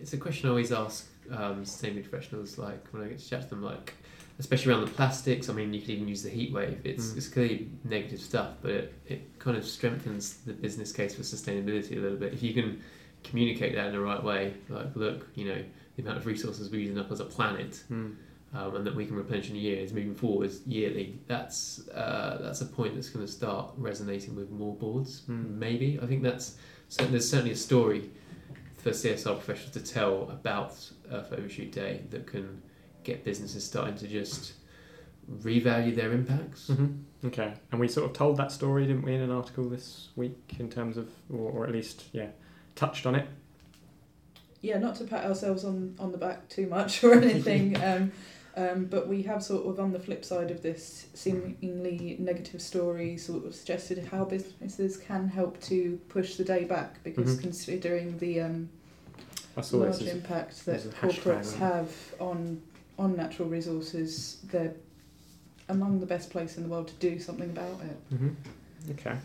It's 0.00 0.14
a 0.14 0.18
question 0.18 0.48
I 0.48 0.50
always 0.50 0.72
ask 0.72 1.06
um, 1.30 1.64
professionals. 1.64 2.56
Like 2.56 2.86
when 2.92 3.02
I 3.02 3.08
get 3.08 3.18
to 3.18 3.28
chat 3.28 3.42
to 3.42 3.48
them, 3.50 3.62
like 3.62 3.92
especially 4.38 4.72
around 4.72 4.82
the 4.84 4.90
plastics. 4.90 5.48
I 5.48 5.52
mean, 5.52 5.72
you 5.72 5.80
could 5.80 5.90
even 5.90 6.08
use 6.08 6.22
the 6.22 6.30
heat 6.30 6.52
wave. 6.52 6.78
It's 6.84 7.12
Mm. 7.12 7.16
it's 7.16 7.28
clearly 7.28 7.68
negative 7.84 8.20
stuff, 8.20 8.50
but 8.62 8.70
it, 8.72 8.94
it 9.08 9.38
kind 9.38 9.56
of 9.56 9.64
strengthens 9.66 10.38
the 10.46 10.52
business 10.52 10.92
case 10.92 11.14
for 11.14 11.22
sustainability 11.22 11.96
a 11.96 12.00
little 12.00 12.18
bit 12.18 12.32
if 12.32 12.42
you 12.42 12.52
can 12.54 12.80
communicate 13.24 13.74
that 13.74 13.86
in 13.86 13.92
the 13.92 14.00
right 14.00 14.22
way. 14.22 14.54
Like, 14.68 14.94
look, 14.94 15.26
you 15.34 15.46
know, 15.46 15.62
the 15.96 16.02
amount 16.02 16.18
of 16.18 16.26
resources 16.26 16.70
we're 16.70 16.80
using 16.80 16.98
up 16.98 17.10
as 17.10 17.20
a 17.20 17.24
planet 17.24 17.82
Hmm. 17.88 18.10
um, 18.54 18.76
and 18.76 18.86
that 18.86 18.94
we 18.94 19.04
can 19.06 19.16
replenish 19.16 19.50
in 19.50 19.56
a 19.56 19.58
year 19.58 19.78
is 19.80 19.92
moving 19.92 20.14
forwards 20.14 20.60
yearly. 20.66 21.18
That's 21.26 21.88
uh, 21.88 22.38
that's 22.42 22.60
a 22.60 22.66
point 22.66 22.94
that's 22.94 23.08
going 23.08 23.24
to 23.26 23.32
start 23.32 23.72
resonating 23.76 24.36
with 24.36 24.50
more 24.50 24.74
boards. 24.74 25.22
Mm. 25.28 25.56
Maybe 25.58 25.98
I 26.02 26.06
think 26.06 26.22
that's 26.22 26.56
so 26.88 27.04
there's 27.06 27.28
certainly 27.28 27.52
a 27.52 27.56
story 27.56 28.10
for 28.76 28.90
CSR 28.90 29.34
professionals 29.34 29.72
to 29.72 29.80
tell 29.80 30.30
about 30.30 30.72
Earth 31.10 31.32
Overshoot 31.32 31.72
Day 31.72 32.02
that 32.10 32.26
can 32.28 32.62
get 33.06 33.24
businesses 33.24 33.64
starting 33.64 33.94
to 33.96 34.06
just 34.08 34.52
revalue 35.42 35.94
their 35.94 36.12
impacts. 36.12 36.68
hmm 36.68 36.86
Okay, 37.24 37.54
and 37.72 37.80
we 37.80 37.88
sort 37.88 38.08
of 38.08 38.16
told 38.16 38.36
that 38.36 38.52
story, 38.52 38.86
didn't 38.86 39.02
we, 39.02 39.14
in 39.14 39.20
an 39.22 39.30
article 39.30 39.64
this 39.68 40.10
week, 40.16 40.38
in 40.58 40.68
terms 40.68 40.96
of, 40.96 41.08
or, 41.32 41.50
or 41.50 41.66
at 41.66 41.72
least, 41.72 42.04
yeah, 42.12 42.28
touched 42.76 43.06
on 43.06 43.14
it. 43.14 43.26
yeah, 44.60 44.78
not 44.78 44.94
to 44.96 45.04
pat 45.04 45.24
ourselves 45.24 45.64
on, 45.64 45.94
on 45.98 46.12
the 46.12 46.18
back 46.18 46.48
too 46.48 46.66
much 46.66 47.02
or 47.04 47.14
anything, 47.14 47.82
um, 47.82 48.12
um, 48.56 48.84
but 48.84 49.08
we 49.08 49.22
have 49.22 49.42
sort 49.42 49.66
of 49.66 49.80
on 49.80 49.92
the 49.92 49.98
flip 49.98 50.24
side 50.24 50.50
of 50.50 50.62
this 50.62 51.06
seemingly 51.14 52.16
negative 52.20 52.60
story 52.62 53.16
sort 53.16 53.44
of 53.46 53.54
suggested 53.54 54.06
how 54.10 54.24
businesses 54.24 54.96
can 54.96 55.28
help 55.28 55.60
to 55.62 55.98
push 56.08 56.36
the 56.36 56.44
day 56.44 56.64
back 56.64 57.02
because 57.02 57.36
Mhm. 57.36 57.40
considering 57.40 58.18
the 58.18 58.40
um, 58.42 58.68
I 59.56 59.62
saw 59.62 59.78
large 59.78 60.02
impact 60.02 60.64
that 60.66 60.76
as 60.76 60.86
a 60.86 60.90
hashtag, 60.90 61.22
corporates 61.22 61.56
have 61.56 61.90
on 62.20 62.62
on 62.98 63.16
natural 63.16 63.48
resources, 63.48 64.38
they're 64.44 64.74
among 65.68 66.00
the 66.00 66.06
best 66.06 66.30
place 66.30 66.56
in 66.56 66.62
the 66.62 66.68
world 66.68 66.88
to 66.88 66.94
do 66.94 67.18
something 67.18 67.50
about 67.50 67.80
it. 67.82 68.16
hmm 68.16 68.28
Okay, 68.90 69.16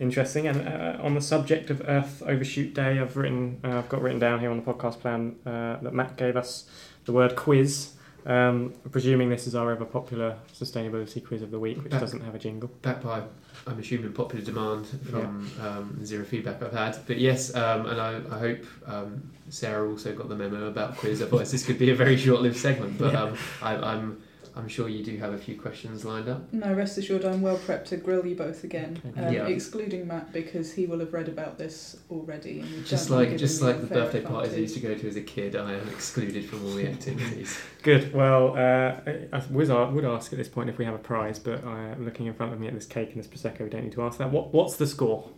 interesting. 0.00 0.48
And 0.48 0.66
uh, 0.66 0.98
on 1.00 1.14
the 1.14 1.20
subject 1.20 1.70
of 1.70 1.80
Earth 1.86 2.22
Overshoot 2.26 2.74
Day, 2.74 2.98
I've 2.98 3.16
written, 3.16 3.60
uh, 3.62 3.78
I've 3.78 3.88
got 3.88 4.02
written 4.02 4.18
down 4.18 4.40
here 4.40 4.50
on 4.50 4.56
the 4.56 4.62
podcast 4.62 5.00
plan 5.00 5.36
uh, 5.46 5.76
that 5.80 5.94
Matt 5.94 6.16
gave 6.16 6.36
us 6.36 6.68
the 7.04 7.12
word 7.12 7.36
quiz. 7.36 7.92
Um, 8.26 8.74
presuming 8.90 9.30
this 9.30 9.46
is 9.46 9.54
our 9.54 9.70
ever 9.70 9.84
popular 9.84 10.36
sustainability 10.52 11.24
quiz 11.24 11.42
of 11.42 11.52
the 11.52 11.60
week, 11.60 11.80
which 11.82 11.92
Back- 11.92 12.00
doesn't 12.00 12.22
have 12.22 12.34
a 12.34 12.38
jingle. 12.38 12.68
Backed 12.82 13.04
by, 13.04 13.22
I'm 13.68 13.78
assuming, 13.78 14.12
popular 14.12 14.44
demand 14.44 14.86
from 15.10 15.48
um, 15.60 16.04
zero 16.04 16.24
feedback 16.24 16.60
I've 16.60 16.72
had. 16.72 16.98
But 17.06 17.18
yes, 17.18 17.54
um, 17.54 17.86
and 17.86 18.00
I, 18.00 18.20
I 18.34 18.38
hope 18.38 18.64
um, 18.86 19.30
Sarah 19.48 19.88
also 19.88 20.12
got 20.12 20.28
the 20.28 20.34
memo 20.34 20.66
about 20.66 20.96
quiz. 20.96 21.22
Otherwise, 21.22 21.52
this 21.52 21.64
could 21.64 21.78
be 21.78 21.90
a 21.90 21.94
very 21.94 22.16
short-lived 22.16 22.56
segment. 22.56 22.98
But 22.98 23.14
um, 23.14 23.38
I, 23.62 23.76
I'm 23.76 24.20
I'm 24.56 24.68
sure 24.68 24.88
you 24.88 25.04
do 25.04 25.16
have 25.18 25.34
a 25.34 25.38
few 25.38 25.60
questions 25.60 26.04
lined 26.04 26.28
up. 26.28 26.50
No, 26.52 26.72
rest 26.72 26.96
assured, 26.96 27.24
I'm 27.26 27.42
well 27.42 27.58
prepped 27.58 27.84
to 27.86 27.96
grill 27.98 28.24
you 28.26 28.34
both 28.34 28.64
again, 28.64 29.00
um, 29.16 29.32
Yeah. 29.32 29.46
excluding 29.48 30.06
Matt 30.08 30.32
because 30.32 30.72
he 30.72 30.86
will 30.86 30.98
have 31.00 31.12
read 31.12 31.28
about 31.28 31.58
this 31.58 31.98
already. 32.10 32.60
And 32.60 32.86
Just 32.86 33.10
like 33.10 33.36
just 33.36 33.60
like 33.60 33.80
the 33.82 33.86
fair 33.86 34.04
birthday 34.04 34.22
parties 34.22 34.54
I 34.54 34.58
used 34.58 34.74
to 34.74 34.80
go 34.80 34.94
to 34.94 35.08
as 35.08 35.16
a 35.16 35.20
kid, 35.20 35.56
I 35.56 35.74
am 35.74 35.88
excluded 35.88 36.46
from 36.46 36.64
all 36.64 36.72
the 36.72 36.86
activities. 36.94 37.58
Good. 37.82 38.14
Well, 38.14 38.54
uh, 38.56 39.00
I 39.32 39.36
I 39.36 39.90
would 39.90 40.04
ask 40.04 40.32
at 40.32 40.38
this 40.38 40.48
point 40.48 40.70
if 40.70 40.78
we 40.78 40.84
have 40.86 40.94
a 40.94 40.98
prize, 40.98 41.38
but 41.38 41.62
uh, 41.62 41.94
looking 41.98 42.26
in 42.26 42.32
front 42.34 42.52
of 42.54 42.58
me 42.60 42.66
at 42.66 42.74
this 42.74 42.86
cake 42.86 43.12
and 43.14 43.22
this 43.22 43.26
prosecco, 43.28 43.60
we 43.64 43.68
don't 43.70 43.84
need 43.84 43.92
to 43.92 44.02
ask 44.02 44.18
that. 44.18 44.30
What 44.30 44.54
What's 44.54 44.76
the 44.76 44.86
score? 44.86 45.28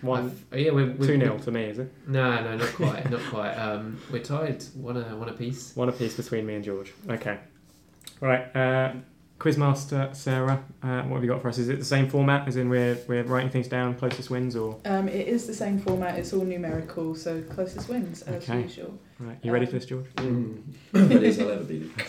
One, 0.00 0.36
I've- 0.52 0.64
yeah, 0.64 0.70
we're, 0.70 0.92
we're 0.92 1.06
two 1.06 1.16
nil 1.16 1.38
to 1.40 1.50
me, 1.50 1.64
is 1.64 1.78
it? 1.78 1.90
No, 2.06 2.42
no, 2.44 2.56
not 2.56 2.68
quite, 2.74 3.10
not 3.10 3.22
quite. 3.30 3.54
Um, 3.54 3.98
we're 4.12 4.22
tied, 4.22 4.62
one 4.74 4.96
a 4.98 5.16
one 5.16 5.28
apiece. 5.30 5.74
One 5.74 5.88
apiece 5.88 6.14
between 6.14 6.44
me 6.46 6.54
and 6.56 6.62
George. 6.64 6.92
Okay. 7.08 7.38
Right. 8.24 8.56
Uh, 8.56 8.92
Quizmaster 9.38 10.14
Sarah, 10.16 10.64
uh, 10.82 11.02
what 11.02 11.16
have 11.16 11.24
you 11.24 11.28
got 11.28 11.42
for 11.42 11.48
us? 11.48 11.58
Is 11.58 11.68
it 11.68 11.78
the 11.78 11.84
same 11.84 12.08
format, 12.08 12.48
as 12.48 12.56
in 12.56 12.70
we're 12.70 12.96
we're 13.06 13.24
writing 13.24 13.50
things 13.50 13.68
down, 13.68 13.94
closest 13.96 14.30
wins, 14.30 14.56
or 14.56 14.78
Um, 14.86 15.08
it 15.08 15.28
is 15.28 15.46
the 15.46 15.52
same 15.52 15.78
format. 15.78 16.18
It's 16.18 16.32
all 16.32 16.44
numerical, 16.44 17.14
so 17.14 17.42
closest 17.42 17.88
wins 17.90 18.22
as 18.22 18.44
Okay. 18.48 18.62
usual. 18.62 18.98
right? 19.20 19.36
You 19.42 19.52
ready 19.52 19.66
for 19.66 19.72
this, 19.72 19.84
George? 19.84 20.06
Mm. 20.16 20.62
Ready 20.94 21.26
as 21.26 21.38
I'll 21.40 21.50
ever 21.50 21.64
be. 21.64 21.90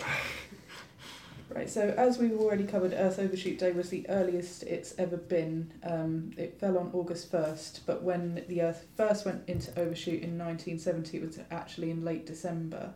Right, 1.53 1.69
so 1.69 1.93
as 1.97 2.17
we've 2.17 2.37
already 2.37 2.65
covered, 2.65 2.91
Earth 2.93 3.17
Overshoot 3.17 3.57
Day 3.59 3.71
was 3.71 3.89
the 3.89 4.05
earliest 4.09 4.63
it's 4.63 4.93
ever 4.97 5.15
been. 5.15 5.71
Um, 5.83 6.31
it 6.35 6.59
fell 6.59 6.77
on 6.77 6.89
August 6.91 7.31
1st, 7.31 7.81
but 7.85 8.03
when 8.03 8.43
the 8.49 8.61
Earth 8.63 8.85
first 8.97 9.25
went 9.25 9.47
into 9.47 9.71
overshoot 9.79 10.21
in 10.21 10.37
1970, 10.37 11.17
it 11.17 11.25
was 11.25 11.39
actually 11.51 11.91
in 11.91 12.03
late 12.03 12.25
December. 12.25 12.93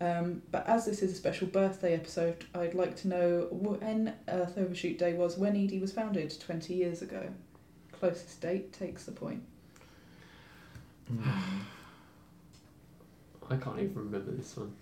Um, 0.00 0.42
but 0.50 0.66
as 0.68 0.84
this 0.86 1.02
is 1.02 1.12
a 1.12 1.14
special 1.14 1.46
birthday 1.46 1.94
episode, 1.94 2.44
I'd 2.54 2.74
like 2.74 2.96
to 2.96 3.08
know 3.08 3.48
when 3.50 4.14
Earth 4.28 4.58
Overshoot 4.58 4.98
Day 4.98 5.14
was, 5.14 5.36
when 5.38 5.56
Edie 5.56 5.78
was 5.78 5.92
founded 5.92 6.34
20 6.40 6.74
years 6.74 7.00
ago. 7.00 7.28
Closest 7.92 8.40
date 8.40 8.72
takes 8.72 9.04
the 9.04 9.12
point. 9.12 9.42
I 13.50 13.56
can't 13.56 13.78
even 13.78 13.94
remember 13.94 14.32
this 14.32 14.56
one. 14.56 14.72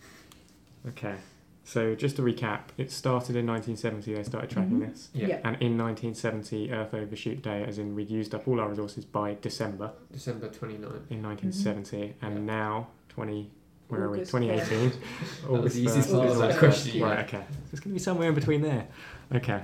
Okay. 0.89 1.17
So 1.65 1.95
just 1.95 2.17
to 2.17 2.23
recap, 2.23 2.63
it 2.77 2.91
started 2.91 3.37
in 3.37 3.47
1970. 3.47 4.15
They 4.15 4.23
started 4.25 4.51
tracking 4.51 4.81
Mhm. 4.81 4.89
this, 4.89 5.11
Yeah. 5.15 5.41
and 5.45 5.61
in 5.63 5.77
1970, 5.77 6.73
Earth 6.73 6.93
Overshoot 6.95 7.41
Day, 7.43 7.63
as 7.65 7.79
in 7.79 7.95
we'd 7.95 8.11
used 8.11 8.35
up 8.35 8.49
all 8.49 8.59
our 8.61 8.69
resources 8.69 9.05
by 9.05 9.35
December 9.41 9.93
December 10.11 10.49
29th. 10.49 11.11
in 11.11 11.23
1970, 11.23 12.15
and 12.21 12.35
Yeah. 12.39 12.41
now 12.45 12.89
20. 13.09 13.51
Where 13.89 14.09
August 14.09 14.35
are 14.35 14.41
we? 14.41 14.47
2018. 14.47 14.91
That 15.43 15.51
was 15.51 15.59
August 15.61 15.77
the 15.77 15.83
easiest 15.83 16.11
part 16.13 16.29
of 16.29 16.39
that 16.39 16.45
August 16.45 16.59
question. 16.59 17.03
Right, 17.03 17.19
okay. 17.21 17.45
So 17.49 17.69
it's 17.73 17.81
going 17.81 17.91
to 17.93 17.95
be 17.95 17.99
somewhere 17.99 18.29
in 18.29 18.35
between 18.35 18.63
there. 18.63 18.89
Okay. 19.35 19.63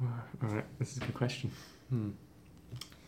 All 0.00 0.08
right, 0.42 0.64
this 0.78 0.92
is 0.92 0.98
a 0.98 1.00
good 1.00 1.14
question. 1.14 1.50
Hmm. 1.90 2.10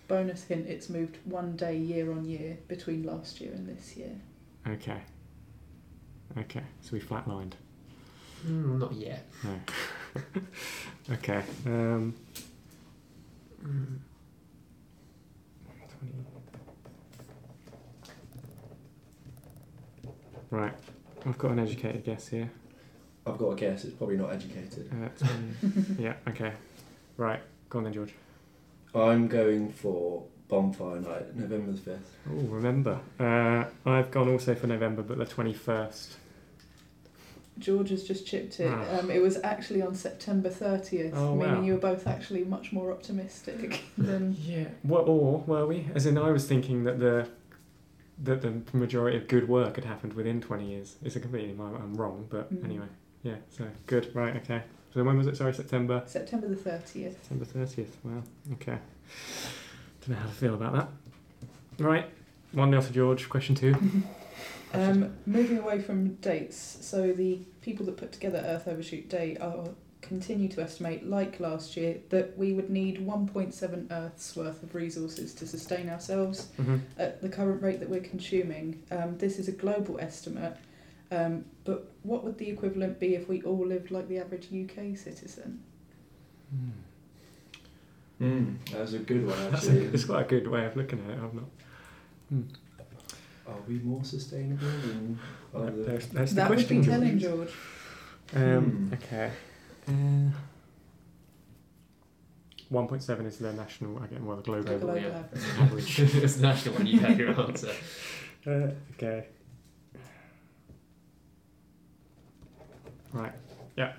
Bonus 0.09 0.44
hint 0.44 0.68
it's 0.68 0.88
moved 0.88 1.18
one 1.25 1.57
day 1.57 1.77
year 1.77 2.12
on 2.12 2.25
year 2.25 2.59
between 2.68 3.03
last 3.03 3.40
year 3.40 3.53
and 3.53 3.68
this 3.68 3.96
year. 3.96 4.12
Okay. 4.68 5.01
Okay, 6.38 6.62
so 6.81 6.90
we 6.92 7.01
flatlined. 7.01 7.53
Mm, 8.46 8.79
not 8.79 8.92
yet. 8.92 9.27
No. 9.42 9.59
okay. 11.14 11.42
Um, 11.64 12.14
mm, 13.64 13.99
20. 16.01 16.14
Right, 20.57 20.73
I've 21.27 21.37
got 21.37 21.51
an 21.51 21.59
educated 21.59 22.03
guess 22.03 22.29
here. 22.29 22.51
I've 23.27 23.37
got 23.37 23.51
a 23.51 23.57
guess. 23.57 23.85
It's 23.85 23.92
probably 23.95 24.16
not 24.16 24.33
educated. 24.33 24.90
Uh, 24.90 25.09
20 25.69 25.97
yeah, 26.03 26.14
okay. 26.29 26.53
Right, 27.19 27.40
go 27.69 27.79
on 27.79 27.85
then, 27.85 27.92
George. 27.92 28.14
I'm 28.95 29.29
going 29.29 29.71
for 29.71 30.25
Bonfire 30.49 31.01
Night, 31.01 31.37
November 31.37 31.73
the 31.73 31.79
fifth. 31.79 32.16
Oh, 32.31 32.37
remember. 32.47 32.99
Uh, 33.21 33.64
I've 33.85 34.11
gone 34.11 34.31
also 34.31 34.55
for 34.55 34.66
November, 34.66 35.03
but 35.03 35.19
the 35.19 35.27
21st. 35.27 36.14
George 37.59 37.90
has 37.90 38.05
just 38.05 38.27
chipped 38.27 38.59
it. 38.59 38.73
Ah. 38.73 39.01
Um, 39.01 39.11
it 39.11 39.21
was 39.21 39.38
actually 39.45 39.83
on 39.83 39.95
September 39.95 40.49
30th, 40.49 41.12
Oh, 41.14 41.35
meaning 41.35 41.57
wow. 41.57 41.62
you 41.62 41.73
were 41.75 41.79
both 41.81 42.07
actually 42.07 42.45
much 42.45 42.73
more 42.73 42.90
optimistic 42.92 43.83
than. 43.99 44.35
Yeah. 44.40 44.69
What, 44.85 45.07
or 45.07 45.40
were 45.47 45.66
we? 45.66 45.87
As 45.95 46.07
in, 46.07 46.16
I 46.16 46.31
was 46.31 46.47
thinking 46.49 46.85
that 46.85 46.99
the 46.99 47.29
that 48.24 48.40
the 48.42 48.62
majority 48.76 49.16
of 49.16 49.29
good 49.29 49.48
work 49.48 49.76
had 49.76 49.85
happened 49.85 50.14
within 50.14 50.40
20 50.40 50.66
years. 50.66 50.96
It's 51.05 51.16
a 51.16 51.20
completely, 51.20 51.50
I'm 51.52 51.94
wrong, 51.94 52.26
but 52.31 52.52
Mm. 52.55 52.64
anyway. 52.64 52.87
Yeah, 53.22 53.37
so 53.50 53.64
good. 53.87 54.14
Right, 54.14 54.37
okay. 54.37 54.62
So 54.94 55.02
when 55.05 55.18
was 55.18 55.26
it? 55.26 55.37
Sorry, 55.37 55.52
September. 55.52 56.02
September 56.07 56.48
the 56.48 56.57
30th. 56.57 57.12
September 57.22 57.44
30th. 57.44 57.90
Wow. 58.05 58.22
Okay. 58.55 58.79
Don't 60.00 60.09
know 60.11 60.16
how 60.16 60.26
to 60.26 60.33
feel 60.33 60.55
about 60.55 60.72
that. 60.74 60.88
Right. 61.85 62.09
One 62.52 62.70
nil 62.70 62.83
to 62.83 62.92
George. 62.92 63.29
Question 63.29 63.55
two. 63.55 63.74
Um, 64.74 65.16
moving 65.24 65.59
away 65.59 65.81
from 65.81 66.14
dates, 66.16 66.79
so 66.83 67.12
the 67.12 67.38
people 67.62 67.87
that 67.87 67.96
put 67.96 68.12
together 68.12 68.42
Earth 68.44 68.66
Overshoot 68.68 69.09
Day 69.09 69.37
are 69.40 69.68
continue 70.07 70.49
to 70.49 70.62
estimate, 70.62 71.07
like 71.09 71.40
last 71.40 71.77
year, 71.77 71.99
that 72.11 72.37
we 72.38 72.53
would 72.53 72.71
need 72.71 72.99
1.7 73.07 73.90
Earths 73.90 74.37
worth 74.37 74.62
of 74.62 74.75
resources 74.75 75.35
to 75.35 75.47
sustain 75.47 75.88
ourselves 75.88 76.49
hmm 76.57 76.77
at 76.99 77.21
the 77.21 77.29
current 77.29 77.62
rate 77.62 77.81
that 77.81 77.88
we're 77.88 78.01
consuming. 78.01 78.83
Um, 78.90 79.19
this 79.19 79.38
is 79.38 79.49
a 79.49 79.53
global 79.53 79.99
estimate, 80.01 80.57
um, 81.11 81.45
but 81.64 81.90
what 82.03 82.25
would 82.25 82.38
the 82.38 82.49
equivalent 82.49 82.99
be 83.01 83.14
if 83.14 83.29
we 83.29 83.42
all 83.42 83.66
lived 83.66 83.90
like 83.90 84.09
the 84.09 84.19
average 84.19 84.47
UK 84.47 84.97
citizen? 84.97 85.62
Mm. 88.22 88.57
That 88.72 88.80
was 88.80 88.95
a 88.95 88.99
good 88.99 89.26
one, 89.26 89.39
actually. 89.53 89.85
it's 89.87 90.05
quite 90.05 90.22
a 90.22 90.28
good 90.28 90.49
way 90.49 90.64
of 90.64 90.76
looking 90.76 91.05
at 91.05 91.11
it. 91.11 91.18
I've 91.22 91.35
not. 91.35 91.45
Are 93.47 93.61
we 93.68 93.74
more 93.78 94.03
sustainable 94.05 94.66
than 94.66 95.18
other? 95.55 95.70
There's, 95.70 96.07
there's 96.09 96.30
the 96.30 96.37
that 96.37 96.51
would 96.51 96.57
question. 96.59 96.80
be 96.80 96.87
telling, 96.87 97.18
George. 97.18 97.51
Um, 98.35 98.64
Hmm. 98.64 98.95
Okay. 98.95 99.30
Uh, 99.89 99.93
1.7 102.72 103.26
is 103.26 103.39
the 103.39 103.53
national, 103.53 104.03
again, 104.03 104.24
well, 104.26 104.37
the 104.37 104.43
global 104.43 104.64
The 104.64 104.78
global 104.78 105.01
yeah. 105.01 105.22
average. 105.59 106.01
average. 106.01 106.01
it's 106.24 106.37
the 106.37 106.43
national 106.43 106.74
one. 106.74 106.87
You 106.87 106.99
have 107.01 107.18
your 107.18 107.41
answer. 107.41 107.72
Uh, 108.47 108.70
okay. 108.95 109.26
Right, 113.12 113.32
Yeah. 113.76 113.93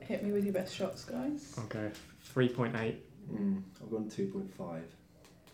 Hit 0.00 0.22
me 0.22 0.32
with 0.32 0.44
your 0.44 0.52
best 0.52 0.74
shots, 0.74 1.04
guys. 1.04 1.54
okay. 1.64 1.90
3.8. 2.34 2.96
Mm, 3.32 3.62
I've 3.82 3.90
gone 3.90 4.04
2.5. 4.10 4.80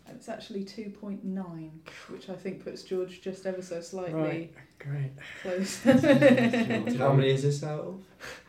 And 0.07 0.17
it's 0.17 0.27
actually 0.29 0.63
2.9, 0.65 1.69
which 2.09 2.29
I 2.29 2.33
think 2.35 2.63
puts 2.63 2.83
George 2.83 3.21
just 3.21 3.45
ever 3.45 3.61
so 3.61 3.79
slightly 3.81 4.13
Right, 4.13 4.53
great. 4.77 5.11
close. 5.41 5.77
How 6.97 7.13
many 7.13 7.29
is 7.31 7.43
this 7.43 7.63
out 7.63 7.79
of? 7.85 8.03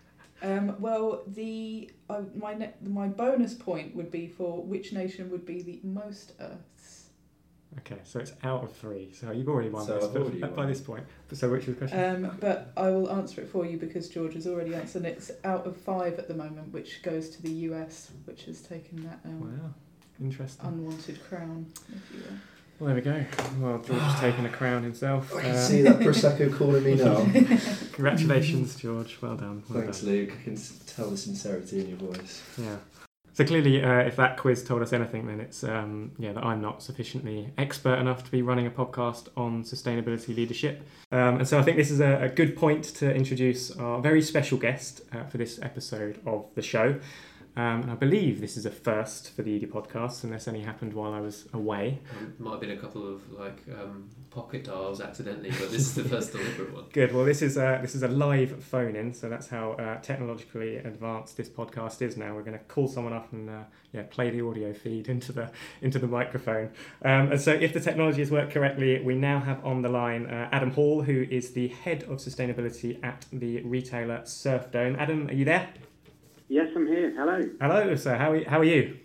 um, 0.43 0.77
well, 0.81 1.23
the 1.27 1.91
uh, 2.11 2.23
my 2.35 2.55
ne- 2.55 2.75
my 2.83 3.07
bonus 3.09 3.55
point 3.55 3.95
would 3.97 4.11
be 4.11 4.27
for 4.27 4.63
which 4.63 4.93
nation 4.93 5.31
would 5.31 5.47
be 5.47 5.63
the 5.63 5.81
most 5.83 6.33
Earths. 6.41 7.07
Okay, 7.79 8.01
so 8.05 8.19
it's 8.21 8.33
out 8.45 8.63
of 8.63 8.71
three. 8.77 9.11
So 9.15 9.31
you've 9.31 9.49
already 9.49 9.71
won 9.71 9.87
So 9.87 9.95
this 9.95 10.05
I've 10.05 10.13
but- 10.13 10.23
already 10.23 10.41
by 10.41 10.49
won. 10.49 10.69
this 10.69 10.81
point. 10.83 11.05
So 11.33 11.49
which 11.51 11.67
was 11.67 11.77
the 11.77 11.87
question? 11.87 12.25
Um, 12.27 12.37
but 12.39 12.71
I 12.77 12.91
will 12.91 13.11
answer 13.11 13.41
it 13.41 13.49
for 13.49 13.65
you 13.65 13.79
because 13.79 14.09
George 14.11 14.35
has 14.35 14.47
already 14.47 14.75
answered. 14.75 15.07
It's 15.07 15.31
out 15.45 15.67
of 15.67 15.77
five 15.77 16.19
at 16.19 16.29
the 16.29 16.35
moment, 16.35 16.73
which 16.73 17.03
goes 17.03 17.31
to 17.31 17.41
the 17.43 17.51
US, 17.71 18.11
which 18.27 18.45
has 18.45 18.61
taken 18.61 19.03
that 19.05 19.21
um, 19.25 19.41
wow, 19.41 19.71
interesting. 20.21 20.67
unwanted 20.67 21.25
crown, 21.27 21.67
if 21.89 22.15
you 22.15 22.21
will. 22.21 22.37
Well, 22.83 22.87
there 22.87 22.95
we 22.97 23.01
go. 23.01 23.25
Well, 23.61 23.79
George 23.79 24.01
has 24.01 24.21
taken 24.21 24.45
a 24.45 24.49
crown 24.49 24.83
himself. 24.83 25.33
I 25.37 25.43
can 25.43 25.51
Uh, 25.53 25.57
see 25.61 25.83
that 25.83 26.01
Prosecco 26.01 26.53
calling 26.57 26.83
me 26.83 26.95
now. 26.97 27.25
Congratulations, 27.93 28.75
George. 28.81 29.19
Well 29.23 29.37
done. 29.37 29.63
Well 29.69 29.83
Thanks, 29.83 30.01
done. 30.01 30.11
Luke. 30.11 30.33
I 30.41 30.43
can 30.43 30.59
tell 30.87 31.09
the 31.11 31.17
sincerity 31.17 31.81
in 31.81 31.89
your 31.91 31.99
voice. 31.99 32.43
Yeah. 32.59 32.77
So 33.35 33.47
clearly, 33.47 33.83
uh, 33.83 34.01
if 34.01 34.17
that 34.17 34.37
quiz 34.37 34.63
told 34.63 34.83
us 34.83 34.93
anything, 34.93 35.27
then 35.27 35.41
it's 35.41 35.65
um, 35.65 36.11
yeah 36.19 36.33
that 36.33 36.45
I'm 36.45 36.61
not 36.61 36.83
sufficiently 36.83 37.51
expert 37.57 37.99
enough 37.99 38.25
to 38.25 38.31
be 38.31 38.43
running 38.43 38.67
a 38.67 38.71
podcast 38.71 39.29
on 39.39 39.63
sustainability 39.63 40.37
leadership. 40.37 40.83
Um, 41.13 41.37
and 41.39 41.49
so 41.49 41.59
I 41.59 41.63
think 41.63 41.79
this 41.79 41.91
is 41.91 42.01
a, 42.01 42.25
a 42.25 42.29
good 42.29 42.57
point 42.57 42.85
to 42.97 43.15
introduce 43.15 43.71
our 43.79 44.03
very 44.03 44.21
special 44.21 44.59
guest 44.59 45.01
uh, 45.15 45.25
for 45.25 45.39
this 45.39 45.59
episode 45.63 46.21
of 46.27 46.45
the 46.57 46.63
show. 46.63 46.97
Um, 47.55 47.83
and 47.83 47.91
I 47.91 47.95
believe 47.95 48.41
this 48.41 48.57
is 48.57 48.65
a 48.65 48.71
first 48.71 49.31
for 49.35 49.43
the 49.43 49.55
Edie 49.55 49.67
podcast, 49.67 50.25
unless 50.25 50.49
any 50.49 50.63
happened 50.63 50.95
while 50.95 51.13
I 51.13 51.21
was 51.21 51.49
away. 51.53 51.99
Um, 52.19 52.35
might 52.39 52.53
have 52.53 52.61
been 52.61 52.71
a 52.71 52.77
couple 52.79 53.07
of 53.07 53.31
like 53.31 53.63
um, 53.79 54.09
pocket 54.31 54.65
dials 54.65 55.03
accidentally, 55.03 55.51
but 55.51 55.71
this 55.71 55.83
is 55.83 55.95
the 55.95 56.05
first 56.05 56.33
deliberate 56.33 56.73
one. 56.73 56.85
Good. 56.93 57.13
Well, 57.13 57.27
this 57.27 57.43
is 57.43 57.59
a, 57.59 57.79
this 57.83 57.95
is 57.95 58.03
a 58.03 58.09
live 58.09 58.65
phone 58.65 58.97
in, 58.97 59.13
so 59.13 59.29
that's 59.29 59.49
how 59.49 59.73
uh, 59.73 60.01
technologically 60.01 60.77
advanced 60.77 61.37
this 61.37 61.51
podcast 61.51 62.01
is 62.01 62.17
now. 62.17 62.35
We're 62.35 62.43
going 62.43 62.59
to 62.59 62.65
call 62.65 62.89
someone 62.89 63.13
up 63.13 63.31
and 63.33 63.51
uh, 63.51 63.65
yeah, 63.93 64.05
play 64.05 64.31
the 64.31 64.41
audio 64.41 64.73
feed 64.73 65.09
into 65.09 65.33
the 65.33 65.51
into 65.83 65.99
the 65.99 66.07
microphone. 66.07 66.71
Um, 67.05 67.33
and 67.33 67.41
so, 67.41 67.53
if 67.53 67.75
the 67.75 67.81
technology 67.81 68.21
has 68.21 68.31
worked 68.31 68.53
correctly, 68.53 68.99
we 69.01 69.15
now 69.15 69.41
have 69.41 69.63
on 69.63 69.83
the 69.83 69.91
line 69.91 70.25
uh, 70.25 70.49
Adam 70.53 70.71
Hall, 70.71 71.03
who 71.03 71.27
is 71.31 71.53
the 71.53 71.69
head 71.69 72.05
of 72.05 72.19
sustainability 72.19 73.03
at 73.05 73.27
the 73.31 73.61
retailer 73.61 74.21
Surfdome. 74.21 74.97
Adam, 74.99 75.29
are 75.29 75.35
you 75.35 75.45
there? 75.45 75.69
Yes, 76.53 76.69
I'm 76.77 76.87
here. 76.87 77.15
Hello. 77.17 77.49
Hello. 77.63 77.97
sir. 77.97 78.15
how 78.15 78.33
are, 78.33 78.45
how 78.45 78.59
are 78.59 78.65
you? 78.65 78.99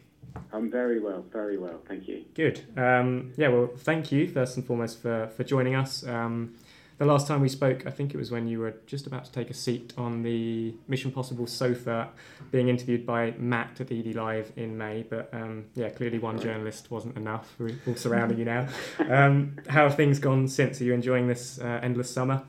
I'm 0.52 0.70
very 0.70 1.00
well, 1.00 1.24
very 1.32 1.58
well. 1.58 1.80
Thank 1.88 2.06
you. 2.06 2.26
Good. 2.36 2.62
Um, 2.76 3.32
yeah, 3.38 3.48
well, 3.48 3.70
thank 3.74 4.12
you 4.12 4.28
first 4.28 4.58
and 4.58 4.68
foremost 4.68 5.02
for, 5.02 5.28
for 5.30 5.46
joining 5.46 5.74
us. 5.74 6.06
Um, 6.06 6.56
the 6.98 7.06
last 7.06 7.26
time 7.26 7.40
we 7.40 7.48
spoke, 7.48 7.88
I 7.88 7.90
think 7.90 8.14
it 8.14 8.18
was 8.18 8.32
when 8.32 8.50
you 8.50 8.60
were 8.60 8.76
just 8.86 9.08
about 9.08 9.24
to 9.24 9.32
take 9.32 9.50
a 9.50 9.54
seat 9.54 9.94
on 9.98 10.24
the 10.24 10.76
Mission 10.90 11.10
Possible 11.10 11.48
sofa, 11.48 12.10
being 12.52 12.68
interviewed 12.68 13.06
by 13.06 13.34
Matt 13.38 13.80
at 13.80 13.94
Edie 13.94 14.12
Live 14.12 14.52
in 14.58 14.78
May. 14.78 15.04
But 15.10 15.30
um, 15.32 15.68
yeah, 15.74 15.88
clearly 15.88 16.20
one 16.20 16.38
journalist 16.42 16.92
wasn't 16.92 17.16
enough. 17.16 17.56
We're 17.58 17.80
all 17.88 17.96
surrounding 17.96 18.40
you 18.40 18.46
now. 18.46 18.68
Um, 19.10 19.56
how 19.70 19.84
have 19.84 19.96
things 19.96 20.20
gone 20.20 20.50
since? 20.50 20.82
Are 20.82 20.84
you 20.84 20.94
enjoying 20.94 21.28
this 21.28 21.60
uh, 21.60 21.80
endless 21.82 22.10
summer? 22.10 22.44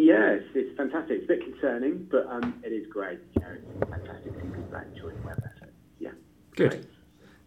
Yes, 0.00 0.42
it's 0.54 0.76
fantastic. 0.76 1.18
It's 1.18 1.24
a 1.24 1.28
bit 1.28 1.44
concerning, 1.44 2.08
but 2.10 2.26
um, 2.26 2.60
it 2.64 2.72
is 2.72 2.86
great. 2.86 3.18
You 3.36 3.42
know, 3.42 3.56
it's 3.80 3.90
fantastic 3.90 4.32
to 4.32 4.40
see 4.40 4.46
people 4.46 4.74
out 4.74 4.86
enjoying 4.86 5.16
the 5.16 5.26
weather. 5.26 5.52
So, 5.60 5.66
yeah. 5.98 6.10
Good. 6.56 6.70
Great. 6.70 6.86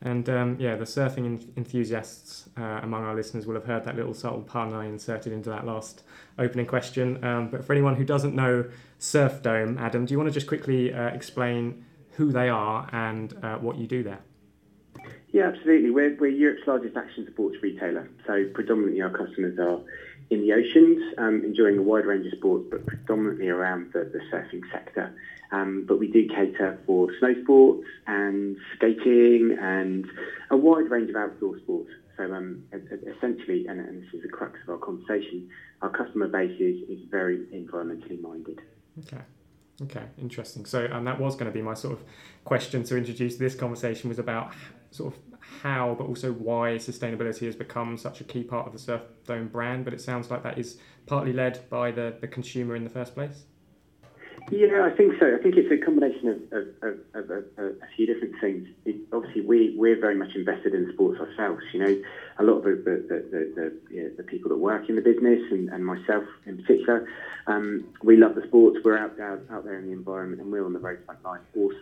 And 0.04 0.30
um, 0.30 0.58
yeah, 0.60 0.76
the 0.76 0.84
surfing 0.84 1.48
enthusiasts 1.58 2.50
uh, 2.58 2.82
among 2.84 3.06
our 3.06 3.16
listeners 3.16 3.48
will 3.48 3.56
have 3.56 3.66
heard 3.66 3.86
that 3.86 3.96
little 3.96 4.14
subtle 4.14 4.42
pun 4.42 4.74
I 4.74 4.86
inserted 4.86 5.32
into 5.34 5.50
that 5.50 5.66
last 5.66 6.04
opening 6.38 6.66
question. 6.66 7.24
Um, 7.24 7.50
but 7.50 7.66
for 7.66 7.74
anyone 7.74 7.96
who 7.96 8.04
doesn't 8.04 8.36
know 8.36 8.66
Surfdome, 9.00 9.80
Adam, 9.80 10.06
do 10.06 10.12
you 10.14 10.18
want 10.18 10.30
to 10.30 10.34
just 10.34 10.48
quickly 10.48 10.94
uh, 10.94 11.08
explain 11.08 11.86
who 12.12 12.32
they 12.32 12.50
are 12.50 12.88
and 12.92 13.34
uh, 13.42 13.58
what 13.58 13.78
you 13.78 13.88
do 13.88 14.04
there? 14.04 14.20
Yeah, 15.32 15.48
absolutely. 15.48 15.90
We're, 15.90 16.16
we're 16.20 16.28
Europe's 16.28 16.68
largest 16.68 16.96
action 16.96 17.28
sports 17.32 17.58
retailer. 17.64 18.08
So 18.28 18.46
predominantly 18.54 19.02
our 19.02 19.10
customers 19.10 19.58
are 19.58 19.80
in 20.34 20.42
the 20.42 20.54
oceans, 20.54 21.14
um, 21.18 21.44
enjoying 21.46 21.78
a 21.78 21.82
wide 21.82 22.06
range 22.06 22.26
of 22.26 22.34
sports, 22.38 22.66
but 22.70 22.86
predominantly 22.86 23.50
around 23.50 23.92
the, 23.94 24.10
the 24.12 24.20
surfing 24.32 24.62
sector. 24.72 25.16
Um, 25.52 25.86
but 25.88 26.00
we 26.00 26.08
do 26.08 26.28
cater 26.28 26.80
for 26.86 27.10
snow 27.20 27.36
sports 27.44 27.86
and 28.08 28.58
skating 28.76 29.56
and 29.62 30.06
a 30.50 30.58
wide 30.58 30.90
range 30.90 31.10
of 31.12 31.16
outdoor 31.16 31.60
sports. 31.60 31.90
So 32.18 32.32
um, 32.34 32.64
essentially, 32.74 33.68
and, 33.68 33.80
and 33.80 34.04
this 34.04 34.14
is 34.14 34.22
the 34.24 34.30
crux 34.30 34.60
of 34.64 34.70
our 34.70 34.78
conversation, 34.78 35.50
our 35.82 35.90
customer 35.90 36.28
base 36.28 36.60
is, 36.60 36.90
is 36.90 37.00
very 37.10 37.46
environmentally 37.54 38.20
minded. 38.22 38.62
Okay. 39.00 39.22
Okay, 39.82 40.04
interesting. 40.20 40.66
So, 40.66 40.86
and 40.86 41.06
that 41.08 41.20
was 41.20 41.36
going 41.36 41.48
to 41.48 41.52
be 41.52 41.62
my 41.62 41.74
sort 41.74 41.94
of 41.94 42.04
question 42.46 42.84
to 42.84 42.98
introduce 42.98 43.38
this 43.38 43.56
conversation 43.56 44.08
was 44.10 44.20
about 44.20 44.54
sort 44.92 45.14
of 45.14 45.33
how, 45.64 45.96
but 45.98 46.08
also 46.08 46.34
why 46.34 46.76
sustainability 46.76 47.46
has 47.46 47.56
become 47.56 47.98
such 47.98 48.20
a 48.20 48.26
key 48.26 48.44
part 48.44 48.68
of 48.68 48.74
the 48.74 48.80
Surf 48.80 49.02
Dome 49.26 49.48
brand. 49.48 49.86
But 49.86 49.94
it 49.94 50.02
sounds 50.02 50.30
like 50.30 50.44
that 50.44 50.60
is 50.60 50.78
partly 51.06 51.32
led 51.32 51.70
by 51.70 51.90
the, 51.92 52.16
the 52.20 52.28
consumer 52.28 52.76
in 52.76 52.84
the 52.84 52.90
first 52.90 53.16
place. 53.16 53.46
Yeah, 54.52 54.84
I 54.84 54.90
think 54.96 55.14
so. 55.22 55.34
I 55.34 55.42
think 55.42 55.56
it's 55.56 55.72
a 55.72 55.78
combination 55.78 56.28
of, 56.28 56.60
of, 56.84 56.98
of, 57.14 57.30
of 57.32 57.46
a, 57.58 57.88
few 57.96 58.06
different 58.06 58.36
things. 58.42 58.68
It, 58.84 58.98
obviously, 59.14 59.40
we, 59.40 59.74
we're 59.78 60.00
very 60.00 60.16
much 60.16 60.36
invested 60.36 60.74
in 60.74 60.92
sports 60.94 61.22
ourselves. 61.22 61.64
You 61.72 61.80
know, 61.80 62.02
a 62.40 62.44
lot 62.44 62.58
of 62.58 62.64
the, 62.64 63.06
the, 63.08 63.52
the, 63.56 63.74
you 63.90 64.04
know, 64.04 64.10
the 64.18 64.24
people 64.24 64.50
that 64.50 64.58
work 64.58 64.90
in 64.90 64.98
the 64.98 65.02
business 65.02 65.40
and, 65.50 65.70
and 65.70 65.86
myself 65.86 66.26
in 66.46 66.58
particular, 66.58 67.08
um, 67.48 67.86
we 68.04 68.18
love 68.18 68.36
the 68.36 68.46
sports. 68.48 68.80
We're 68.84 68.98
out 68.98 69.16
there, 69.16 69.40
out 69.50 69.64
there 69.64 69.80
in 69.80 69.86
the 69.86 69.94
environment 69.94 70.42
and 70.42 70.52
we're 70.52 70.66
on 70.66 70.74
the 70.74 70.80
very 70.80 70.98
front 71.06 71.24
line 71.24 71.40
also. 71.56 71.78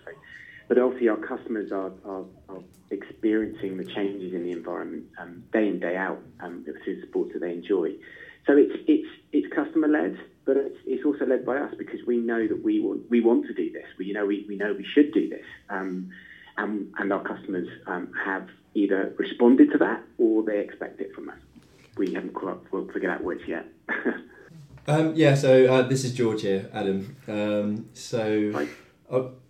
But 0.72 0.80
obviously, 0.80 1.10
our 1.10 1.18
customers 1.18 1.70
are, 1.74 1.92
are, 2.06 2.24
are 2.48 2.62
experiencing 2.92 3.76
the 3.76 3.84
changes 3.84 4.34
in 4.34 4.44
the 4.44 4.54
environment 4.54 5.04
um, 5.20 5.44
day 5.52 5.68
in, 5.68 5.82
day 5.82 5.98
out 5.98 6.22
um, 6.40 6.64
through 6.64 7.02
the 7.02 7.08
sports 7.08 7.34
that 7.34 7.40
they 7.40 7.52
enjoy. 7.52 7.90
So 8.48 8.56
it's, 8.56 8.72
it's, 8.88 9.10
it's 9.34 9.54
customer 9.54 9.90
led, 9.90 10.18
but 10.46 10.56
it's, 10.56 10.78
it's 10.86 11.04
also 11.04 11.26
led 11.26 11.46
by 11.46 11.58
us 11.58 11.74
because 11.78 12.00
we 12.08 12.20
know 12.20 12.48
that 12.48 12.64
we 12.64 12.80
want, 12.80 13.02
we 13.10 13.20
want 13.20 13.48
to 13.48 13.54
do 13.54 13.70
this. 13.70 13.84
We, 14.00 14.06
you 14.06 14.14
know, 14.14 14.26
we, 14.26 14.46
we 14.48 14.56
know 14.56 14.72
we 14.72 14.86
should 14.86 15.12
do 15.14 15.28
this. 15.28 15.44
Um, 15.70 16.10
and, 16.58 16.94
and 17.00 17.12
our 17.12 17.22
customers 17.22 17.68
um, 17.88 18.14
have 18.24 18.48
either 18.74 19.14
responded 19.18 19.74
to 19.74 19.78
that 19.80 20.02
or 20.20 20.42
they 20.42 20.60
expect 20.60 21.02
it 21.02 21.14
from 21.14 21.28
us. 21.32 21.40
We 21.98 22.14
haven't 22.14 22.34
quite 22.34 22.60
figured 22.72 23.12
out 23.12 23.26
which 23.26 23.42
yet. 23.46 23.66
Um, 24.88 25.14
yeah, 25.16 25.36
so 25.36 25.72
uh, 25.72 25.82
this 25.84 26.04
is 26.04 26.12
George 26.12 26.42
here, 26.42 26.68
Adam. 26.74 27.16
Um, 27.28 27.90
so, 27.94 28.52
Hi. 28.52 28.68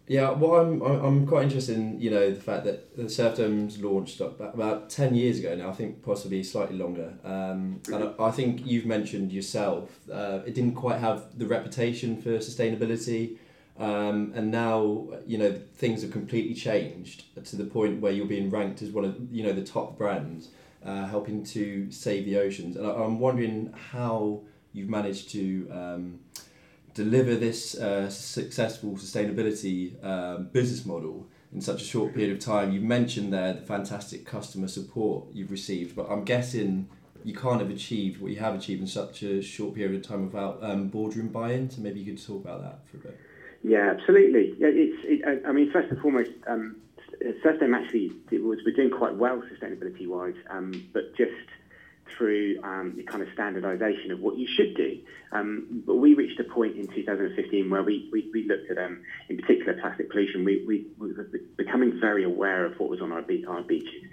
Yeah, 0.08 0.32
well, 0.32 0.56
I'm 0.56 0.82
I'm 0.82 1.28
quite 1.28 1.44
interested 1.44 1.78
in 1.78 2.00
you 2.00 2.10
know 2.10 2.32
the 2.32 2.42
fact 2.42 2.66
that 2.66 2.98
the 2.98 3.04
Surfdome's 3.04 3.82
launched 3.82 4.20
about, 4.20 4.54
about 4.56 4.90
ten 4.90 5.16
years 5.16 5.40
ago 5.40 5.56
now. 5.56 5.70
I 5.70 5.74
think 5.74 6.04
possibly 6.04 6.44
slightly 6.44 6.78
longer. 6.78 7.14
Um, 7.24 7.82
and 7.88 8.04
I, 8.04 8.26
I 8.26 8.32
think 8.32 8.66
you've 8.66 8.86
mentioned 8.86 9.32
yourself 9.32 9.90
uh, 10.12 10.40
it 10.46 10.54
didn't 10.54 10.74
quite 10.76 11.00
have 11.00 11.38
the 11.38 11.46
reputation 11.46 12.22
for 12.22 12.38
sustainability. 12.40 13.38
Um, 13.80 14.34
and 14.36 14.52
now 14.52 15.08
you 15.26 15.38
know 15.38 15.54
things 15.76 16.02
have 16.02 16.12
completely 16.12 16.56
changed 16.56 17.24
to 17.46 17.56
the 17.56 17.64
point 17.64 18.02
where 18.02 18.12
you're 18.12 18.26
being 18.28 18.50
ranked 18.50 18.82
as 18.82 18.90
one 18.90 19.06
of 19.06 19.16
you 19.32 19.44
know 19.44 19.54
the 19.54 19.64
top 19.64 19.98
brands, 19.98 20.50
uh, 20.84 21.06
helping 21.06 21.44
to 21.46 21.90
save 21.92 22.26
the 22.26 22.38
oceans. 22.38 22.76
And 22.76 22.86
I, 22.86 22.92
I'm 22.92 23.20
wondering 23.20 23.74
how 23.92 24.42
you've 24.74 24.90
managed 24.90 25.30
to 25.32 25.70
um, 25.72 26.20
deliver 26.94 27.36
this 27.36 27.76
uh, 27.76 28.10
successful 28.10 28.92
sustainability 28.92 30.04
um, 30.04 30.50
business 30.52 30.86
model 30.86 31.28
in 31.54 31.62
such 31.62 31.82
a 31.82 31.86
short 31.86 32.14
period 32.14 32.32
of 32.32 32.40
time. 32.40 32.72
You 32.72 32.82
mentioned 32.82 33.34
there 33.34 33.54
the 33.54 33.62
fantastic 33.62 34.26
customer 34.26 34.68
support 34.68 35.26
you've 35.34 35.52
received, 35.52 35.96
but 35.96 36.10
I'm 36.10 36.24
guessing 36.24 36.88
you 37.24 37.36
can't 37.36 37.60
have 37.60 37.70
achieved 37.70 38.22
what 38.22 38.32
you 38.32 38.40
have 38.40 38.56
achieved 38.56 38.82
in 38.82 38.88
such 38.88 39.24
a 39.24 39.42
short 39.42 39.76
period 39.76 39.96
of 39.96 40.08
time 40.08 40.26
without 40.26 40.60
um, 40.62 40.88
boardroom 40.88 41.28
buy-in. 41.28 41.70
So 41.70 41.82
maybe 41.82 42.00
you 42.00 42.14
could 42.14 42.26
talk 42.26 42.44
about 42.44 42.62
that 42.62 42.80
for 42.90 42.98
a 42.98 43.12
bit. 43.12 43.20
Yeah, 43.64 43.94
absolutely. 43.96 44.56
Yeah, 44.58 44.70
it's. 44.72 44.98
It, 45.04 45.46
I- 45.48 45.52
mean, 45.52 45.72
first 45.72 45.92
and 45.92 46.00
foremost, 46.00 46.32
um, 46.48 46.78
Surfdome 47.44 47.76
actually 47.76 48.12
was 48.32 48.60
we're 48.66 48.76
doing 48.76 48.90
quite 48.90 49.16
well 49.16 49.44
sustainability 49.44 50.08
wise, 50.08 50.34
um, 50.50 50.90
but 50.94 51.16
just 51.16 51.32
through 52.18 52.60
um, 52.64 52.94
the 52.96 53.04
kind 53.04 53.22
of 53.22 53.30
standardisation 53.30 54.12
of 54.12 54.20
what 54.20 54.38
you 54.38 54.48
should 54.48 54.76
do. 54.76 55.00
Um, 55.32 55.84
but 55.86 55.96
we 55.96 56.14
reached 56.14 56.40
a 56.40 56.44
point 56.44 56.78
in 56.78 56.88
2015 56.88 57.70
where 57.70 57.84
we, 57.84 58.10
we, 58.12 58.30
we 58.34 58.48
looked 58.48 58.70
at, 58.70 58.78
um, 58.78 59.02
in 59.30 59.38
particular, 59.38 59.74
plastic 59.80 60.10
pollution. 60.10 60.44
We, 60.44 60.64
we, 60.68 60.88
we 60.98 61.14
were 61.14 61.30
becoming 61.58 62.00
very 62.00 62.24
aware 62.24 62.66
of 62.66 62.80
what 62.80 62.90
was 62.90 63.02
on 63.02 63.12
our, 63.12 63.22
be- 63.22 63.46
our 63.46 63.62
beaches. 63.62 64.04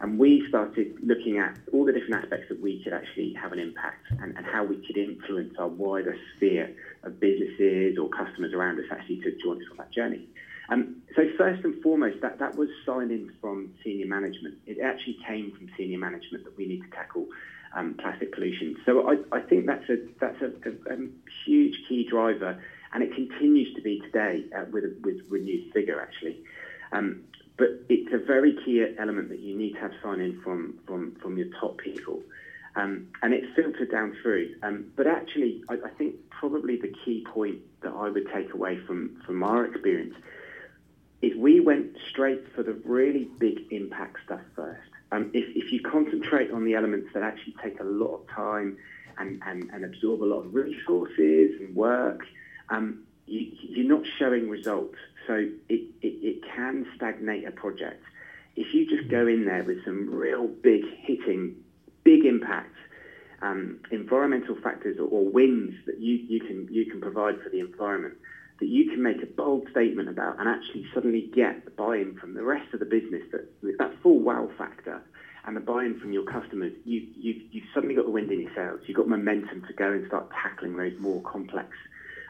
And 0.00 0.18
we 0.18 0.46
started 0.48 0.94
looking 1.02 1.38
at 1.38 1.56
all 1.72 1.84
the 1.84 1.92
different 1.92 2.22
aspects 2.22 2.48
that 2.50 2.60
we 2.60 2.82
could 2.84 2.92
actually 2.92 3.32
have 3.34 3.50
an 3.52 3.58
impact 3.58 4.06
and, 4.22 4.36
and 4.36 4.46
how 4.46 4.62
we 4.62 4.76
could 4.86 4.96
influence 4.96 5.54
our 5.58 5.66
wider 5.66 6.16
sphere 6.36 6.72
of 7.02 7.18
businesses 7.18 7.98
or 7.98 8.08
customers 8.08 8.52
around 8.52 8.78
us 8.78 8.84
actually 8.92 9.20
to 9.22 9.36
join 9.42 9.56
us 9.56 9.68
on 9.72 9.78
that 9.78 9.92
journey. 9.92 10.28
Um, 10.68 11.02
so 11.16 11.22
first 11.38 11.64
and 11.64 11.80
foremost, 11.82 12.20
that, 12.20 12.38
that 12.38 12.56
was 12.56 12.68
sign-in 12.84 13.32
from 13.40 13.72
senior 13.82 14.06
management. 14.06 14.56
It 14.66 14.78
actually 14.80 15.18
came 15.26 15.52
from 15.56 15.70
senior 15.76 15.98
management 15.98 16.44
that 16.44 16.56
we 16.56 16.66
need 16.66 16.82
to 16.82 16.90
tackle 16.90 17.26
um, 17.74 17.94
plastic 17.98 18.32
pollution. 18.32 18.76
So 18.84 19.08
I, 19.08 19.36
I 19.36 19.40
think 19.40 19.66
that's 19.66 19.88
a 19.88 19.96
that's 20.20 20.40
a, 20.42 20.46
a, 20.68 20.94
a, 20.94 21.08
huge 21.44 21.74
key 21.88 22.06
driver, 22.08 22.62
and 22.92 23.02
it 23.02 23.14
continues 23.14 23.74
to 23.76 23.82
be 23.82 24.00
today 24.00 24.44
uh, 24.56 24.64
with 24.70 24.84
a, 24.84 24.94
with 25.02 25.20
renewed 25.28 25.72
vigour 25.72 26.00
actually. 26.00 26.38
Um, 26.92 27.22
but 27.56 27.68
it's 27.88 28.12
a 28.12 28.24
very 28.24 28.56
key 28.64 28.84
element 28.98 29.28
that 29.30 29.40
you 29.40 29.56
need 29.56 29.74
to 29.74 29.80
have 29.80 29.92
sign-in 30.02 30.40
from 30.42 30.78
from 30.86 31.16
from 31.22 31.36
your 31.36 31.48
top 31.60 31.78
people. 31.78 32.22
Um, 32.76 33.08
and 33.22 33.34
it's 33.34 33.46
filtered 33.56 33.90
down 33.90 34.16
through. 34.22 34.54
Um, 34.62 34.92
but 34.94 35.08
actually, 35.08 35.64
I, 35.68 35.74
I, 35.84 35.90
think 35.98 36.14
probably 36.30 36.76
the 36.76 36.94
key 37.04 37.26
point 37.26 37.58
that 37.82 37.92
I 37.92 38.08
would 38.08 38.28
take 38.32 38.54
away 38.54 38.78
from, 38.86 39.20
from 39.26 39.42
our 39.42 39.64
experience 39.64 40.14
is 41.22 41.36
we 41.36 41.60
went 41.60 41.96
straight 42.10 42.44
for 42.54 42.62
the 42.62 42.74
really 42.84 43.28
big 43.38 43.60
impact 43.70 44.18
stuff 44.24 44.40
first. 44.54 44.80
Um, 45.10 45.30
if, 45.32 45.44
if 45.56 45.72
you 45.72 45.80
concentrate 45.80 46.50
on 46.50 46.64
the 46.64 46.74
elements 46.74 47.08
that 47.14 47.22
actually 47.22 47.54
take 47.62 47.80
a 47.80 47.84
lot 47.84 48.14
of 48.14 48.28
time 48.28 48.76
and, 49.16 49.42
and, 49.46 49.70
and 49.70 49.84
absorb 49.84 50.22
a 50.22 50.24
lot 50.24 50.40
of 50.40 50.54
resources 50.54 51.60
and 51.60 51.74
work, 51.74 52.20
um, 52.68 53.00
you, 53.26 53.50
you're 53.60 53.88
not 53.88 54.06
showing 54.18 54.48
results. 54.48 54.96
So 55.26 55.34
it, 55.68 55.82
it, 56.00 56.06
it 56.22 56.44
can 56.54 56.86
stagnate 56.94 57.46
a 57.46 57.50
project. 57.50 58.02
If 58.56 58.74
you 58.74 58.88
just 58.88 59.10
go 59.10 59.26
in 59.26 59.44
there 59.44 59.64
with 59.64 59.84
some 59.84 60.10
real 60.10 60.46
big 60.46 60.82
hitting, 61.02 61.56
big 62.04 62.24
impact, 62.24 62.74
um, 63.40 63.80
environmental 63.90 64.56
factors 64.62 64.98
or, 64.98 65.06
or 65.06 65.24
wins 65.28 65.74
that 65.86 66.00
you, 66.00 66.14
you, 66.14 66.40
can, 66.40 66.68
you 66.70 66.86
can 66.86 67.00
provide 67.00 67.40
for 67.42 67.50
the 67.50 67.60
environment, 67.60 68.14
that 68.60 68.66
you 68.66 68.90
can 68.90 69.02
make 69.02 69.22
a 69.22 69.26
bold 69.26 69.68
statement 69.70 70.08
about 70.08 70.38
and 70.38 70.48
actually 70.48 70.84
suddenly 70.92 71.30
get 71.34 71.64
the 71.64 71.70
buy-in 71.70 72.16
from 72.18 72.34
the 72.34 72.42
rest 72.42 72.72
of 72.74 72.80
the 72.80 72.86
business, 72.86 73.22
that, 73.32 73.48
that 73.78 73.92
full 74.02 74.18
wow 74.18 74.48
factor 74.58 75.00
and 75.46 75.56
the 75.56 75.60
buy-in 75.60 75.98
from 75.98 76.12
your 76.12 76.24
customers, 76.24 76.72
you, 76.84 77.06
you, 77.16 77.40
you've 77.50 77.64
suddenly 77.72 77.94
got 77.94 78.04
the 78.04 78.10
wind 78.10 78.30
in 78.30 78.40
your 78.40 78.54
sails. 78.54 78.80
You've 78.86 78.96
got 78.96 79.08
momentum 79.08 79.64
to 79.66 79.72
go 79.72 79.92
and 79.92 80.06
start 80.06 80.28
tackling 80.42 80.76
those 80.76 80.92
more 80.98 81.22
complex 81.22 81.70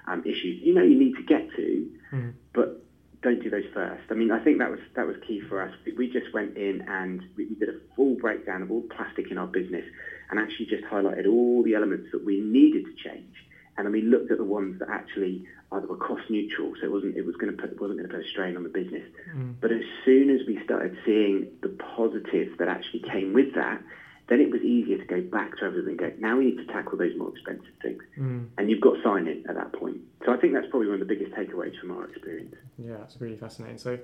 um, 0.09 0.23
issues 0.25 0.63
you 0.63 0.75
know 0.75 0.83
you 0.83 0.99
need 0.99 1.15
to 1.17 1.23
get 1.23 1.51
to, 1.57 1.91
mm. 2.13 2.33
but 2.55 2.83
don't 3.23 3.43
do 3.43 3.51
those 3.51 3.65
first. 3.75 4.05
I 4.11 4.15
mean, 4.15 4.31
I 4.31 4.43
think 4.43 4.59
that 4.59 4.71
was 4.71 4.81
that 4.95 5.07
was 5.07 5.17
key 5.27 5.41
for 5.49 5.61
us. 5.61 5.73
We 5.97 6.11
just 6.11 6.33
went 6.33 6.57
in 6.57 6.83
and 6.89 7.23
we, 7.37 7.47
we 7.47 7.55
did 7.57 7.69
a 7.69 7.79
full 7.97 8.15
breakdown 8.15 8.63
of 8.63 8.71
all 8.71 8.83
plastic 8.97 9.31
in 9.31 9.39
our 9.39 9.47
business 9.47 9.85
and 10.31 10.39
actually 10.39 10.67
just 10.67 10.85
highlighted 10.85 11.27
all 11.27 11.63
the 11.63 11.75
elements 11.75 12.09
that 12.13 12.25
we 12.25 12.41
needed 12.41 12.85
to 12.85 12.95
change 13.09 13.35
and 13.79 13.87
then 13.87 13.93
we 13.93 14.03
looked 14.03 14.31
at 14.33 14.39
the 14.39 14.45
ones 14.45 14.81
that 14.81 14.89
actually 14.91 15.47
either 15.73 15.87
were 15.87 15.97
cost 15.97 16.29
neutral, 16.29 16.73
so 16.81 16.87
it 16.87 16.91
wasn't 16.91 17.17
it 17.17 17.25
was 17.25 17.37
going 17.37 17.55
to 17.55 17.63
put 17.63 17.81
wasn't 17.81 17.99
going 17.99 18.11
to 18.11 18.15
put 18.17 18.27
a 18.27 18.29
strain 18.29 18.57
on 18.57 18.65
the 18.65 18.69
business. 18.69 19.05
Mm. 19.35 19.55
But 19.61 19.71
as 19.71 19.83
soon 20.05 20.31
as 20.31 20.41
we 20.47 20.59
started 20.65 20.99
seeing 21.07 21.47
the 21.63 21.69
positives 21.97 22.59
that 22.59 22.67
actually 22.69 23.01
came 23.09 23.33
with 23.33 23.55
that, 23.55 23.81
then 24.29 24.41
it 24.41 24.51
was 24.51 24.61
easier 24.63 24.99
to 24.99 25.05
go 25.05 25.21
back 25.23 25.57
to 25.59 25.65
everything 25.65 25.91
and 25.91 25.99
go, 25.99 26.13
now 26.19 26.37
we 26.37 26.47
need 26.47 26.57
to 26.57 26.67
tackle 26.67 26.99
those 26.99 27.17
more 27.17 27.31
expensive 27.31 27.73
things. 27.81 28.03
Mm. 28.19 28.49
And 28.59 28.69
you've 28.69 28.81
got 28.81 29.03
sign 29.03 29.29
in 29.29 29.45
at 29.49 29.55
that 29.55 29.73
point. 29.73 29.99
So 30.27 30.33
I 30.33 30.37
think 30.37 30.55
that's 30.55 30.67
probably 30.69 30.89
one 30.89 31.01
of 31.01 31.09
the 31.09 31.15
biggest 31.15 31.33
takeaways 31.33 31.79
from 31.81 31.93
our 31.93 32.05
experience. 32.05 32.55
Yeah, 32.79 33.03
it's 33.05 33.21
really 33.21 33.37
fascinating. 33.37 33.79
So 33.79 33.99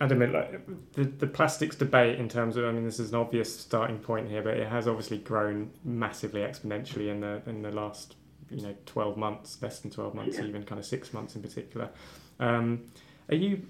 Adam, 0.00 0.32
like 0.32 0.66
the, 0.94 1.04
the 1.04 1.26
plastics 1.26 1.76
debate 1.76 2.18
in 2.18 2.28
terms 2.28 2.56
of, 2.56 2.64
I 2.64 2.72
mean, 2.72 2.84
this 2.86 2.98
is 2.98 3.10
an 3.10 3.16
obvious 3.16 3.54
starting 3.54 3.98
point 3.98 4.28
here, 4.28 4.42
but 4.42 4.56
it 4.56 4.66
has 4.66 4.88
obviously 4.88 5.18
grown 5.18 5.70
massively 5.84 6.40
exponentially 6.40 7.08
in 7.08 7.20
the 7.20 7.42
in 7.46 7.60
the 7.60 7.70
last 7.70 8.16
you 8.50 8.62
know 8.62 8.74
12 8.86 9.16
months, 9.16 9.58
less 9.62 9.80
than 9.80 9.90
12 9.90 10.14
months, 10.14 10.38
yeah. 10.38 10.44
even 10.44 10.64
kind 10.64 10.78
of 10.78 10.84
six 10.84 11.12
months 11.12 11.36
in 11.36 11.42
particular. 11.42 11.90
Um, 12.38 12.84
are 13.28 13.36
you 13.36 13.62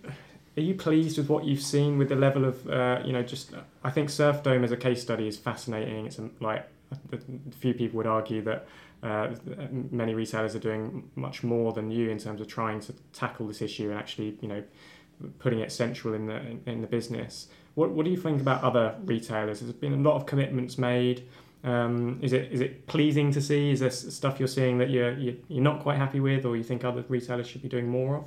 are 0.56 0.62
you 0.62 0.74
pleased 0.74 1.18
with 1.18 1.28
what 1.28 1.44
you've 1.44 1.62
seen 1.62 1.98
with 1.98 2.08
the 2.08 2.16
level 2.16 2.44
of 2.44 2.68
uh, 2.68 3.00
you 3.04 3.12
know 3.12 3.22
just 3.22 3.52
I 3.84 3.90
think 3.90 4.08
Surfdome 4.08 4.64
as 4.64 4.72
a 4.72 4.76
case 4.76 5.02
study 5.02 5.28
is 5.28 5.36
fascinating. 5.36 6.06
It's 6.06 6.20
like 6.40 6.66
a 7.12 7.18
few 7.58 7.74
people 7.74 7.98
would 7.98 8.06
argue 8.06 8.42
that 8.42 8.66
uh, 9.02 9.30
many 9.90 10.14
retailers 10.14 10.54
are 10.54 10.60
doing 10.60 11.10
much 11.14 11.42
more 11.42 11.72
than 11.72 11.90
you 11.90 12.10
in 12.10 12.18
terms 12.18 12.40
of 12.40 12.48
trying 12.48 12.80
to 12.80 12.92
tackle 13.12 13.46
this 13.46 13.62
issue 13.62 13.90
and 13.90 13.98
actually 13.98 14.36
you 14.40 14.48
know 14.48 14.62
putting 15.38 15.60
it 15.60 15.70
central 15.70 16.14
in 16.14 16.26
the 16.26 16.36
in, 16.36 16.62
in 16.66 16.80
the 16.80 16.86
business. 16.86 17.48
What 17.74 17.90
what 17.90 18.04
do 18.04 18.10
you 18.10 18.16
think 18.16 18.40
about 18.40 18.62
other 18.62 18.96
retailers? 19.04 19.60
There's 19.60 19.72
been 19.72 19.94
a 19.94 20.08
lot 20.08 20.16
of 20.16 20.26
commitments 20.26 20.78
made. 20.78 21.26
Um, 21.62 22.18
is 22.22 22.32
it 22.32 22.50
is 22.52 22.60
it 22.60 22.86
pleasing 22.86 23.32
to 23.32 23.40
see? 23.40 23.70
Is 23.70 23.80
there 23.80 23.90
stuff 23.90 24.38
you're 24.38 24.48
seeing 24.48 24.78
that 24.78 24.90
you're 24.90 25.12
you're 25.12 25.36
not 25.48 25.82
quite 25.82 25.98
happy 25.98 26.20
with, 26.20 26.44
or 26.46 26.56
you 26.56 26.64
think 26.64 26.84
other 26.84 27.04
retailers 27.08 27.46
should 27.46 27.62
be 27.62 27.68
doing 27.68 27.88
more 27.88 28.16
of? 28.16 28.24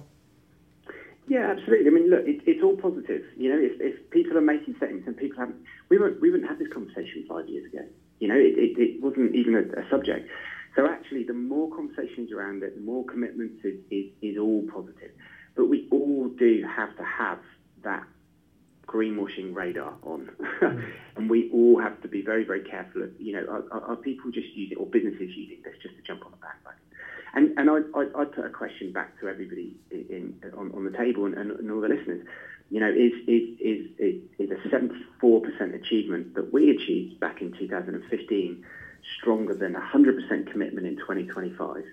Yeah, 1.28 1.56
absolutely. 1.58 1.88
I 1.88 1.90
mean, 1.90 2.10
look, 2.10 2.26
it, 2.26 2.42
it's 2.46 2.62
all 2.62 2.76
positive. 2.76 3.24
You 3.38 3.50
know, 3.50 3.60
if, 3.60 3.80
if 3.80 4.10
people 4.12 4.38
are 4.38 4.42
making 4.42 4.76
statements 4.76 5.08
and 5.08 5.16
people 5.16 5.40
haven't, 5.40 5.58
we 5.90 5.98
wouldn't 5.98 6.22
we 6.22 6.30
wouldn't 6.30 6.50
have 6.50 6.60
this 6.60 6.72
conversation 6.72 7.26
five 7.28 7.48
years 7.48 7.72
ago. 7.72 7.84
You 8.20 8.28
know, 8.28 8.36
it, 8.36 8.58
it, 8.58 8.78
it 8.78 9.02
wasn't 9.02 9.34
even 9.36 9.56
a, 9.56 9.82
a, 9.82 9.90
subject. 9.90 10.30
So 10.76 10.88
actually, 10.88 11.24
the 11.24 11.34
more 11.34 11.74
conversations 11.76 12.32
around 12.32 12.64
it, 12.64 12.76
the 12.76 12.82
more 12.82 13.06
commitments 13.06 13.64
is, 13.64 13.80
is, 13.90 14.06
is 14.22 14.38
all 14.38 14.64
positive. 14.72 15.12
But 15.56 15.70
we 15.70 15.88
all 15.92 16.30
do 16.30 16.66
have 16.68 16.96
to 16.98 17.04
have 17.04 17.40
that 17.84 18.04
greenwashing 18.94 19.56
radar 19.56 19.94
on. 20.04 20.30
Mm. 20.64 20.94
and 21.18 21.30
we 21.30 21.50
all 21.52 21.78
have 21.82 22.02
to 22.04 22.08
be 22.08 22.22
very, 22.22 22.46
very 22.46 22.62
careful 22.62 23.04
of, 23.04 23.10
you 23.20 23.34
know, 23.34 23.46
are, 23.70 23.84
are, 23.84 23.96
people 23.98 24.32
just 24.32 24.48
using, 24.56 24.78
or 24.78 24.86
businesses 24.86 25.36
using 25.36 25.58
this 25.62 25.76
just 25.82 25.94
to 25.98 26.02
jump 26.04 26.26
on 26.26 26.32
the 26.32 26.38
bandwagon? 26.38 26.80
And, 27.34 27.60
and 27.60 27.70
I'd, 27.70 28.16
I'd 28.16 28.32
put 28.32 28.46
a 28.46 28.50
question 28.50 28.94
back 28.94 29.20
to 29.20 29.28
everybody 29.28 29.76
in, 29.92 30.38
in 30.42 30.52
on, 30.58 30.72
on, 30.74 30.86
the 30.86 30.98
table 30.98 31.26
and, 31.26 31.36
and, 31.36 31.52
and, 31.52 31.70
all 31.70 31.82
the 31.82 31.90
listeners. 31.90 32.26
You 32.70 32.80
know, 32.80 32.90
is, 32.90 33.12
is, 33.28 33.60
is, 33.60 33.88
is, 33.98 34.22
is 34.40 34.52
a 34.52 34.70
74% 34.70 35.76
achievement 35.76 36.36
that 36.36 36.54
we 36.54 36.70
achieved 36.70 37.20
back 37.20 37.42
in 37.42 37.52
2015 37.52 38.66
stronger 39.20 39.54
than 39.54 39.74
100% 39.74 40.52
commitment 40.52 40.88
in 40.88 40.96
2025? 40.96 41.84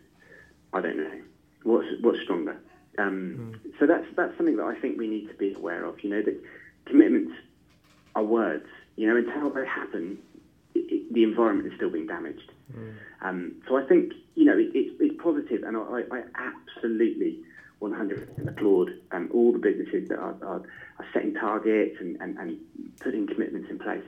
I 0.72 0.80
don't 0.80 0.96
know. 0.96 1.20
What's, 1.64 1.88
what's 2.02 2.20
stronger? 2.22 2.60
Um, 2.98 3.58
mm. 3.64 3.72
So 3.78 3.86
that's 3.86 4.06
that's 4.16 4.36
something 4.36 4.56
that 4.56 4.64
I 4.64 4.78
think 4.80 4.98
we 4.98 5.08
need 5.08 5.28
to 5.28 5.34
be 5.34 5.54
aware 5.54 5.84
of. 5.84 6.02
You 6.02 6.10
know 6.10 6.22
that 6.22 6.40
commitments 6.90 7.32
are 8.14 8.24
words. 8.24 8.66
You 8.96 9.08
know, 9.08 9.16
until 9.16 9.50
they 9.50 9.66
happen, 9.66 10.18
it, 10.74 11.12
the 11.12 11.22
environment 11.22 11.68
is 11.68 11.74
still 11.76 11.90
being 11.90 12.06
damaged. 12.06 12.50
Mm. 12.72 12.94
Um, 13.22 13.52
so 13.68 13.76
I 13.76 13.86
think 13.86 14.12
you 14.34 14.44
know 14.44 14.58
it, 14.58 14.70
it's, 14.74 14.96
it's 15.00 15.22
positive, 15.22 15.62
and 15.62 15.76
I, 15.76 16.02
I 16.10 16.22
absolutely 16.34 17.40
100% 17.80 18.48
applaud 18.48 18.90
um, 19.12 19.30
all 19.32 19.52
the 19.52 19.58
businesses 19.58 20.08
that 20.08 20.18
are, 20.18 20.36
are, 20.42 20.62
are 20.98 21.06
setting 21.14 21.34
targets 21.34 21.96
and, 21.98 22.20
and, 22.20 22.36
and 22.38 22.58
putting 23.00 23.26
commitments 23.26 23.70
in 23.70 23.78
place. 23.78 24.02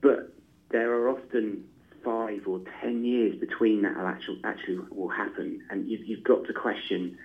But 0.00 0.32
there 0.70 0.92
are 0.92 1.10
often 1.10 1.64
five 2.04 2.46
or 2.46 2.60
ten 2.80 3.04
years 3.04 3.38
between 3.38 3.82
that 3.82 3.96
actually 3.96 4.40
actually 4.44 4.78
will 4.90 5.08
happen, 5.08 5.62
and 5.70 5.88
you've, 5.88 6.06
you've 6.06 6.24
got 6.24 6.44
to 6.46 6.52
question 6.52 7.18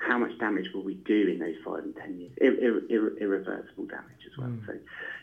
how 0.00 0.18
much 0.18 0.36
damage 0.38 0.66
will 0.74 0.82
we 0.82 0.94
do 0.94 1.28
in 1.28 1.38
those 1.38 1.56
five 1.64 1.84
and 1.84 1.94
ten 1.94 2.18
years? 2.18 2.32
Ir- 2.40 2.84
ir- 2.90 3.16
irreversible 3.18 3.84
damage 3.86 4.26
as 4.30 4.38
well. 4.38 4.48
Mm. 4.48 4.66
So, 4.66 4.72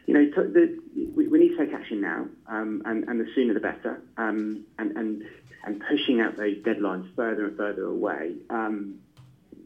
you 0.05 0.13
know, 0.13 0.25
t- 0.25 0.51
the, 0.53 0.80
we, 1.15 1.28
we, 1.28 1.39
need 1.39 1.57
to 1.57 1.65
take 1.65 1.73
action 1.73 1.99
now, 1.99 2.28
um, 2.47 2.84
and, 2.86 3.03
and, 3.09 3.19
the 3.19 3.28
sooner 3.36 3.53
the 3.53 3.59
better. 3.59 4.01
Um, 4.17 4.65
and, 4.78 4.95
and 4.95 5.23
and 5.63 5.84
pushing 5.89 6.21
out 6.21 6.38
those 6.38 6.55
deadlines 6.57 7.13
further 7.15 7.47
and 7.47 7.57
further 7.57 7.86
away, 7.86 8.36
um, 8.49 8.95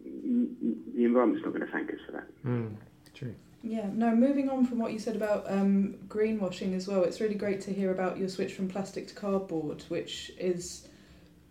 the 0.04 1.06
environment's 1.06 1.44
not 1.46 1.54
going 1.54 1.66
to 1.66 1.72
thank 1.72 1.90
us 1.92 2.00
for 2.06 2.14
that. 2.14 2.44
Mm. 2.44 2.76
True. 3.14 3.36
Yeah, 3.64 3.88
no, 3.94 4.16
moving 4.16 4.50
on 4.50 4.66
from 4.66 4.80
what 4.80 4.92
you 4.92 4.98
said 5.00 5.16
about 5.16 5.46
um, 5.48 5.96
greenwashing 6.08 6.76
as 6.76 6.88
well, 6.88 7.04
it's 7.04 7.22
really 7.22 7.36
great 7.36 7.62
to 7.62 7.74
hear 7.74 7.92
about 7.92 8.18
your 8.18 8.30
switch 8.30 8.54
from 8.54 8.68
plastic 8.68 9.08
to 9.10 9.14
cardboard, 9.14 9.84
which 9.90 10.32
is 10.40 10.88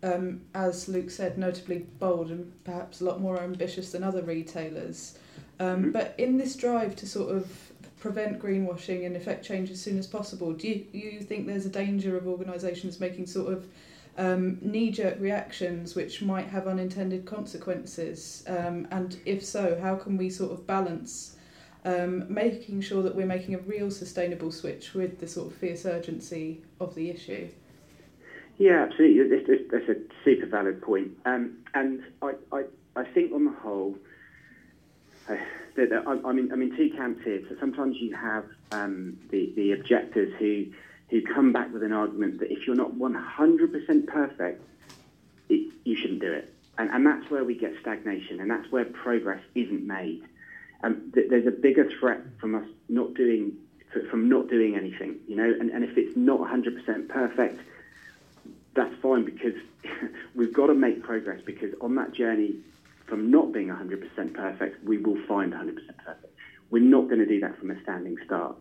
um, 0.03 0.41
as 0.53 0.87
Luke 0.87 1.09
said, 1.09 1.37
notably 1.37 1.85
bold 1.99 2.29
and 2.29 2.51
perhaps 2.63 3.01
a 3.01 3.05
lot 3.05 3.21
more 3.21 3.39
ambitious 3.39 3.91
than 3.91 4.03
other 4.03 4.21
retailers. 4.21 5.17
Um, 5.59 5.67
mm-hmm. 5.67 5.91
But 5.91 6.15
in 6.17 6.37
this 6.37 6.55
drive 6.55 6.95
to 6.97 7.07
sort 7.07 7.35
of 7.35 7.71
prevent 7.99 8.39
greenwashing 8.39 9.05
and 9.05 9.15
effect 9.15 9.45
change 9.45 9.69
as 9.69 9.81
soon 9.81 9.99
as 9.99 10.07
possible, 10.07 10.53
do 10.53 10.67
you, 10.67 10.85
you 10.91 11.21
think 11.21 11.45
there's 11.45 11.65
a 11.65 11.69
danger 11.69 12.17
of 12.17 12.27
organisations 12.27 12.99
making 12.99 13.27
sort 13.27 13.53
of 13.53 13.67
um, 14.17 14.57
knee 14.61 14.91
jerk 14.91 15.19
reactions 15.19 15.95
which 15.95 16.21
might 16.21 16.47
have 16.47 16.67
unintended 16.67 17.25
consequences? 17.25 18.43
Um, 18.47 18.87
and 18.91 19.17
if 19.25 19.43
so, 19.43 19.79
how 19.79 19.95
can 19.95 20.17
we 20.17 20.29
sort 20.29 20.51
of 20.51 20.65
balance 20.65 21.35
um, 21.83 22.31
making 22.31 22.81
sure 22.81 23.01
that 23.03 23.15
we're 23.15 23.25
making 23.25 23.55
a 23.55 23.59
real 23.59 23.89
sustainable 23.89 24.51
switch 24.51 24.93
with 24.93 25.19
the 25.19 25.27
sort 25.27 25.51
of 25.51 25.57
fierce 25.57 25.85
urgency 25.85 26.61
of 26.79 26.93
the 26.95 27.09
issue. 27.09 27.49
Yeah, 28.61 28.85
absolutely. 28.87 29.27
That's, 29.35 29.47
that's, 29.47 29.71
that's 29.87 29.89
a 29.89 30.01
super 30.23 30.45
valid 30.45 30.83
point. 30.83 31.13
Um, 31.25 31.57
and 31.73 32.01
I, 32.21 32.33
I, 32.53 32.63
I 32.95 33.05
think 33.05 33.33
on 33.33 33.45
the 33.45 33.59
whole, 33.59 33.95
uh, 35.27 35.33
that, 35.77 35.89
that 35.89 36.03
I, 36.07 36.11
I'm, 36.29 36.37
in, 36.37 36.51
I'm 36.51 36.61
in 36.61 36.77
two 36.77 36.91
camps 36.95 37.21
here. 37.25 37.41
So 37.49 37.55
sometimes 37.59 37.95
you 37.99 38.15
have 38.15 38.45
um, 38.71 39.17
the, 39.31 39.51
the 39.55 39.71
objectors 39.71 40.31
who, 40.37 40.65
who 41.09 41.23
come 41.33 41.51
back 41.51 41.73
with 41.73 41.81
an 41.81 41.91
argument 41.91 42.39
that 42.39 42.51
if 42.51 42.67
you're 42.67 42.75
not 42.75 42.91
100% 42.91 44.05
perfect, 44.05 44.63
it, 45.49 45.73
you 45.83 45.97
shouldn't 45.99 46.21
do 46.21 46.31
it. 46.31 46.53
And, 46.77 46.91
and 46.91 47.03
that's 47.03 47.31
where 47.31 47.43
we 47.43 47.57
get 47.57 47.71
stagnation, 47.81 48.41
and 48.41 48.51
that's 48.51 48.71
where 48.71 48.85
progress 48.85 49.41
isn't 49.55 49.87
made. 49.87 50.21
Um, 50.83 51.11
th- 51.15 51.31
there's 51.31 51.47
a 51.47 51.51
bigger 51.51 51.89
threat 51.99 52.19
from 52.39 52.53
us 52.53 52.65
not 52.89 53.15
doing 53.15 53.53
from 54.09 54.29
not 54.29 54.49
doing 54.49 54.75
anything, 54.77 55.17
you 55.27 55.35
know. 55.35 55.51
And, 55.59 55.69
and 55.69 55.83
if 55.83 55.97
it's 55.97 56.15
not 56.15 56.39
100% 56.39 57.09
perfect, 57.09 57.59
that's 58.75 58.93
fine 59.01 59.25
because 59.25 59.53
we've 60.35 60.53
got 60.53 60.67
to 60.67 60.73
make 60.73 61.03
progress 61.03 61.41
because 61.45 61.73
on 61.81 61.95
that 61.95 62.13
journey 62.13 62.55
from 63.07 63.29
not 63.29 63.51
being 63.51 63.67
100% 63.67 64.33
perfect, 64.33 64.83
we 64.85 64.97
will 64.97 65.17
find 65.27 65.51
100% 65.53 65.75
perfect. 66.05 66.33
We're 66.69 66.81
not 66.81 67.09
going 67.09 67.19
to 67.19 67.25
do 67.25 67.41
that 67.41 67.59
from 67.59 67.71
a 67.71 67.81
standing 67.83 68.15
start. 68.25 68.55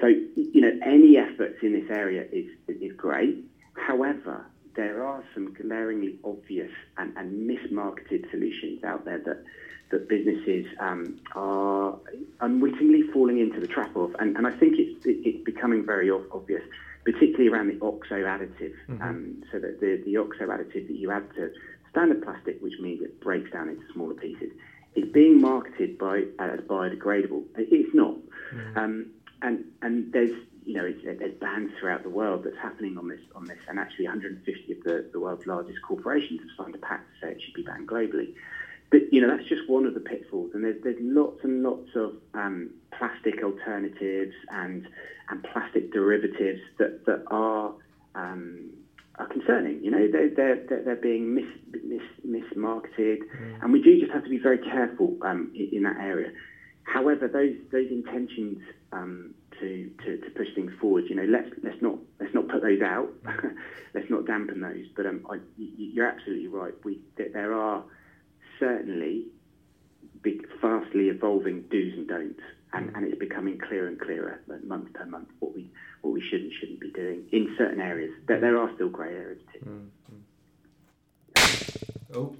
So, 0.00 0.08
you 0.08 0.60
know, 0.60 0.72
any 0.84 1.16
efforts 1.16 1.58
in 1.62 1.72
this 1.72 1.88
area 1.88 2.24
is, 2.32 2.46
is 2.66 2.92
great. 2.96 3.44
However, 3.74 4.44
there 4.74 5.06
are 5.06 5.22
some 5.34 5.54
glaringly 5.54 6.18
obvious 6.24 6.70
and, 6.96 7.16
and 7.16 7.48
mismarketed 7.48 8.28
solutions 8.30 8.82
out 8.82 9.04
there 9.04 9.18
that, 9.18 9.44
that 9.90 10.08
businesses 10.08 10.66
um, 10.80 11.20
are 11.36 11.96
unwittingly 12.40 13.02
falling 13.12 13.38
into 13.38 13.60
the 13.60 13.68
trap 13.68 13.94
of. 13.94 14.16
And, 14.18 14.36
and 14.36 14.46
I 14.46 14.50
think 14.50 14.78
it's, 14.78 15.04
it, 15.06 15.18
it's 15.24 15.44
becoming 15.44 15.84
very 15.84 16.10
obvious, 16.10 16.62
particularly 17.04 17.48
around 17.48 17.68
the 17.68 17.84
OXO 17.84 18.14
additive. 18.14 18.74
Mm-hmm. 18.88 19.02
Um, 19.02 19.42
so 19.50 19.58
that 19.58 19.80
the, 19.80 20.02
the 20.04 20.16
OXO 20.16 20.46
additive 20.46 20.86
that 20.88 20.96
you 20.96 21.10
add 21.10 21.28
to 21.34 21.52
standard 21.90 22.22
plastic, 22.22 22.60
which 22.60 22.74
means 22.80 23.02
it 23.02 23.20
breaks 23.20 23.50
down 23.50 23.68
into 23.68 23.82
smaller 23.92 24.14
pieces, 24.14 24.50
is 24.94 25.08
being 25.12 25.40
marketed 25.40 25.98
by 25.98 26.24
as 26.38 26.60
biodegradable. 26.60 27.44
It's 27.56 27.94
not. 27.94 28.16
Mm-hmm. 28.54 28.78
Um, 28.78 29.06
and, 29.42 29.64
and 29.82 30.12
there's 30.12 30.32
you 30.64 30.74
know, 30.74 30.92
there's 31.04 31.34
bans 31.40 31.72
throughout 31.80 32.02
the 32.02 32.08
world 32.08 32.44
that's 32.44 32.56
happening 32.58 32.96
on 32.96 33.08
this, 33.08 33.20
on 33.34 33.44
this, 33.46 33.58
and 33.68 33.78
actually 33.78 34.04
150 34.04 34.72
of 34.72 34.84
the, 34.84 35.10
the 35.12 35.18
world's 35.18 35.46
largest 35.46 35.78
corporations 35.82 36.40
have 36.40 36.64
signed 36.64 36.74
a 36.74 36.78
pact 36.78 37.08
to 37.10 37.26
say 37.26 37.32
it 37.32 37.42
should 37.42 37.54
be 37.54 37.62
banned 37.62 37.88
globally. 37.88 38.34
But 38.92 39.10
you 39.10 39.22
know, 39.22 39.34
that's 39.34 39.48
just 39.48 39.68
one 39.68 39.86
of 39.86 39.94
the 39.94 40.00
pitfalls, 40.00 40.50
and 40.52 40.62
there's 40.62 40.76
there's 40.84 40.98
lots 41.00 41.40
and 41.42 41.62
lots 41.62 41.88
of 41.96 42.12
um, 42.34 42.70
plastic 42.96 43.42
alternatives 43.42 44.34
and 44.50 44.86
and 45.30 45.42
plastic 45.50 45.92
derivatives 45.92 46.60
that 46.78 47.06
that 47.06 47.24
are 47.28 47.72
um, 48.14 48.68
are 49.18 49.26
concerning. 49.28 49.82
You 49.82 49.92
know, 49.92 50.08
they're 50.12 50.28
they're 50.28 50.82
they're 50.84 50.96
being 50.96 51.34
mis, 51.34 51.46
mis 51.82 52.02
mismarketed, 52.26 53.20
mm. 53.20 53.62
and 53.62 53.72
we 53.72 53.80
do 53.82 53.98
just 53.98 54.12
have 54.12 54.24
to 54.24 54.30
be 54.30 54.38
very 54.38 54.58
careful 54.58 55.16
um, 55.22 55.50
in, 55.54 55.70
in, 55.78 55.82
that 55.84 55.96
area. 55.96 56.30
However, 56.82 57.28
those 57.28 57.56
those 57.72 57.90
intentions 57.90 58.58
um, 58.92 59.32
to, 59.58 59.90
to, 60.04 60.18
to 60.18 60.30
push 60.36 60.48
things 60.54 60.72
forward. 60.78 61.04
You 61.08 61.16
know, 61.16 61.24
let's 61.24 61.48
let's 61.64 61.80
not 61.80 61.96
let's 62.20 62.34
not 62.34 62.46
put 62.48 62.60
those 62.60 62.82
out. 62.82 63.08
let's 63.94 64.10
not 64.10 64.26
dampen 64.26 64.60
those. 64.60 64.84
But 64.94 65.06
um, 65.06 65.26
I, 65.30 65.38
you're 65.56 66.06
absolutely 66.06 66.48
right. 66.48 66.74
We 66.84 67.00
there 67.16 67.54
are 67.54 67.84
certainly 68.62 69.26
big, 70.22 70.46
fastly 70.60 71.08
evolving 71.08 71.64
do's 71.70 71.94
and 71.94 72.06
don'ts, 72.06 72.40
and, 72.72 72.94
and 72.94 73.04
it's 73.04 73.18
becoming 73.18 73.58
clearer 73.58 73.88
and 73.88 74.00
clearer 74.00 74.40
month 74.64 74.92
per 74.92 75.04
month 75.04 75.28
what 75.40 75.52
we 75.54 75.68
what 76.02 76.12
we 76.14 76.20
should 76.20 76.42
and 76.42 76.52
shouldn't 76.60 76.78
be 76.80 76.90
doing 76.90 77.24
in 77.32 77.54
certain 77.58 77.80
areas. 77.80 78.12
There, 78.26 78.40
there 78.40 78.56
are 78.58 78.70
still 78.74 78.88
grey 78.88 79.14
areas 79.14 79.40
too. 79.52 79.88
Mm-hmm. 81.36 82.16
Oh. 82.16 82.36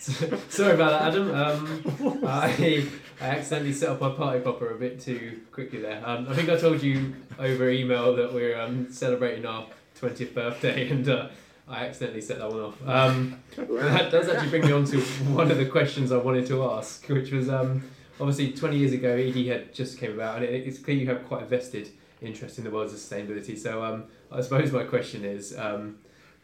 Sorry 0.48 0.74
about 0.74 0.92
that, 0.92 1.08
Adam. 1.08 1.34
Um, 1.34 2.24
I, 2.26 2.88
I 3.20 3.24
accidentally 3.24 3.74
set 3.74 3.90
up 3.90 4.00
my 4.00 4.10
party 4.10 4.40
popper 4.40 4.70
a 4.70 4.78
bit 4.78 4.98
too 5.00 5.42
quickly 5.52 5.80
there. 5.80 6.02
Um, 6.04 6.26
I 6.28 6.34
think 6.34 6.48
I 6.48 6.56
told 6.56 6.82
you 6.82 7.14
over 7.38 7.68
email 7.68 8.16
that 8.16 8.32
we're 8.32 8.58
um, 8.58 8.90
celebrating 8.90 9.44
our 9.44 9.66
20th 10.00 10.32
birthday 10.32 10.88
and 10.88 11.06
uh, 11.06 11.28
I 11.70 11.86
accidentally 11.86 12.20
set 12.20 12.38
that 12.38 12.50
one 12.50 12.60
off. 12.60 12.88
Um, 12.88 13.40
that 13.56 14.10
does 14.10 14.28
actually 14.28 14.50
bring 14.50 14.66
me 14.66 14.72
on 14.72 14.84
to 14.86 15.00
one 15.34 15.50
of 15.50 15.56
the 15.56 15.66
questions 15.66 16.10
I 16.10 16.16
wanted 16.16 16.46
to 16.48 16.64
ask, 16.64 17.08
which 17.08 17.30
was 17.30 17.48
um, 17.48 17.88
obviously 18.18 18.52
20 18.52 18.76
years 18.76 18.92
ago, 18.92 19.10
Edie 19.10 19.48
had 19.48 19.72
just 19.72 19.98
came 19.98 20.12
about 20.12 20.36
and 20.36 20.44
it's 20.44 20.78
clear 20.78 20.96
you 20.96 21.06
have 21.06 21.26
quite 21.26 21.42
a 21.42 21.46
vested 21.46 21.90
interest 22.20 22.58
in 22.58 22.64
the 22.64 22.70
world's 22.70 22.92
sustainability. 22.92 23.56
So 23.56 23.84
um, 23.84 24.04
I 24.32 24.40
suppose 24.40 24.72
my 24.72 24.82
question 24.82 25.24
is 25.24 25.56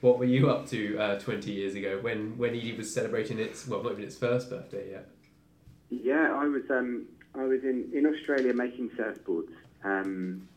what 0.01 0.19
were 0.19 0.25
you 0.25 0.51
up 0.51 0.69
to 0.69 0.99
uh, 0.99 1.19
20 1.19 1.51
years 1.51 1.75
ago 1.75 1.99
when, 2.01 2.39
when 2.39 2.51
Edie 2.51 2.77
was 2.77 2.93
celebrating 2.93 3.39
its, 3.39 3.67
well, 3.67 3.83
not 3.83 3.93
even 3.93 4.05
its 4.05 4.17
first 4.17 4.49
birthday 4.49 4.91
yet? 4.93 5.09
Yeah, 5.91 6.33
I 6.35 6.47
was 6.47 6.63
um, 6.71 7.07
I 7.35 7.45
was 7.45 7.63
in, 7.63 7.91
in 7.95 8.07
Australia 8.07 8.53
making 8.53 8.91
surfboards. 8.91 9.53
Um, 9.85 10.49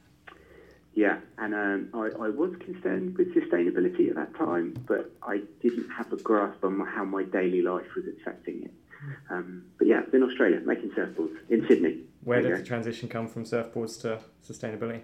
yeah, 0.94 1.20
and 1.38 1.54
um, 1.54 1.90
I, 1.94 2.26
I 2.26 2.30
was 2.30 2.54
concerned 2.60 3.18
with 3.18 3.34
sustainability 3.34 4.10
at 4.10 4.16
that 4.16 4.36
time, 4.36 4.74
but 4.88 5.12
I 5.22 5.42
didn't 5.62 5.90
have 5.92 6.12
a 6.12 6.18
grasp 6.18 6.64
on 6.64 6.80
how 6.86 7.06
my 7.06 7.24
daily 7.24 7.62
life 7.62 7.86
was 7.96 8.06
affecting 8.20 8.64
it. 8.64 8.74
Um, 9.30 9.64
but 9.78 9.88
yeah, 9.88 10.02
in 10.12 10.24
Australia 10.24 10.60
making 10.66 10.92
surfboards 10.92 11.38
in 11.50 11.66
Sydney. 11.68 12.02
Where 12.24 12.42
did 12.42 12.58
the 12.58 12.64
transition 12.64 13.08
come 13.08 13.28
from 13.28 13.46
surfboards 13.46 14.02
to 14.02 14.20
sustainability? 14.46 15.02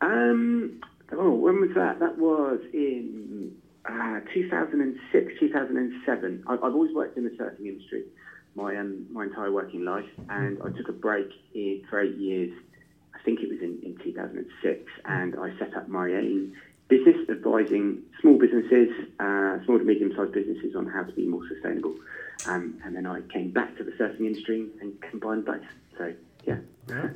Um, 0.00 0.80
oh, 1.12 1.34
when 1.34 1.60
was 1.60 1.70
that? 1.74 1.98
That 1.98 2.16
was 2.16 2.60
in 2.72 3.54
uh, 3.84 4.20
2006, 4.32 5.32
2007. 5.38 6.44
I, 6.46 6.52
I've 6.54 6.62
always 6.62 6.94
worked 6.94 7.18
in 7.18 7.24
the 7.24 7.30
surfing 7.30 7.66
industry 7.66 8.04
my 8.58 8.76
um, 8.76 9.06
my 9.10 9.24
entire 9.24 9.52
working 9.52 9.84
life, 9.84 10.08
and 10.28 10.58
I 10.62 10.70
took 10.76 10.88
a 10.88 10.92
break 10.92 11.28
in, 11.54 11.82
for 11.88 12.00
eight 12.00 12.16
years. 12.16 12.52
Think 13.28 13.40
it 13.40 13.50
was 13.50 13.60
in, 13.60 13.78
in 13.82 13.94
2006, 14.02 14.90
and 15.04 15.36
I 15.38 15.52
set 15.58 15.76
up 15.76 15.86
my 15.86 16.06
own 16.14 16.56
business 16.88 17.28
advising 17.28 18.00
small 18.22 18.38
businesses, 18.38 18.88
uh, 19.20 19.62
small 19.66 19.76
to 19.76 19.84
medium 19.84 20.14
sized 20.16 20.32
businesses 20.32 20.74
on 20.74 20.86
how 20.86 21.02
to 21.02 21.12
be 21.12 21.26
more 21.26 21.46
sustainable. 21.46 21.94
Um, 22.46 22.80
and 22.86 22.96
then 22.96 23.04
I 23.04 23.20
came 23.30 23.50
back 23.50 23.76
to 23.76 23.84
the 23.84 23.90
surfing 23.90 24.20
industry 24.20 24.68
and 24.80 24.98
combined 25.02 25.44
both. 25.44 25.60
So, 25.98 26.14
yeah. 26.46 26.56
yeah. 26.88 27.10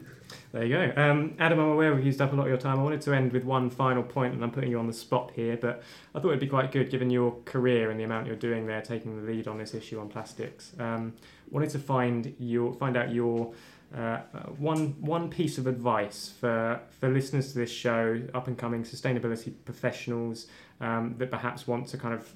There 0.53 0.65
you 0.65 0.77
go. 0.77 1.03
Um, 1.03 1.35
Adam, 1.39 1.59
I'm 1.59 1.71
aware 1.71 1.95
we've 1.95 2.05
used 2.05 2.21
up 2.21 2.35
a 2.35 2.37
lot 2.37 2.43
of 2.43 2.49
your 2.51 2.59
time. 2.59 2.79
I 2.79 2.83
wanted 2.83 3.01
to 3.01 3.15
end 3.15 3.33
with 3.33 3.45
one 3.45 3.71
final 3.71 4.03
point, 4.03 4.35
and 4.35 4.45
I'm 4.45 4.51
putting 4.51 4.71
you 4.71 4.79
on 4.79 4.87
the 4.87 4.93
spot 4.93 5.33
here, 5.35 5.57
but 5.57 5.83
I 6.15 6.21
thought 6.21 6.29
it'd 6.29 6.41
be 6.41 6.47
quite 6.47 6.73
good, 6.73 6.91
given 6.91 7.09
your 7.09 7.39
career 7.47 7.91
and 7.91 7.99
the 7.99 8.05
amount 8.05 8.27
you're 8.27 8.37
doing 8.37 8.67
there, 8.67 8.83
taking 8.83 9.17
the 9.17 9.33
lead 9.33 9.49
on 9.49 9.57
this 9.57 9.73
issue 9.73 9.99
on 9.99 10.11
plastics. 10.11 10.73
Um, 10.79 11.15
wanted 11.51 11.71
to 11.71 11.79
find 11.79 12.35
your 12.39 12.75
find 12.75 12.99
out 12.99 13.15
your 13.15 13.55
uh, 13.97 14.20
one 14.59 14.97
one 15.01 15.28
piece 15.28 15.59
of 15.59 15.66
advice 15.66 16.32
for 16.40 16.80
for 16.99 17.09
listeners 17.09 17.53
to 17.53 17.59
this 17.59 17.70
show, 17.70 18.22
up 18.34 18.47
and 18.47 18.57
coming 18.57 18.84
sustainability 18.84 19.53
professionals 19.64 20.47
um, 20.80 21.14
that 21.18 21.30
perhaps 21.30 21.66
want 21.66 21.86
to 21.88 21.99
kind 21.99 22.14
of 22.14 22.32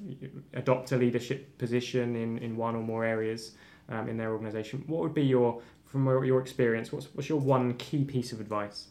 adopt 0.55 0.93
a 0.93 0.97
leadership 0.97 1.57
position 1.59 2.17
in, 2.17 2.39
in 2.39 2.57
one 2.57 2.77
or 2.77 2.83
more 2.83 3.05
areas 3.05 3.53
um, 3.89 4.09
in 4.09 4.17
their 4.17 4.33
organisation. 4.33 4.85
What 4.87 5.03
would 5.03 5.15
be 5.15 5.25
your 5.25 5.63
from 5.87 6.07
your 6.25 6.41
experience, 6.41 6.93
what's, 6.93 7.07
what's 7.15 7.29
your 7.29 7.41
one 7.41 7.75
key 7.75 8.05
piece 8.05 8.33
of 8.33 8.41
advice? 8.41 8.89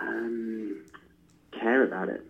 Um, 0.00 0.84
care 1.58 1.82
about 1.84 2.08
it. 2.08 2.24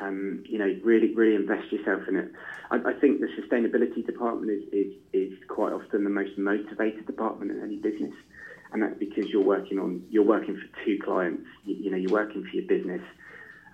Um, 0.00 0.42
you 0.46 0.58
know, 0.58 0.74
really, 0.82 1.14
really 1.14 1.36
invest 1.36 1.70
yourself 1.70 2.02
in 2.08 2.16
it. 2.16 2.32
I, 2.70 2.76
I 2.76 2.92
think 3.00 3.20
the 3.20 3.28
sustainability 3.40 4.04
department 4.04 4.50
is, 4.50 4.62
is, 4.72 4.92
is 5.12 5.38
quite 5.48 5.72
often 5.72 6.02
the 6.04 6.10
most 6.10 6.36
motivated 6.36 7.06
department 7.06 7.52
in 7.52 7.62
any 7.62 7.76
business, 7.76 8.14
and 8.72 8.82
that's 8.82 8.94
because 8.98 9.26
you're 9.32 9.42
working 9.42 9.78
on 9.78 10.00
you're 10.08 10.22
working 10.22 10.54
for 10.54 10.84
two 10.84 10.96
clients. 10.96 11.44
You, 11.64 11.76
you 11.78 11.90
know, 11.90 11.96
you're 11.96 12.12
working 12.12 12.42
for 12.42 12.56
your 12.56 12.64
business, 12.66 13.00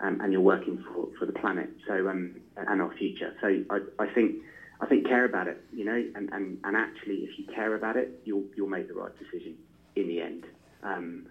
um, 0.00 0.16
and 0.20 0.32
you're 0.32 0.40
working 0.40 0.78
for, 0.86 1.08
for 1.18 1.26
the 1.26 1.32
planet. 1.32 1.70
So 1.86 2.08
um, 2.08 2.30
and 2.56 2.80
our 2.80 2.90
future. 2.90 3.32
So 3.40 3.58
I, 3.70 3.78
I 3.98 4.06
think 4.06 4.34
I 4.80 4.86
think 4.86 5.04
care 5.04 5.24
about 5.24 5.48
it, 5.48 5.58
you 5.72 5.84
know, 5.84 6.04
and, 6.14 6.28
and, 6.32 6.56
and 6.62 6.76
actually, 6.76 7.16
if 7.16 7.30
you 7.36 7.44
care 7.52 7.74
about 7.74 7.96
it, 7.96 8.10
you'll 8.24 8.44
you'll 8.54 8.68
make 8.68 8.86
the 8.86 8.94
right 8.94 9.12
decision 9.18 9.56
in 9.96 10.06
the 10.06 10.20
end. 10.20 10.44
Um, 10.82 11.24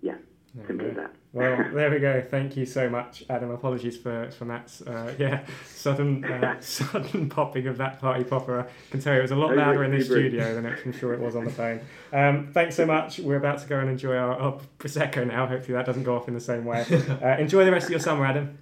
yeah, 0.00 0.16
there 0.54 0.66
simple 0.66 0.88
as 0.88 0.96
that. 0.96 1.14
Well, 1.32 1.56
there 1.74 1.90
we 1.90 1.98
go. 1.98 2.20
Thank 2.20 2.56
you 2.56 2.66
so 2.66 2.90
much, 2.90 3.24
Adam. 3.30 3.50
Apologies 3.50 3.96
for 3.96 4.30
for 4.32 4.44
that. 4.46 4.72
Uh, 4.86 5.12
yeah, 5.18 5.44
sudden 5.66 6.24
uh, 6.24 6.56
sudden 6.60 7.28
popping 7.28 7.66
of 7.66 7.78
that 7.78 8.00
party 8.00 8.24
popper. 8.24 8.60
I 8.60 8.90
can 8.90 9.00
tell 9.00 9.14
you 9.14 9.20
it 9.20 9.22
was 9.22 9.30
a 9.30 9.36
lot 9.36 9.56
louder 9.56 9.84
in 9.84 9.96
the 9.96 10.04
studio 10.04 10.54
than 10.54 10.66
I'm 10.66 10.92
sure 10.92 11.14
it 11.14 11.20
was 11.20 11.36
on 11.36 11.44
the 11.44 11.50
phone. 11.50 11.80
Um, 12.12 12.50
thanks 12.52 12.76
so 12.76 12.86
much. 12.86 13.18
We're 13.18 13.36
about 13.36 13.60
to 13.60 13.66
go 13.66 13.78
and 13.78 13.88
enjoy 13.88 14.16
our, 14.16 14.34
our 14.38 14.60
prosecco 14.78 15.26
now. 15.26 15.46
Hopefully 15.46 15.74
that 15.74 15.86
doesn't 15.86 16.04
go 16.04 16.16
off 16.16 16.28
in 16.28 16.34
the 16.34 16.40
same 16.40 16.64
way. 16.64 16.84
Uh, 17.22 17.36
enjoy 17.38 17.64
the 17.64 17.72
rest 17.72 17.86
of 17.86 17.90
your 17.90 18.00
summer, 18.00 18.26
Adam. 18.26 18.58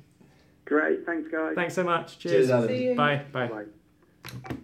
Great. 0.65 1.05
Thanks, 1.05 1.29
guys. 1.29 1.55
Thanks 1.57 1.75
so 1.75 1.83
much. 1.83 2.19
Cheers. 2.21 2.49
Cheers 2.49 2.97
Bye. 2.97 3.25
Bye. 3.33 3.49
Bye. 3.49 4.57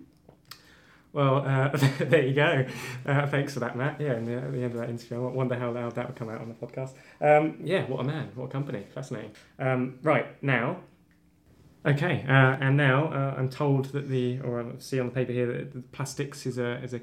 Well, 1.16 1.36
uh, 1.46 1.68
there 1.98 2.26
you 2.26 2.34
go. 2.34 2.66
Uh, 3.06 3.26
thanks 3.26 3.54
for 3.54 3.60
that, 3.60 3.74
Matt. 3.74 3.98
Yeah, 3.98 4.12
and 4.12 4.28
the, 4.28 4.34
at 4.34 4.52
the 4.52 4.62
end 4.62 4.74
of 4.74 4.80
that 4.80 4.90
interview, 4.90 5.26
I 5.26 5.30
wonder 5.30 5.58
how 5.58 5.70
loud 5.70 5.94
that 5.94 6.08
would 6.08 6.16
come 6.16 6.28
out 6.28 6.42
on 6.42 6.48
the 6.50 6.54
podcast. 6.54 6.92
Um, 7.22 7.56
yeah, 7.64 7.86
what 7.86 8.00
a 8.00 8.04
man, 8.04 8.32
what 8.34 8.44
a 8.44 8.48
company, 8.48 8.84
fascinating. 8.94 9.30
Um, 9.58 9.98
right 10.02 10.26
now, 10.42 10.80
okay, 11.86 12.22
uh, 12.28 12.58
and 12.60 12.76
now 12.76 13.06
uh, 13.06 13.34
I'm 13.38 13.48
told 13.48 13.86
that 13.92 14.10
the, 14.10 14.40
or 14.40 14.60
I 14.60 14.64
see 14.76 15.00
on 15.00 15.06
the 15.06 15.12
paper 15.12 15.32
here 15.32 15.46
that 15.46 15.72
the 15.72 15.80
plastics 15.80 16.44
is 16.44 16.58
a 16.58 16.82
is 16.84 16.92
a 16.92 17.00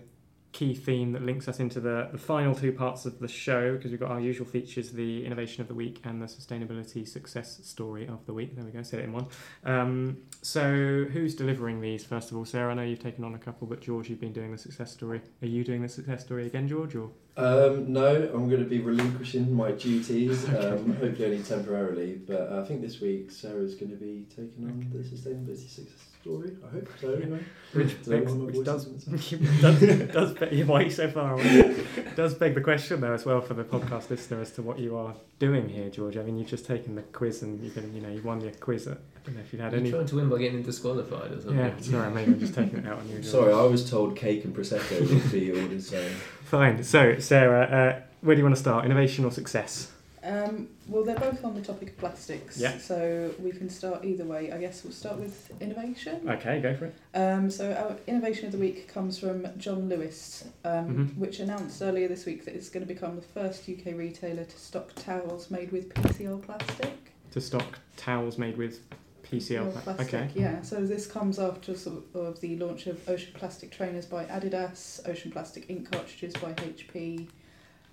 key 0.54 0.76
theme 0.76 1.12
that 1.12 1.24
links 1.24 1.48
us 1.48 1.60
into 1.60 1.80
the, 1.80 2.08
the 2.12 2.18
final 2.18 2.54
two 2.54 2.72
parts 2.72 3.06
of 3.06 3.20
the 3.20 3.28
show 3.28 3.76
because 3.76 3.92
we've 3.92 4.00
got 4.00 4.12
our 4.12 4.20
usual 4.20 4.46
features 4.46 4.92
the 4.92 5.26
innovation 5.26 5.62
of 5.62 5.68
the 5.68 5.74
week 5.74 6.00
and 6.06 6.22
the 6.22 6.28
sustainability 6.28 7.08
success 7.08 7.60
story 7.64 8.08
of 8.08 8.26
the 8.28 8.34
week. 8.34 8.56
There 8.56 8.64
we 8.64 8.72
go 8.72 8.84
said 8.84 9.00
it 9.00 9.06
in 9.06 9.14
one. 9.14 9.28
Um, 9.66 10.18
so 10.42 11.06
who's 11.12 11.36
delivering 11.36 11.82
these 11.82 12.06
first 12.06 12.32
of 12.32 12.38
all? 12.38 12.46
Sarah 12.46 12.72
i 12.72 12.76
know 12.76 12.84
you've 12.84 13.00
taken 13.00 13.24
on 13.24 13.34
a 13.34 13.40
couple 13.40 13.68
but 13.68 13.82
george 13.82 14.10
you've 14.10 14.22
been 14.22 14.32
doing 14.32 14.52
the 14.52 14.58
success 14.58 14.92
story. 14.92 15.22
Are 15.42 15.48
you 15.48 15.64
doing 15.64 15.82
the 15.82 15.90
success 15.90 16.24
story 16.24 16.46
again 16.46 16.68
george 16.68 16.96
or? 16.96 17.10
Um, 17.36 17.92
no, 17.92 18.30
I'm 18.32 18.48
going 18.48 18.64
to 18.64 18.70
be 18.70 18.80
relinquishing 18.80 19.52
my 19.52 19.72
duties, 19.72 20.48
um, 20.50 20.96
hopefully 20.98 21.26
only 21.26 21.42
temporarily. 21.42 22.14
But 22.14 22.54
I 22.54 22.64
think 22.64 22.82
this 22.82 23.02
week 23.02 23.32
Sarah's 23.32 23.74
going 23.74 23.90
to 23.90 23.98
be 23.98 24.28
taking 24.30 24.66
on 24.66 24.88
the 24.94 25.00
sustainability 25.00 25.68
success 25.68 26.13
story. 26.24 26.52
I 26.66 26.72
hope 26.72 26.88
so. 27.02 27.14
Anyway, 27.14 27.44
which, 27.74 28.06
begs, 28.06 28.08
one 28.10 28.20
of 28.22 28.38
my 28.38 28.46
which 28.46 28.66
does, 28.66 28.86
voices? 28.86 29.30
does, 29.62 29.80
does 30.14 30.34
beg, 30.34 30.66
why 30.66 30.80
are 30.80 30.84
you 30.84 30.90
so 30.90 31.10
far 31.12 31.34
away? 31.34 31.76
does 32.16 32.34
beg 32.36 32.56
the 32.56 32.62
question 32.62 33.02
though 33.02 33.14
as 33.14 33.26
well 33.26 33.42
for 33.42 33.54
the 33.56 33.64
podcast 33.66 34.10
listener 34.10 34.40
as 34.40 34.52
to 34.52 34.62
what 34.62 34.80
you 34.80 34.96
are 34.96 35.14
doing 35.40 35.68
here 35.68 35.90
george 35.90 36.16
i 36.16 36.22
mean 36.22 36.38
you've 36.38 36.48
just 36.48 36.66
taken 36.66 36.96
the 36.96 37.02
quiz 37.02 37.42
and 37.42 37.62
you've 37.64 37.74
been 37.74 37.94
you 37.94 38.02
know 38.02 38.08
you 38.10 38.22
won 38.22 38.40
your 38.40 38.52
quiz 38.52 38.88
at, 38.88 38.98
i 38.98 39.20
don't 39.26 39.36
know 39.36 39.42
if 39.42 39.52
you've 39.52 39.62
had 39.62 39.72
You're 39.72 39.82
any 39.82 39.92
trying 39.92 40.06
to 40.06 40.16
win 40.16 40.30
by 40.30 40.38
getting 40.38 40.62
disqualified 40.62 41.32
or 41.32 41.42
something. 41.42 41.58
yeah 41.58 41.72
sorry 41.80 42.12
maybe 42.12 42.32
i'm 42.34 42.40
just 42.40 42.54
taking 42.54 42.80
it 42.80 42.88
out 42.88 43.00
on 43.00 43.08
you 43.10 43.16
George. 43.16 43.26
Sorry, 43.26 43.52
I 43.52 43.64
was 43.64 43.90
told 43.90 44.16
cake 44.16 44.46
and 44.46 44.56
prosecco 44.56 45.02
would 45.10 45.32
be 45.32 45.52
ordered. 45.52 45.82
So 45.84 46.08
Fine. 46.46 46.84
So, 46.84 47.18
Sarah, 47.20 47.64
uh, 47.64 48.02
where 48.22 48.36
do 48.36 48.40
you 48.40 48.46
want 48.46 48.56
to 48.56 48.62
start? 48.62 48.86
Innovation 48.86 49.26
or 49.26 49.32
success? 49.32 49.90
Um, 50.24 50.70
well, 50.88 51.04
they're 51.04 51.18
both 51.20 51.44
on 51.44 51.54
the 51.54 51.62
topic 51.62 51.90
of 51.90 51.98
plastics, 51.98 52.58
Yeah. 52.58 52.78
so 52.78 53.34
we 53.40 53.52
can 53.52 53.70
start 53.70 54.06
either 54.06 54.24
way. 54.24 54.52
I 54.54 54.58
guess 54.58 54.84
we'll 54.84 54.94
start 54.94 55.20
with 55.20 55.52
innovation. 55.60 56.22
Okay, 56.30 56.62
go 56.62 56.74
for 56.76 56.86
it. 56.86 56.96
Um, 57.14 57.50
so 57.52 57.74
our 57.74 57.98
innovation 58.08 58.46
of 58.46 58.54
the 58.54 58.58
week 58.58 58.88
comes 58.88 59.20
from 59.20 59.46
John 59.58 59.90
Lewis, 59.90 60.46
um, 60.64 61.10
Mhm. 61.14 61.18
which 61.18 61.40
announced 61.42 61.82
earlier 61.82 62.08
this 62.08 62.26
week 62.26 62.46
that 62.46 62.56
it's 62.56 62.70
going 62.70 62.86
to 62.88 62.94
become 62.94 63.18
the 63.18 63.22
first 63.22 63.68
UK 63.68 63.94
retailer 63.94 64.46
to 64.46 64.58
stock 64.58 64.94
towels 64.96 65.52
made 65.52 65.72
with 65.74 65.90
PCL 65.94 66.38
plastic. 66.40 66.94
To 67.32 67.42
stock 67.42 67.80
towels 67.98 68.38
made 68.38 68.56
with 68.58 68.80
PCL. 69.24 69.68
Or 69.68 69.72
plastic, 69.72 70.08
Okay. 70.14 70.30
yeah. 70.36 70.62
So 70.62 70.86
this 70.86 71.06
comes 71.08 71.38
after 71.40 71.76
sort 71.76 72.04
of 72.14 72.40
the 72.40 72.56
launch 72.58 72.88
of 72.88 73.10
Ocean 73.10 73.32
Plastic 73.34 73.72
trainers 73.72 74.06
by 74.06 74.26
Adidas, 74.26 75.02
Ocean 75.10 75.32
Plastic 75.32 75.66
ink 75.70 75.92
cartridges 75.92 76.34
by 76.36 76.54
HP, 76.54 77.28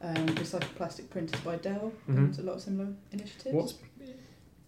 um, 0.03 0.15
recycled 0.29 0.75
plastic 0.77 1.11
printers 1.11 1.41
by 1.43 1.57
Dell, 1.57 1.93
and 2.09 2.33
Mhm. 2.33 2.39
a 2.39 2.43
lot 2.43 2.57
of 2.57 2.63
similar 2.63 2.93
initiatives. 3.13 3.55
What's 3.55 3.75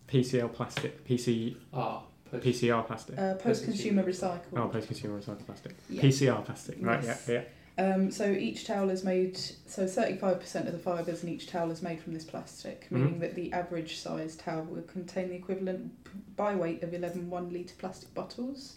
PCL 0.07 0.49
plastic? 0.51 1.05
PC, 1.05 1.57
Ah, 1.73 2.05
post- 2.31 2.45
PCR 2.45 2.83
plastic? 2.83 3.19
uh, 3.19 3.35
post-consumer 3.37 4.03
recycled? 4.05 4.43
Oh, 4.57 4.69
post-consumer 4.69 5.19
recycled 5.21 5.45
plastic. 5.47 5.75
Yeah. 5.89 6.03
PCR 6.03 6.43
plastic. 6.45 6.77
Right. 6.81 7.03
Yes. 7.03 7.27
Yeah. 7.29 7.35
Yeah. 7.35 7.45
Um, 7.79 8.11
so 8.11 8.31
each 8.31 8.67
towel 8.67 8.91
is 8.91 9.03
made, 9.03 9.39
so 9.39 9.87
35% 9.87 10.67
of 10.67 10.75
the 10.75 10.79
fibres 10.79 11.23
in 11.23 11.31
each 11.31 11.47
towel 11.47 11.71
is 11.71 11.81
made 11.81 12.01
from 12.01 12.13
this 12.13 12.25
plastic, 12.25 12.87
Mhm. 12.91 12.93
meaning 12.93 13.19
that 13.21 13.35
the 13.35 13.51
average 13.55 13.97
size 13.97 14.37
towel 14.37 14.65
will 14.65 14.83
contain 14.83 15.31
the 15.31 15.35
equivalent 15.37 15.91
by 16.37 16.55
weight 16.55 16.83
of 16.83 16.93
11 16.93 17.31
one 17.31 17.51
litre 17.51 17.75
plastic 17.79 18.13
bottles, 18.13 18.77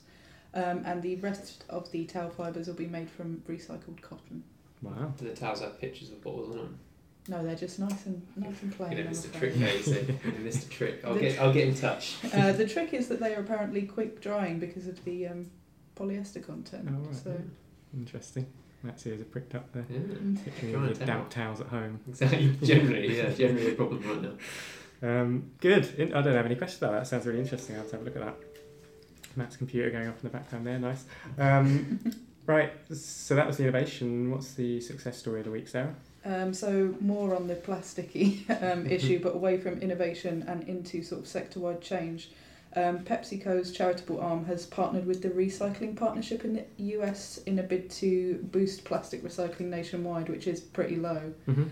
um, 0.53 0.81
and 0.85 1.03
the 1.03 1.17
rest 1.17 1.65
of 1.69 1.91
the 1.91 2.05
towel 2.05 2.29
fibres 2.29 2.67
will 2.67 2.75
be 2.75 2.87
made 2.87 3.09
from 3.09 3.43
recycled 3.49 3.99
cotton. 3.99 4.43
Wow. 4.81 5.13
Do 5.17 5.25
the 5.27 5.35
towels 5.35 5.61
have 5.61 5.79
pictures 5.79 6.11
of 6.11 6.21
bottles 6.21 6.51
on 6.51 6.57
them? 6.57 6.79
No, 7.27 7.43
they're 7.43 7.55
just 7.55 7.79
nice 7.79 8.05
and 8.05 8.21
nice 8.35 8.61
and 8.61 8.75
plain. 8.75 8.91
You 8.91 8.97
know, 8.97 9.03
I'm 9.05 9.09
missed 9.09 9.25
a 9.25 9.29
trick 9.29 9.55
there, 9.55 9.75
you 9.75 9.81
see. 9.81 10.05
You 10.25 10.31
missed 10.43 10.67
a 10.67 10.69
trick. 10.69 11.01
I'll 11.03 11.15
The 11.15 11.19
get, 11.21 11.39
I'll 11.39 11.53
get 11.53 11.67
in 11.67 11.73
touch. 11.75 12.17
uh, 12.33 12.51
the 12.51 12.67
trick 12.67 12.93
is 12.93 13.07
that 13.07 13.19
they 13.19 13.33
are 13.33 13.39
apparently 13.39 13.81
quick 13.83 14.21
drying 14.21 14.59
because 14.59 14.87
of 14.87 15.03
the 15.05 15.27
um, 15.27 15.49
polyester 15.95 16.45
content. 16.45 16.87
Oh, 16.91 16.99
right. 16.99 17.15
So 17.15 17.35
Interesting. 17.95 18.45
That's 18.83 19.07
ears 19.07 19.21
are 19.21 19.25
pricked 19.25 19.55
up 19.55 19.71
there. 19.71 19.85
Yeah. 19.89 19.97
mm, 19.97 20.37
Particularly 20.37 20.73
Trying 20.73 20.89
with 20.89 21.05
damp 21.05 21.29
towels 21.31 21.61
at 21.61 21.67
home. 21.67 21.99
Exactly. 22.07 22.55
Generally, 22.63 23.17
yeah, 23.17 23.29
generally 23.31 23.71
a 23.71 23.75
problem 23.75 24.03
right 24.07 24.21
now. 24.21 25.21
Um, 25.21 25.51
good. 25.59 25.85
I 26.13 26.21
don't 26.21 26.35
have 26.35 26.45
any 26.45 26.55
questions 26.55 26.83
about 26.83 26.91
that. 26.91 26.99
That 26.99 27.07
sounds 27.07 27.25
really 27.25 27.39
interesting. 27.39 27.75
I'll 27.75 27.81
have 27.81 27.89
to 27.91 27.97
have 27.97 28.01
a 28.03 28.05
look 28.09 28.15
at 28.17 28.21
that. 28.25 28.35
Matt's 29.35 29.57
computer 29.57 29.89
going 29.89 30.07
off 30.07 30.23
in 30.23 30.29
the 30.29 30.37
background 30.37 30.67
there. 30.67 30.77
Nice. 30.77 31.05
Um, 31.39 31.99
right. 32.45 32.71
So 32.93 33.35
that 33.35 33.47
was 33.47 33.57
the 33.57 33.63
innovation. 33.63 34.31
What's 34.31 34.53
the 34.53 34.81
success 34.81 35.17
story 35.17 35.39
of 35.39 35.45
the 35.45 35.51
week, 35.51 35.67
Sarah? 35.67 35.95
Um, 36.25 36.53
so 36.53 36.95
more 36.99 37.35
on 37.35 37.47
the 37.47 37.55
plasticky 37.55 38.49
um, 38.73 38.87
issue, 38.89 39.19
but 39.21 39.35
away 39.35 39.57
from 39.57 39.79
innovation 39.79 40.43
and 40.47 40.67
into 40.67 41.03
sort 41.03 41.21
of 41.21 41.27
sector-wide 41.27 41.81
change. 41.81 42.31
Um, 42.77 42.99
PepsiCo's 42.99 43.71
charitable 43.71 44.19
arm 44.19 44.45
has 44.45 44.65
partnered 44.65 45.05
with 45.05 45.21
the 45.21 45.29
Recycling 45.29 45.95
Partnership 45.95 46.43
in 46.43 46.55
the 46.55 46.65
US 46.97 47.37
in 47.45 47.57
a 47.59 47.63
bid 47.63 47.89
to 47.91 48.35
boost 48.51 48.83
plastic 48.83 49.23
recycling 49.23 49.67
nationwide, 49.67 50.27
which 50.27 50.45
is 50.45 50.59
pretty 50.59 50.97
low. 50.97 51.33
Mm-hmm. 51.47 51.63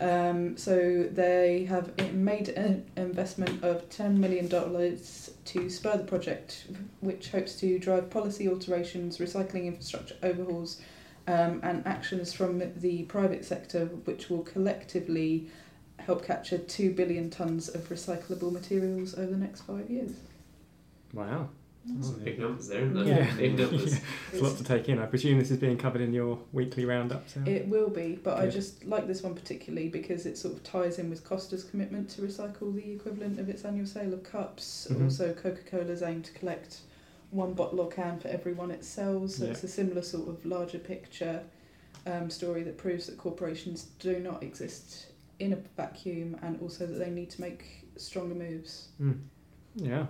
Um, 0.00 0.56
so 0.56 1.08
they 1.10 1.64
have 1.64 2.14
made 2.14 2.48
an 2.50 2.88
investment 2.96 3.64
of 3.64 3.88
$10 3.88 4.18
million 4.18 4.48
to 4.48 5.70
spur 5.70 5.96
the 5.96 6.04
project, 6.04 6.68
which 7.00 7.30
hopes 7.30 7.56
to 7.56 7.78
drive 7.80 8.08
policy 8.08 8.48
alterations, 8.48 9.18
recycling 9.18 9.66
infrastructure 9.66 10.16
overhauls, 10.22 10.80
um, 11.26 11.58
and 11.64 11.84
actions 11.86 12.32
from 12.32 12.62
the 12.76 13.02
private 13.04 13.44
sector, 13.44 13.86
which 14.04 14.30
will 14.30 14.42
collectively 14.42 15.48
help 15.98 16.24
capture 16.24 16.58
2 16.58 16.92
billion 16.92 17.30
tonnes 17.30 17.72
of 17.74 17.88
recyclable 17.88 18.52
materials 18.52 19.14
over 19.14 19.30
the 19.30 19.36
next 19.36 19.62
five 19.62 19.88
years. 19.90 20.12
Wow. 21.12 21.48
Some 21.84 22.14
Oh, 22.20 22.24
big 22.24 22.38
numbers 22.38 22.68
there, 22.68 22.82
isn't 22.82 22.94
there? 22.94 23.04
Yeah. 23.24 23.36
Big 23.36 23.58
numbers. 23.58 24.00
It's 24.32 24.40
a 24.40 24.44
lot 24.44 24.56
to 24.56 24.62
take 24.64 24.88
in. 24.88 25.00
I 25.00 25.06
presume 25.06 25.38
this 25.40 25.50
is 25.50 25.58
being 25.58 25.76
covered 25.76 26.00
in 26.00 26.12
your 26.12 26.38
weekly 26.52 26.84
roundup, 26.84 27.28
Sarah? 27.28 27.48
It 27.48 27.66
will 27.66 27.90
be, 27.90 28.20
but 28.22 28.38
I 28.38 28.48
just 28.48 28.84
like 28.84 29.08
this 29.08 29.22
one 29.22 29.34
particularly 29.34 29.88
because 29.88 30.24
it 30.24 30.38
sort 30.38 30.54
of 30.54 30.62
ties 30.62 31.00
in 31.00 31.10
with 31.10 31.24
Costa's 31.24 31.64
commitment 31.64 32.08
to 32.10 32.22
recycle 32.22 32.72
the 32.72 32.92
equivalent 32.92 33.40
of 33.40 33.48
its 33.48 33.64
annual 33.64 33.86
sale 33.86 34.14
of 34.14 34.22
cups. 34.22 34.86
Mhm. 34.90 35.04
Also, 35.04 35.32
Coca 35.34 35.62
Cola's 35.68 36.02
aim 36.02 36.22
to 36.22 36.32
collect 36.34 36.82
one 37.30 37.52
bottle 37.54 37.80
or 37.80 37.88
can 37.88 38.20
for 38.20 38.28
every 38.28 38.52
one 38.52 38.70
it 38.70 38.84
sells. 38.84 39.36
So 39.36 39.44
Yeah. 39.46 39.50
it's 39.50 39.64
a 39.64 39.68
similar 39.68 40.02
sort 40.02 40.28
of 40.28 40.44
larger 40.46 40.78
picture 40.78 41.42
um, 42.06 42.30
story 42.30 42.62
that 42.62 42.76
proves 42.78 43.06
that 43.06 43.16
corporations 43.18 43.88
do 43.98 44.18
not 44.20 44.42
exist 44.42 45.06
in 45.40 45.52
a 45.52 45.56
vacuum 45.76 46.36
and 46.42 46.60
also 46.60 46.86
that 46.86 46.98
they 46.98 47.10
need 47.10 47.30
to 47.30 47.40
make 47.40 47.88
stronger 47.96 48.34
moves. 48.34 48.88
Mm. 49.00 49.18
Yeah. 49.76 50.06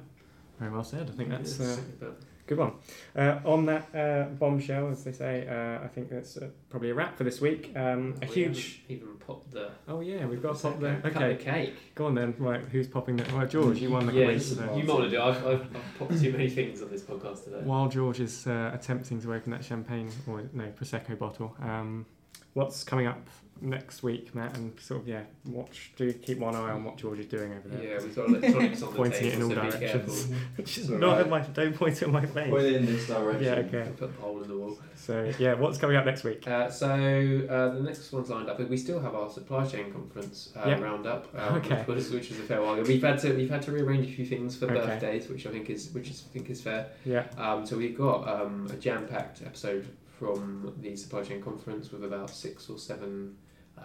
Very 0.63 0.73
well 0.75 0.85
said. 0.85 1.11
I 1.11 1.17
think 1.17 1.29
that's 1.29 1.59
uh, 1.59 1.75
sick 1.75 1.85
of 1.89 2.01
that. 2.01 2.13
Good 2.47 2.59
one. 2.59 2.75
Uh, 3.17 3.41
on 3.45 3.67
that 3.67 3.89
uh, 3.93 4.29
bombshell, 4.35 4.91
as 4.91 5.03
they 5.03 5.11
say, 5.11 5.49
uh, 5.49 5.85
I 5.85 5.89
think 5.89 6.09
that's 6.09 6.37
uh, 6.37 6.51
probably 6.71 6.91
a 6.91 6.95
wrap 6.95 7.17
for 7.19 7.25
this 7.25 7.41
week. 7.41 7.73
Um, 7.75 8.15
a 8.23 8.27
We 8.29 8.33
huge. 8.33 8.83
even 8.89 9.09
popped 9.17 9.51
the. 9.51 9.73
Oh 9.89 9.99
yeah, 10.03 10.25
we've 10.25 10.41
got 10.41 10.51
a 10.57 10.71
pop. 10.71 10.81
Cut 10.81 11.07
Okay, 11.17 11.35
the 11.35 11.43
cake. 11.43 11.95
go 11.97 12.07
on 12.07 12.15
then. 12.15 12.37
Right, 12.39 12.61
who's 12.61 12.87
popping 12.87 13.17
that? 13.17 13.33
Well, 13.33 13.45
George, 13.45 13.79
you 13.79 13.91
won 13.91 14.07
the 14.07 14.13
yeah, 14.13 14.27
quiz. 14.27 14.51
you 14.51 14.57
So. 14.57 14.67
want 14.95 15.03
to 15.05 15.11
do. 15.11 15.21
I've, 15.21 15.45
I've, 15.45 15.63
I've 15.75 15.99
popped 15.99 16.21
too 16.21 16.31
many 16.31 16.49
things 16.49 16.81
on 16.81 16.91
this 16.93 17.03
podcast 17.03 17.43
today. 17.43 17.63
While 17.65 17.89
George 17.89 18.21
is 18.21 18.47
uh, 18.47 18.71
attempting 18.73 19.21
to 19.23 19.35
open 19.35 19.51
that 19.51 19.65
champagne 19.65 20.13
or 20.29 20.45
no 20.53 20.67
prosecco 20.79 21.19
bottle, 21.19 21.57
um, 21.61 22.07
what's 22.53 22.85
coming 22.85 23.09
up 23.09 23.27
next 23.63 24.03
week, 24.03 24.35
Matt? 24.35 24.57
And 24.57 24.79
sort 24.81 25.01
of 25.03 25.09
yeah, 25.09 25.23
watch. 25.47 25.93
Do 25.97 26.13
keep 26.13 26.39
one 26.39 26.55
eye 26.55 26.71
on 26.73 26.85
what 26.85 26.97
George 26.97 27.21
is 27.21 27.27
doing 27.27 27.53
over 27.55 27.69
there. 27.69 27.83
Yeah, 27.95 28.03
we've 28.03 28.15
got 28.15 28.29
electronics 28.29 28.83
on 28.83 28.91
the 28.91 28.97
Pointing 28.97 29.27
it 29.29 29.35
in 29.35 29.43
all 29.43 29.49
so 29.51 29.55
directions. 29.55 30.29
Which 30.57 30.79
is 30.79 30.91
not 30.91 31.03
alright. 31.03 31.21
at 31.23 31.29
my. 31.31 31.41
Don't 31.41 31.75
point 31.75 31.95
it 31.97 32.03
at 32.03 32.11
my 32.11 32.27
face. 32.27 32.51
point 32.51 32.67
in 32.67 32.87
this 32.87 33.07
direction. 33.07 33.45
Yeah. 33.45 33.79
Okay. 33.81 33.91
Put 33.97 34.11
a 34.11 34.21
hole 34.21 34.43
in 34.43 34.49
the 34.49 34.57
wall. 34.57 34.79
So 34.97 35.33
yeah, 35.39 35.55
what's 35.55 35.79
coming 35.79 35.97
up 35.97 36.05
next 36.05 36.25
week? 36.25 36.47
Uh, 36.47 36.71
so 36.71 36.87
uh, 36.89 37.75
the 37.75 37.81
next 37.83 38.13
one's 38.13 38.31
lined 38.31 38.49
up. 38.49 38.61
We 38.61 38.77
still 38.77 39.01
have 39.01 39.15
our 39.15 39.31
supply 39.31 39.67
chain 39.67 39.93
conference 39.93 40.51
uh, 40.57 40.69
Yep. 40.69 40.81
roundup, 40.81 41.35
um, 41.35 41.55
Okay. 41.57 41.83
which, 41.87 42.09
which 42.11 42.29
was 42.31 42.39
a 42.39 42.43
fair 42.43 42.63
while 42.63 42.75
ago. 42.75 42.85
We've 42.87 43.03
had 43.03 43.19
to 43.21 43.33
we've 43.35 43.51
had 43.51 43.63
to 43.63 43.73
rearrange 43.73 44.09
a 44.09 44.13
few 44.13 44.27
things 44.27 44.57
for 44.57 44.67
Okay. 44.67 44.75
birthdays, 44.75 45.29
which 45.29 45.47
I 45.47 45.51
think 45.51 45.71
is 45.71 45.91
which 45.91 46.09
is, 46.11 46.25
I 46.29 46.33
think 46.33 46.51
is 46.51 46.61
fair. 46.61 46.89
Yeah. 47.05 47.27
Um, 47.37 47.67
so 47.67 47.77
we've 47.77 47.97
got 47.97 48.29
um, 48.29 48.69
a 48.71 48.77
jam-packed 48.77 49.43
episode 49.45 49.87
from 50.19 50.73
the 50.81 50.95
supply 50.95 51.23
chain 51.25 51.43
conference 51.43 51.91
with 51.91 52.05
about 52.05 52.31
six 52.31 52.71
or 52.71 52.79
seven 52.79 53.35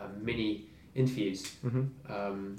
um, 0.01 0.23
mini 0.23 0.65
interviews. 0.95 1.55
hmm 1.61 1.83
Um, 2.09 2.57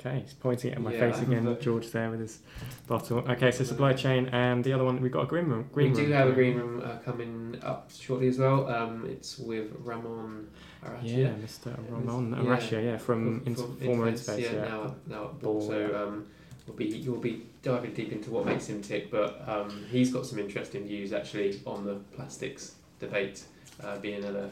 Okay, 0.00 0.18
he's 0.24 0.34
pointing 0.34 0.72
at 0.72 0.80
my 0.80 0.92
Yeah, 0.92 1.12
face 1.12 1.22
again, 1.22 1.46
a- 1.46 1.54
George 1.60 1.92
there 1.92 2.10
with 2.10 2.18
his 2.18 2.40
bottle. 2.88 3.18
Okay, 3.18 3.52
so 3.52 3.62
supply 3.62 3.92
chain 3.92 4.26
and 4.32 4.64
the 4.64 4.72
other 4.72 4.82
one 4.84 5.00
we've 5.00 5.12
got 5.12 5.22
a 5.22 5.26
green 5.26 5.44
room. 5.46 5.68
Green 5.72 5.92
we 5.92 5.96
do 5.96 6.02
room. 6.02 6.12
have 6.12 6.28
a 6.28 6.32
green 6.32 6.56
room 6.56 6.82
uh, 6.84 6.96
coming 7.04 7.56
up 7.62 7.88
shortly 7.96 8.26
as 8.26 8.36
well. 8.36 8.68
Um, 8.68 9.06
it's 9.08 9.38
with 9.38 9.68
Ramon 9.78 10.48
Arratia. 10.84 11.02
Yeah, 11.04 11.28
Mr. 11.44 11.72
Ramon 11.88 12.32
Yeah. 12.32 12.36
Arratia, 12.42 12.84
yeah, 12.84 12.96
from, 12.96 13.42
in, 13.46 13.54
former 13.54 14.10
Interface, 14.10 14.40
yeah. 14.42 14.52
yeah, 14.54 14.60
now 14.64 14.94
now 15.06 15.24
at 15.26 15.38
Ball, 15.40 15.60
Ball. 15.60 15.68
So 15.68 16.02
um, 16.08 16.26
we'll 16.66 16.76
be 16.76 16.86
you'll 16.86 17.18
be 17.20 17.46
diving 17.62 17.94
deep 17.94 18.10
into 18.10 18.30
what 18.30 18.44
makes 18.44 18.66
him 18.66 18.82
tick, 18.82 19.08
but 19.08 19.40
um, 19.48 19.84
he's 19.88 20.12
got 20.12 20.26
some 20.26 20.40
interesting 20.40 20.84
views 20.84 21.12
actually 21.12 21.60
on 21.64 21.84
the 21.84 21.94
plastics 22.16 22.74
debate 22.98 23.44
uh, 23.84 23.98
being 23.98 24.16
another 24.24 24.50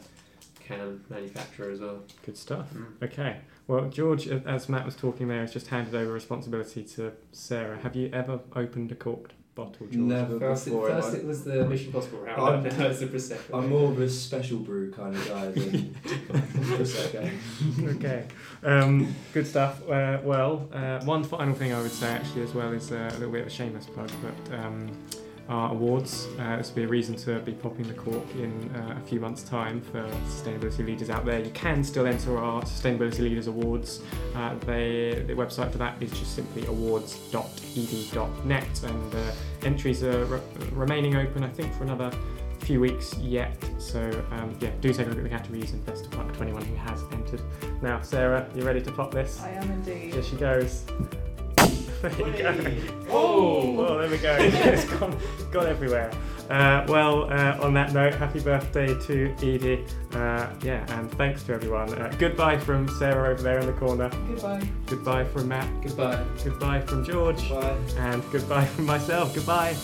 can 0.66 1.00
manufacturer 1.10 1.70
as 1.70 1.80
well. 1.80 2.00
Good 2.24 2.36
stuff. 2.36 2.72
Mm. 2.74 2.86
Okay. 3.02 3.36
Well, 3.66 3.88
George, 3.88 4.28
as 4.28 4.68
Matt 4.68 4.84
was 4.84 4.96
talking 4.96 5.28
there, 5.28 5.40
has 5.40 5.52
just 5.52 5.68
handed 5.68 5.94
over 5.94 6.12
responsibility 6.12 6.82
to 6.84 7.12
Sarah. 7.32 7.78
Have 7.78 7.96
you 7.96 8.10
ever 8.12 8.40
opened 8.54 8.92
a 8.92 8.94
corked 8.94 9.32
bottle, 9.54 9.86
George? 9.86 9.94
Never 9.96 10.38
First, 10.38 10.64
before. 10.66 10.90
in 10.90 10.96
first 10.96 11.12
my- 11.12 11.18
it 11.20 11.24
was 11.24 11.44
the 11.44 11.64
Mission 11.66 11.92
Possible 11.92 12.18
round, 12.20 12.40
I'm- 12.42 12.62
now 12.78 12.86
it's 12.88 13.00
the 13.00 13.06
Prosecco. 13.06 13.54
I'm 13.58 13.70
more 13.70 13.90
of 13.90 14.00
a 14.00 14.08
special 14.10 14.58
brew 14.58 14.90
kind 14.92 15.14
of 15.16 15.28
guy 15.28 15.46
than 15.52 15.94
Prosecco. 16.04 17.30
okay. 17.96 18.24
Um, 18.62 19.14
good 19.32 19.46
stuff. 19.46 19.86
Uh, 19.88 20.18
well, 20.22 20.68
uh, 20.72 21.02
one 21.04 21.24
final 21.24 21.54
thing 21.54 21.72
I 21.72 21.80
would 21.80 21.90
say 21.92 22.08
actually 22.08 22.42
as 22.42 22.52
well 22.54 22.72
is 22.72 22.90
uh, 22.92 23.10
a 23.12 23.18
little 23.18 23.32
bit 23.32 23.42
of 23.42 23.46
a 23.46 23.50
shameless 23.50 23.86
plug, 23.86 24.10
but 24.22 24.58
um, 24.58 24.90
our 25.48 25.72
awards. 25.72 26.28
Uh, 26.38 26.56
this 26.56 26.68
will 26.68 26.76
be 26.76 26.84
a 26.84 26.88
reason 26.88 27.16
to 27.16 27.40
be 27.40 27.52
popping 27.52 27.86
the 27.86 27.94
cork 27.94 28.24
in 28.36 28.70
uh, 28.74 28.96
a 28.98 29.00
few 29.06 29.20
months' 29.20 29.42
time 29.42 29.80
for 29.80 30.02
sustainability 30.26 30.86
leaders 30.86 31.10
out 31.10 31.24
there. 31.24 31.40
You 31.40 31.50
can 31.50 31.82
still 31.84 32.06
enter 32.06 32.36
our 32.38 32.62
Sustainability 32.62 33.20
Leaders 33.20 33.46
Awards. 33.46 34.00
Uh, 34.34 34.54
they, 34.66 35.22
the 35.26 35.34
website 35.34 35.70
for 35.70 35.78
that 35.78 36.02
is 36.02 36.10
just 36.18 36.34
simply 36.34 36.66
awards.edie.net, 36.66 38.82
and 38.84 39.14
uh, 39.14 39.18
entries 39.62 40.02
are 40.02 40.24
re- 40.24 40.40
remaining 40.72 41.14
open, 41.16 41.44
I 41.44 41.48
think, 41.48 41.72
for 41.74 41.84
another 41.84 42.10
few 42.60 42.80
weeks 42.80 43.16
yet. 43.18 43.56
So 43.78 44.00
um, 44.32 44.56
yeah, 44.60 44.70
do 44.80 44.92
take 44.92 45.06
a 45.06 45.10
look 45.10 45.18
at 45.18 45.24
the 45.24 45.30
categories 45.30 45.72
and 45.72 45.84
best 45.84 46.06
of 46.06 46.16
luck 46.16 46.32
to 46.32 46.40
anyone 46.40 46.64
who 46.64 46.74
has 46.76 47.02
entered. 47.12 47.42
Now, 47.82 48.00
Sarah, 48.00 48.48
you 48.54 48.62
ready 48.62 48.80
to 48.80 48.90
pop 48.90 49.12
this? 49.12 49.38
I 49.40 49.50
am 49.50 49.70
indeed. 49.70 50.14
Here 50.14 50.22
she 50.22 50.36
goes. 50.36 50.84
There 52.04 52.28
you 52.28 52.36
go. 52.36 52.54
Oh! 53.10 53.78
Oh, 53.78 53.98
there 53.98 54.10
we 54.10 54.18
go. 54.18 54.36
it's 54.40 54.84
gone, 54.84 55.16
gone 55.50 55.66
everywhere. 55.66 56.10
Uh, 56.50 56.84
well, 56.88 57.24
uh, 57.32 57.58
on 57.62 57.72
that 57.72 57.94
note, 57.94 58.14
happy 58.14 58.40
birthday 58.40 58.88
to 59.06 59.34
Edie. 59.38 59.82
Uh, 60.12 60.46
yeah, 60.62 60.84
and 60.98 61.10
thanks 61.12 61.42
to 61.44 61.54
everyone. 61.54 61.94
Uh, 61.94 62.14
goodbye 62.18 62.58
from 62.58 62.86
Sarah 62.98 63.30
over 63.30 63.42
there 63.42 63.58
in 63.58 63.66
the 63.66 63.72
corner. 63.72 64.10
Goodbye. 64.28 64.68
Goodbye 64.86 65.24
from 65.24 65.48
Matt. 65.48 65.82
Goodbye. 65.82 66.22
Goodbye 66.44 66.82
from 66.82 67.04
George. 67.04 67.48
Bye. 67.48 67.76
And 67.96 68.22
goodbye 68.30 68.66
from 68.66 68.84
myself. 68.84 69.34
Goodbye. 69.34 69.74